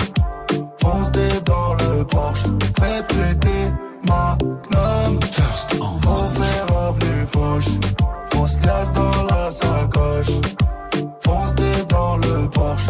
[0.81, 2.43] Fonce dé dans le Porsche.
[2.77, 3.71] Fais péter
[4.05, 5.19] ma gnome.
[6.01, 7.65] Gros fer avenue Foch.
[8.31, 10.35] Grosse liasse dans la sacoche.
[11.23, 12.87] Fonce dé dans le Porsche.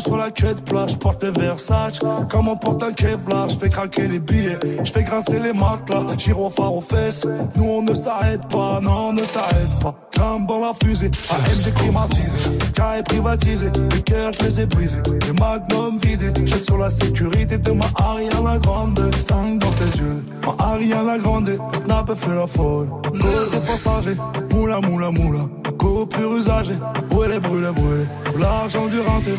[0.00, 0.98] Sur la queue de plage.
[0.98, 2.00] Porte le Versace.
[2.30, 3.48] Comme on porte un Kevlar.
[3.48, 4.58] Je fais craquer les billets.
[4.84, 6.04] Je fais grincer les matelas.
[6.16, 7.26] Gyrophare aux fesses.
[7.56, 8.80] Nous on ne s'arrête pas.
[8.80, 9.94] Non, on ne s'arrête pas.
[10.12, 11.10] Crame dans la fusée.
[11.30, 12.58] AMG climatisé.
[12.74, 13.70] Carré privatisé.
[13.92, 15.02] Les cœurs, je les ai brisés.
[15.26, 16.32] Les magnums vidés.
[16.44, 19.14] J'ai sur la sécurité de ma Ariana Grande.
[19.14, 20.24] 5 dans tes yeux.
[20.46, 21.58] Ma Ariana Grande.
[21.72, 22.88] Snap fait la folle.
[23.20, 24.16] Côté passager.
[24.52, 25.46] Moula, moula, moula.
[25.78, 26.78] Coupure usagée.
[27.10, 28.04] Brûlé, brûlé, brûlé.
[28.38, 29.32] L'argent du renté.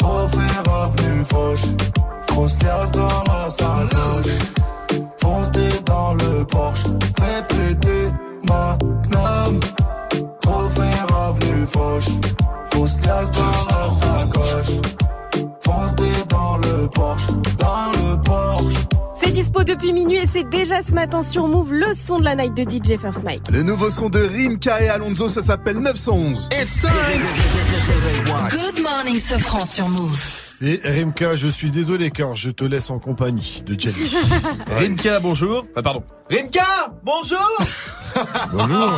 [0.00, 1.60] Fer avenue Foch.
[2.28, 4.38] Grosse dans la sacoche.
[5.18, 5.50] Fonce
[5.84, 6.84] dans le Porsche.
[7.18, 8.08] Fais péter
[8.48, 8.78] ma
[9.08, 9.60] gnome.
[10.42, 12.04] Gros fer avenue Foch.
[12.70, 14.74] Grosse dans la sacoche.
[15.64, 15.94] Fonce
[16.28, 17.28] dans le Porsche.
[17.58, 17.99] Dans le
[19.40, 22.52] dispo depuis minuit et c'est déjà ce matin sur Move le son de la night
[22.54, 23.50] de DJ First Mike.
[23.50, 26.50] Le nouveau son de Rimka et Alonso, ça s'appelle 911.
[28.50, 30.40] Good morning, Sofran sur Move.
[30.60, 34.14] Et Rimka, je suis désolé car je te laisse en compagnie de Jelly.
[34.66, 35.64] Rimka, bonjour.
[35.74, 36.02] Ah, pardon.
[36.28, 37.38] Rimka, bonjour.
[38.52, 38.92] Bonjour.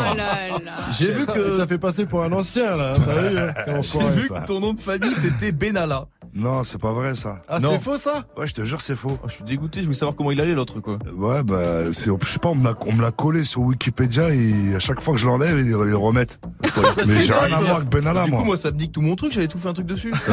[0.54, 0.58] Oh
[0.98, 3.36] J'ai vu que T'as fait passer pour un ancien là, hein, t'as vu
[3.66, 4.40] quel j'ai vu ça.
[4.40, 6.06] que ton nom de famille c'était Benalla.
[6.34, 7.42] Non, c'est pas vrai ça.
[7.46, 7.72] Ah, Non.
[7.72, 8.24] c'est faux ça?
[8.38, 9.18] Ouais, je te jure, c'est faux.
[9.22, 10.96] Oh, je suis dégoûté, je voulais savoir comment il allait l'autre quoi.
[11.14, 14.30] Ouais, bah, c'est, je sais pas, on me l'a, on me l'a collé sur Wikipédia
[14.34, 16.38] et à chaque fois que je l'enlève, ils le remettent.
[17.06, 18.44] Mais j'ai rien à voir avec Benalla, Du coup, moi.
[18.46, 20.10] moi, ça me nique tout mon truc, j'avais tout fait un truc dessus.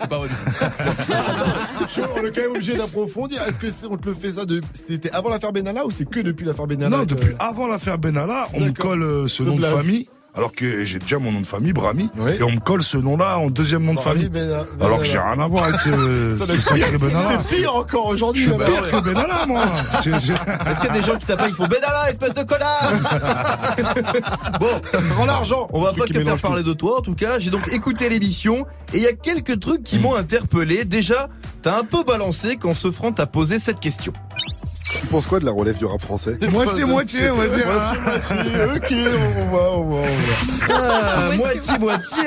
[0.00, 0.28] C'est pas vrai.
[2.14, 3.42] On est quand même obligé d'approfondir.
[3.42, 6.08] Est-ce que c'est, on te le fait ça de, c'était avant l'affaire Benalla ou c'est
[6.08, 9.42] que depuis l'affaire Benalla Non, que- depuis avant l'affaire Benalla, on me colle euh, ce
[9.42, 10.06] Ce nom de famille
[10.36, 13.38] alors que j'ai déjà mon nom de famille, Brami, et on me colle ce nom-là
[13.38, 14.28] en deuxième nom de famille.
[14.28, 15.04] Bena- alors que Benalla.
[15.04, 16.98] j'ai rien à voir avec ce, sacré.
[16.98, 17.42] Benalla.
[17.48, 18.42] C'est pire encore Je aujourd'hui.
[18.42, 18.66] suis alors.
[18.68, 19.64] pire que Benalla, moi.
[20.04, 22.92] Est-ce qu'il y a des gens qui t'appellent, il faut Benalla, espèce de connard
[24.60, 24.66] Bon,
[25.16, 25.68] Rends l'argent.
[25.72, 27.38] on va pas te faire parler de toi en tout cas.
[27.38, 30.84] J'ai donc écouté l'émission et il y a quelques trucs qui m'ont interpellé.
[30.84, 31.28] Déjà,
[31.62, 34.12] t'as un peu balancé quand ce franc t'a posé cette question.
[35.00, 37.66] Tu penses quoi de la relève du rap français Moitié, moitié, on va dire.
[37.66, 38.36] Moitié, moitié.
[38.76, 38.94] Ok,
[39.40, 40.74] on va, on va, on va.
[40.74, 42.24] Ah, moitié moitié,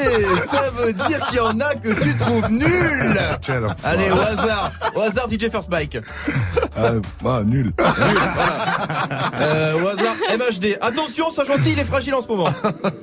[0.47, 3.17] ça veut dire qu'il y en a que tu trouves nul.
[3.83, 5.97] Allez, au hasard, au hasard DJ First Bike.
[6.75, 6.91] Ah,
[7.25, 7.73] ah, nul.
[9.41, 10.77] Euh, au hasard MHD.
[10.81, 12.49] Attention, sois gentil, il est fragile en ce moment.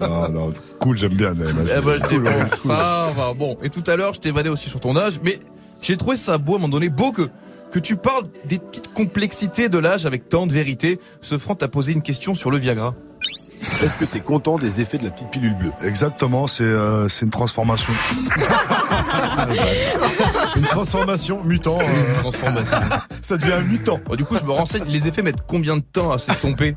[0.00, 1.34] Non, non, cool, j'aime bien.
[1.34, 1.56] Naïm.
[1.56, 2.46] MHD, bon, Cool.
[2.46, 3.34] ça va.
[3.34, 5.38] Bon, et tout à l'heure, je t'ai vanné aussi sur ton âge, mais
[5.82, 7.28] j'ai trouvé ça beau à un moment donné, beau que
[7.76, 10.98] que tu parles des petites complexités de l'âge avec tant de vérité.
[11.20, 12.94] Ce franc t'a posé une question sur le Viagra.
[13.82, 15.72] Est-ce que t'es content des effets de la petite pilule bleue?
[15.82, 17.92] Exactement, c'est euh, c'est une transformation.
[20.46, 21.78] C'est une transformation mutant.
[21.80, 22.78] euh, Transformation.
[23.20, 23.98] ça devient un mutant.
[24.06, 26.74] Bon, du coup, je me renseigne, les effets mettent combien de temps à s'estomper?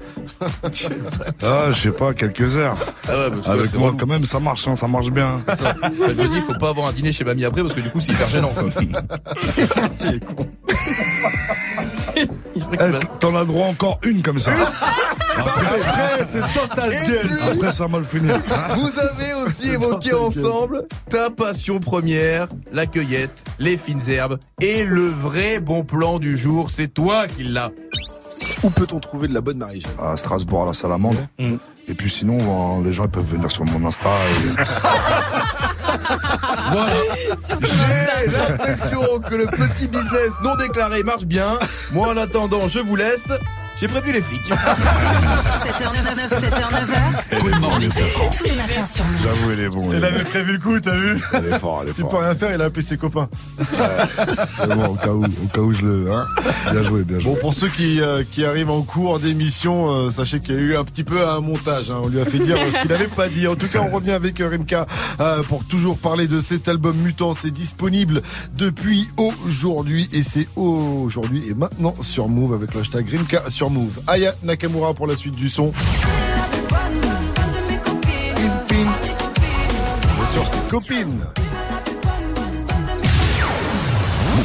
[1.43, 2.75] Ah, je sais pas, quelques heures.
[3.07, 5.39] Ah ouais, Avec moi, quand même, ça marche, hein, ça marche bien.
[5.47, 5.73] Ça.
[6.07, 7.91] Je me dis, il faut pas avoir un dîner chez mamie après parce que du
[7.91, 8.51] coup, c'est hyper gênant.
[8.57, 8.69] Quoi.
[10.01, 10.47] Il est con.
[13.19, 14.51] T'en as droit encore une comme ça?
[15.39, 17.39] Après, c'est dans ta Et gueule.
[17.53, 18.39] Après, ça va mal finir.
[18.75, 25.07] Vous avez aussi évoqué ensemble ta passion première, la cueillette, les fines herbes et le
[25.07, 26.69] vrai bon plan du jour.
[26.69, 27.71] C'est toi qui l'as.
[28.63, 31.17] Où peut-on trouver de la bonne Marie-Jeanne À Strasbourg, à la Salamande.
[31.87, 34.09] Et puis sinon, euh, les gens ils peuvent venir sur mon Insta.
[34.09, 34.63] Et...
[36.71, 36.93] Voilà.
[37.47, 41.57] J'ai l'impression que le petit business non déclaré marche bien.
[41.91, 43.31] Moi, en attendant, je vous laisse.
[43.79, 44.41] J'ai prévu les flics.
[44.49, 47.39] 7h99, 7h9h.
[47.41, 48.29] Good morning, Safran.
[48.29, 49.05] Tous les matins sur.
[49.23, 49.93] J'avoue, il est bon.
[49.93, 52.09] Il avait prévu le coup, t'as vu Il est fort, il est Tu fort.
[52.09, 53.29] peux rien faire, il a appelé ses copains.
[53.57, 56.11] C'est bon, au cas où, au cas où je le.
[56.11, 56.25] Hein
[56.73, 57.31] bien joué, bien joué.
[57.31, 60.61] Bon, pour ceux qui, euh, qui arrivent en cours d'émission, euh, sachez qu'il y a
[60.61, 61.89] eu un petit peu un montage.
[61.89, 61.99] hein.
[62.03, 63.47] On lui a fait dire ce qu'il n'avait pas dit.
[63.47, 64.87] En tout cas, on revient avec euh, Rimka
[65.21, 67.33] euh, pour toujours parler de cet album Mutant.
[67.33, 68.21] C'est disponible
[68.57, 73.68] depuis aujourd'hui et c'est aujourd'hui et maintenant sur Move avec le hashtag Rimka sur
[74.07, 75.71] Aya Nakamura pour la suite du son.
[80.15, 81.19] Bien sûr, c'est copine.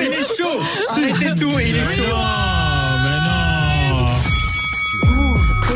[0.00, 0.60] il est chaud.
[0.90, 2.73] Arrêtez tout il est chaud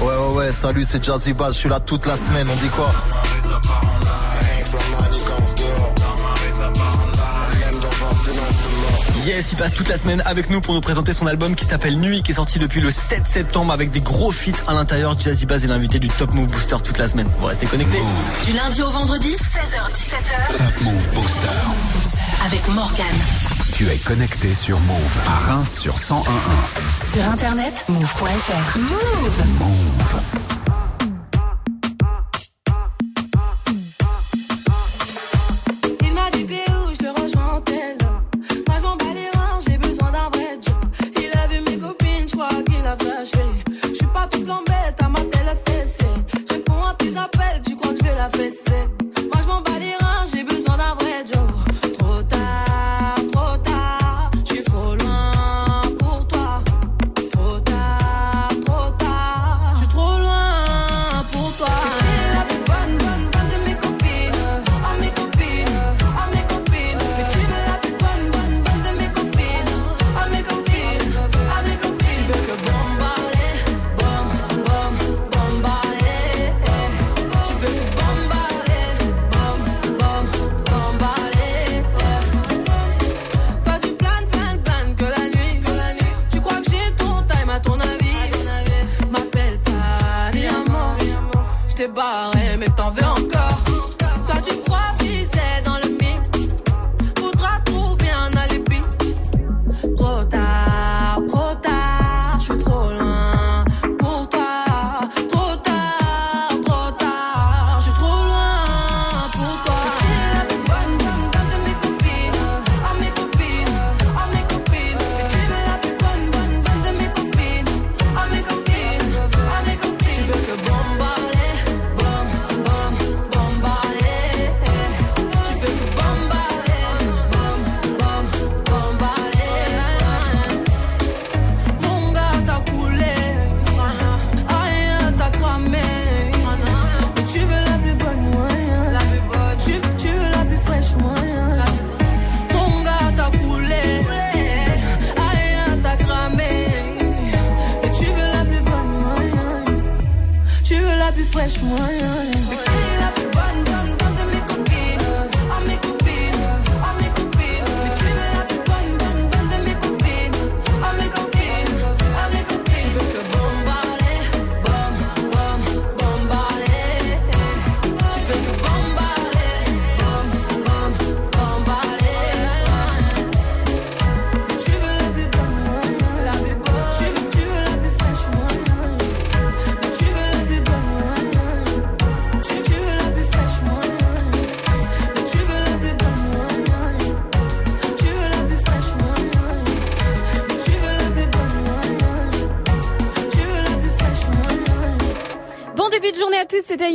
[0.00, 2.68] Ouais, ouais, ouais, salut, c'est Jazzy Bass, je suis là toute la semaine, on dit
[2.68, 2.92] quoi
[9.24, 11.98] Yes, il passe toute la semaine avec nous pour nous présenter son album qui s'appelle
[11.98, 15.18] Nuit, qui est sorti depuis le 7 septembre avec des gros feats à l'intérieur.
[15.18, 17.28] Jazzy Bass est l'invité du Top Move Booster toute la semaine.
[17.38, 18.00] Vous restez connectés.
[18.46, 20.56] Du lundi au vendredi, 16h17h.
[20.56, 21.48] Top Move Booster.
[22.46, 23.06] Avec Morgan.
[23.78, 27.12] Tu es connecté sur Move à Reims sur 101.1.
[27.12, 28.76] Sur internet, move.fr.
[28.76, 29.44] Move.
[29.60, 30.20] Move.
[36.00, 37.96] Il m'a dit t'es où, je te rejoins en tel.
[38.66, 40.74] Moi je m'en bats les reins, j'ai besoin d'un vrai job.
[41.14, 43.44] Il a vu mes copines, je crois qu'il a flashé.
[43.90, 46.04] Je suis pas tout plan bête, à ma télé fessée.
[46.48, 48.88] Je réponds à tes appels, tu crois que je vais la fesser.
[49.32, 51.57] Moi je m'en bats les reins, j'ai besoin d'un vrai job.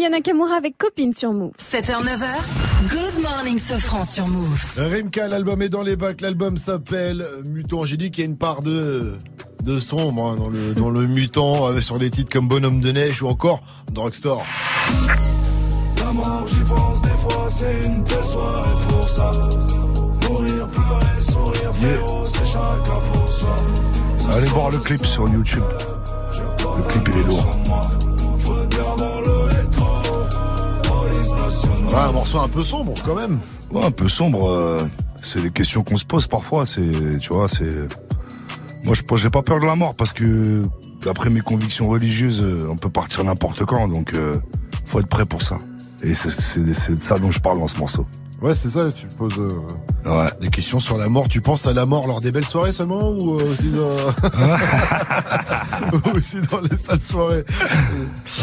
[0.04, 1.54] Ayana Nakamura avec Copine sur Move.
[1.58, 4.62] 7h, 9h, Good Morning Sofran sur Move.
[4.76, 6.20] Rimka, l'album est dans les bacs.
[6.20, 7.86] L'album s'appelle Mutant.
[7.86, 9.14] J'ai dit qu'il y a une part de
[9.64, 12.92] de sombre hein, dans le dans le mutant euh, sur des titres comme Bonhomme de
[12.92, 13.62] neige ou encore
[13.94, 14.44] Drugstore.
[16.00, 19.32] La mort, j'y pense des fois, c'est une belle soirée pour ça.
[19.32, 21.72] Mourir, pleurer, sourire,
[22.26, 23.56] c'est chacun pour soi.
[24.34, 25.64] Allez voir le clip sur YouTube.
[26.78, 27.63] Le clip il est lourd.
[31.94, 33.40] Ouais, un morceau un peu sombre quand même.
[33.72, 34.50] Ouais, un peu sombre.
[34.50, 34.88] euh,
[35.22, 36.66] c'est des questions qu'on se pose parfois.
[36.66, 36.92] C'est,
[37.22, 37.88] tu vois, c'est.
[38.84, 40.64] Moi, je j'ai pas peur de la mort parce que
[41.04, 43.88] d'après mes convictions religieuses, euh, on peut partir n'importe quand.
[43.88, 44.36] Donc, euh,
[44.86, 45.58] faut être prêt pour ça.
[46.02, 48.06] Et c'est, de ça dont je parle dans ce morceau.
[48.42, 49.54] Ouais, c'est ça, tu poses euh,
[50.06, 50.28] Ouais.
[50.42, 51.30] des questions sur la mort.
[51.30, 53.96] Tu penses à la mort lors des belles soirées seulement ou euh, aussi, dans...
[56.12, 57.46] ou aussi dans les sales soirées?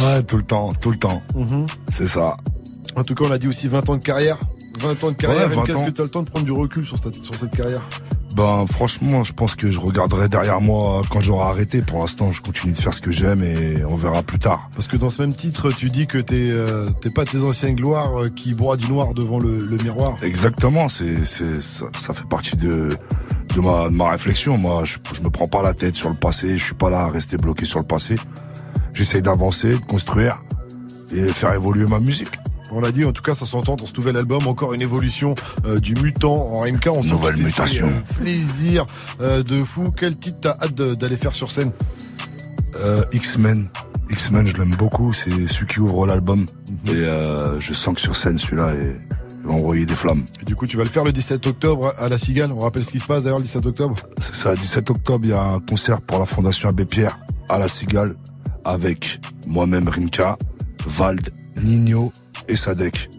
[0.02, 1.20] Ouais, tout le temps, tout le temps.
[1.34, 1.66] Mhm.
[1.90, 2.38] C'est ça.
[3.00, 4.38] En tout cas, on a dit aussi 20 ans de carrière.
[4.78, 5.86] 20 ans de carrière, Ouais, 20 Rimka, est-ce ans.
[5.86, 7.82] que tu as le temps de prendre du recul sur cette, sur cette carrière
[8.36, 11.82] Ben franchement, je pense que je regarderai derrière moi quand j'aurai arrêté.
[11.82, 14.68] Pour l'instant, je continue de faire ce que j'aime et on verra plus tard.
[14.74, 17.42] Parce que dans ce même titre, tu dis que t'es euh, t'es pas de ces
[17.42, 20.16] anciennes gloires euh, qui broient du noir devant le, le miroir.
[20.22, 22.90] Exactement, c'est c'est ça, ça fait partie de
[23.54, 24.56] de ma, de ma réflexion.
[24.56, 26.56] Moi, je, je me prends pas la tête sur le passé.
[26.58, 28.14] Je suis pas là à rester bloqué sur le passé.
[28.92, 30.42] J'essaye d'avancer, de construire
[31.12, 32.30] et faire évoluer ma musique.
[32.72, 34.46] On l'a dit, en tout cas, ça s'entend dans ce nouvel album.
[34.46, 35.34] Encore une évolution
[35.66, 36.92] euh, du mutant en Rimka.
[36.92, 37.88] On Nouvelle mutation.
[37.88, 38.86] fait, euh, plaisir
[39.20, 39.90] euh, de fou.
[39.96, 41.72] Quel titre t'as hâte d'aller faire sur scène
[43.12, 43.68] X-Men,
[44.10, 45.12] X-Men, je l'aime beaucoup.
[45.12, 46.46] C'est celui qui ouvre l'album
[46.86, 49.00] et euh, je sens que sur scène, celui-là, est-
[49.42, 50.24] il va envoyer des flammes.
[50.40, 52.52] Et du coup, tu vas le faire le 17 octobre à la Cigale.
[52.52, 53.96] On rappelle ce qui se passe d'ailleurs le 17 octobre.
[54.18, 57.18] C'est ça, 17 octobre, il y a un concert pour la Fondation Abbé Pierre
[57.48, 58.14] à la Cigale
[58.64, 60.36] avec moi-même Rimka,
[60.86, 61.30] Vald,
[61.62, 62.12] Nino
[62.50, 63.10] et Sadek.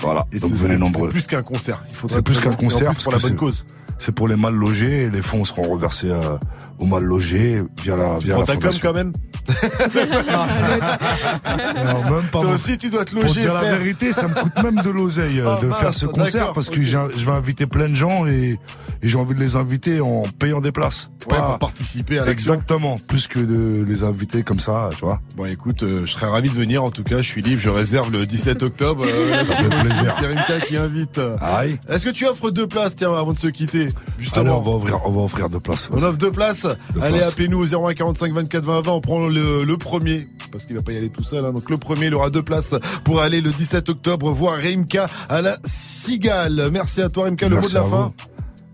[0.00, 1.08] Voilà, Et donc venez nombreux.
[1.08, 1.82] C'est plus qu'un concert.
[2.08, 3.64] C'est plus qu'un concert plus pour la bonne cause.
[3.98, 6.38] C'est pour les mal logés et les fonds seront reversés euh,
[6.78, 8.80] aux mal logés via la, via la fondation.
[8.80, 9.12] quand même?
[11.44, 14.34] Alors, même pas Toi aussi, tu dois te Pour loger, dire la vérité, ça me
[14.34, 17.66] coûte même de l'oseille euh, Ah, de faire ce concert parce que je vais inviter
[17.66, 18.58] plein de gens et,
[19.02, 21.10] et j'ai envie de les inviter en payant des places.
[21.30, 22.54] Ouais, Pas- pour participer à l'action.
[22.54, 25.20] Exactement, plus que de les inviter comme ça, tu vois.
[25.36, 26.82] Bon, écoute, euh, je serais ravi de venir.
[26.84, 27.60] En tout cas, je suis libre.
[27.62, 29.04] Je réserve le 17 octobre.
[29.06, 30.14] euh, Ça fait plaisir.
[30.18, 31.20] C'est Rimka qui invite.
[31.40, 31.78] Aïe.
[31.88, 33.88] Est-ce que tu offres deux places, tiens, avant de se quitter
[34.18, 34.40] Justement.
[34.42, 35.88] Allez, on va ouvrir, on va offrir deux places.
[35.92, 36.66] On offre deux places.
[36.94, 38.92] Deux Allez, appelez-nous au 01 45 24 20 20.
[38.92, 40.26] On prend le, le premier.
[40.50, 41.44] Parce qu'il va pas y aller tout seul.
[41.44, 41.52] hein.
[41.52, 42.74] Donc le premier, il aura deux places
[43.04, 46.70] pour aller le 17 octobre voir Rimka à la Cigale.
[46.72, 47.48] Merci à toi, Rimka.
[47.48, 48.06] Le Merci mot de la à fin.
[48.06, 48.12] vous.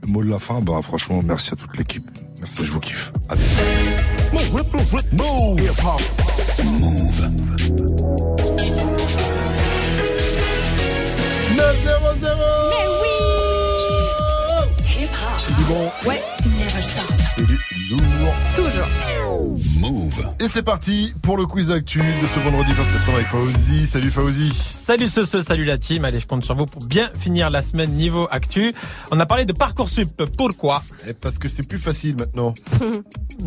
[0.03, 2.09] Le mot de la fin, bah franchement, merci à toute l'équipe.
[2.41, 3.11] Merci, je vous kiffe.
[4.33, 5.65] Move.
[11.57, 11.69] 900
[12.71, 13.15] Mais oui
[15.39, 15.91] C'est du bon.
[16.07, 16.21] Ouais.
[16.45, 17.13] Never stop.
[17.69, 18.35] C'est du lourd.
[18.57, 18.89] Toujours.
[19.81, 20.27] Move.
[20.41, 23.87] Et c'est parti pour le quiz actu de ce vendredi 20 septembre avec Fauzi.
[23.87, 24.53] Salut Fauzi.
[24.53, 26.05] Salut ce, ce, salut la team.
[26.05, 28.73] Allez, je compte sur vous pour bien finir la semaine niveau actu.
[29.11, 30.25] On a parlé de Parcoursup.
[30.37, 30.83] Pourquoi?
[31.07, 32.55] Et Parce que c'est plus facile maintenant.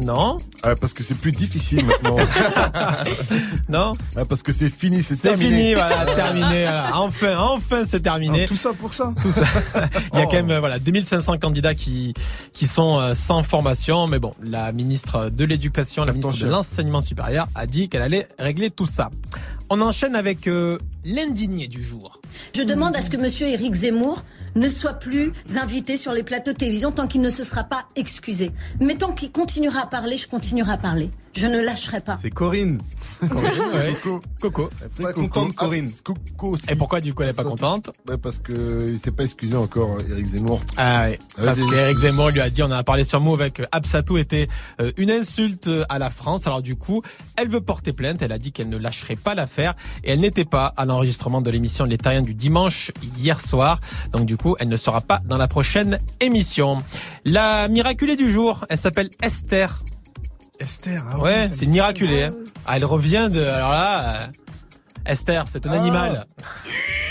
[0.05, 0.35] Non?
[0.63, 2.17] Ah, parce que c'est plus difficile maintenant.
[3.69, 3.93] non?
[4.17, 5.49] Ah, parce que c'est fini, c'est C'est terminé.
[5.57, 6.63] fini, voilà, terminé.
[6.63, 6.89] voilà.
[6.99, 8.45] Enfin, enfin, c'est terminé.
[8.47, 9.13] tout ça pour ça.
[9.21, 9.45] Tout ça.
[10.13, 10.29] Il y a Oh.
[10.29, 12.13] quand même euh, voilà 2500 candidats qui
[12.51, 17.01] qui sont euh, sans formation, mais bon, la ministre de l'Éducation, la ministre de l'Enseignement
[17.01, 19.09] supérieur a dit qu'elle allait régler tout ça.
[19.69, 22.21] On enchaîne avec euh, l'indigné du jour.
[22.55, 24.23] Je demande à ce que monsieur Éric Zemmour
[24.55, 27.85] ne soit plus invité sur les plateaux de télévision tant qu'il ne se sera pas
[27.95, 28.51] excusé.
[28.79, 31.11] Mais tant qu'il continuera à parler, je continuerai à parler.
[31.35, 32.17] Je ne lâcherai pas.
[32.17, 32.77] C'est Corinne.
[33.21, 33.95] Ouais.
[34.01, 34.19] Coco.
[34.39, 34.69] Coco.
[34.91, 35.27] C'est Pas Coco.
[35.27, 35.89] contente, Corinne.
[35.91, 36.65] Ah, Coco aussi.
[36.71, 39.55] Et pourquoi du coup elle est pas contente Ouais, Parce que il s'est pas excusé
[39.55, 40.61] encore, Eric Zemmour.
[40.77, 41.99] Ah ouais, Ah parce excuses.
[42.01, 44.47] Zemmour lui a dit, on en a parlé sur Move avec euh, Absatou était
[44.81, 46.45] euh, une insulte à la France.
[46.47, 47.01] Alors du coup,
[47.37, 48.21] elle veut porter plainte.
[48.21, 51.49] Elle a dit qu'elle ne lâcherait pas l'affaire et elle n'était pas à l'enregistrement de
[51.49, 53.79] l'émission Les Terriens du dimanche hier soir.
[54.11, 56.81] Donc du coup, elle ne sera pas dans la prochaine émission.
[57.25, 59.79] La miraculée du jour, elle s'appelle Esther.
[60.59, 62.23] Esther, ah Ouais, c'est une miraculée.
[62.23, 62.27] hein.
[62.65, 64.25] Ah, elle revient de, alors là, euh,
[65.05, 65.75] Esther, c'est un Ah.
[65.79, 66.25] animal.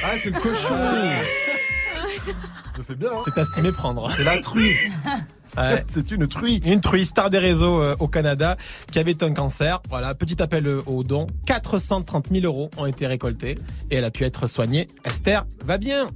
[0.05, 0.75] Ah, c'est le cochon.
[2.77, 3.09] Je fais bien.
[3.13, 3.23] hein.
[3.25, 4.11] C'est à s'y méprendre.
[4.17, 4.73] C'est la truie.
[5.57, 5.85] Ouais.
[5.89, 6.61] C'est une truie.
[6.65, 8.57] Une truie star des réseaux euh, au Canada
[8.91, 9.81] qui avait un cancer.
[9.89, 11.27] Voilà, petit appel euh, aux dons.
[11.47, 13.59] 430 000 euros ont été récoltés
[13.91, 14.89] et elle a pu être soignée.
[15.05, 16.11] Esther va bien.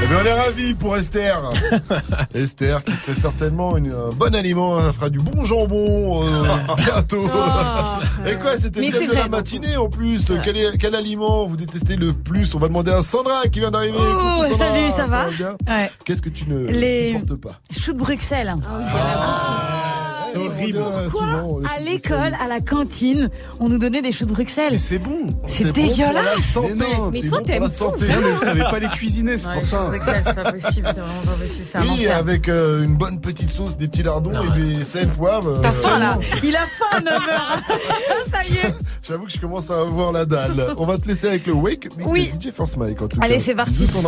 [0.00, 1.50] Eh bien, on est ravis pour Esther.
[2.34, 7.28] Esther qui fait certainement une, un bon aliment, elle fera du bon jambon euh, bientôt.
[7.32, 8.26] Oh.
[8.26, 10.30] Et quoi, c'était le thème de la matinée en plus.
[10.44, 12.54] Quel, est- quel aliment vous détestez le plus?
[12.54, 13.98] On va demander à Sandra qui vient d'arriver.
[13.98, 15.90] Oh, salut, ça va Ouais.
[16.04, 17.60] Qu'est-ce que tu ne Les- supportes pas?
[17.78, 18.54] Choux de Bruxelles.
[20.32, 20.82] C'est horrible.
[21.10, 23.30] Souvent, À l'école, à la cantine,
[23.60, 24.72] on nous donnait des choux de Bruxelles.
[24.72, 25.18] Mais c'est bon.
[25.46, 26.44] C'est bon pour la dégueulasse.
[26.44, 26.72] santé.
[26.76, 28.08] Mais non, Mais toi, bon t'aimes santé.
[28.08, 29.84] Non, mais vous savez pas les cuisiner, c'est Ouais, pour ça.
[29.88, 31.66] Bruxelles, c'est pas possible, c'est vraiment pas possible.
[31.72, 32.16] C'est un Oui, enfer.
[32.16, 35.60] avec euh, une bonne petite sauce, des petits lardons et des sel, poivre.
[35.62, 38.32] T'as euh, faim là Il a faim à 9h.
[38.32, 38.74] Ça y est.
[39.06, 40.74] J'avoue que je commence à avoir la dalle.
[40.76, 42.30] On va te laisser avec le Wake Mix Oui.
[42.40, 43.40] DJ Force Mike en tout Allez, cas.
[43.40, 43.86] c'est parti.
[43.86, 44.04] Salut.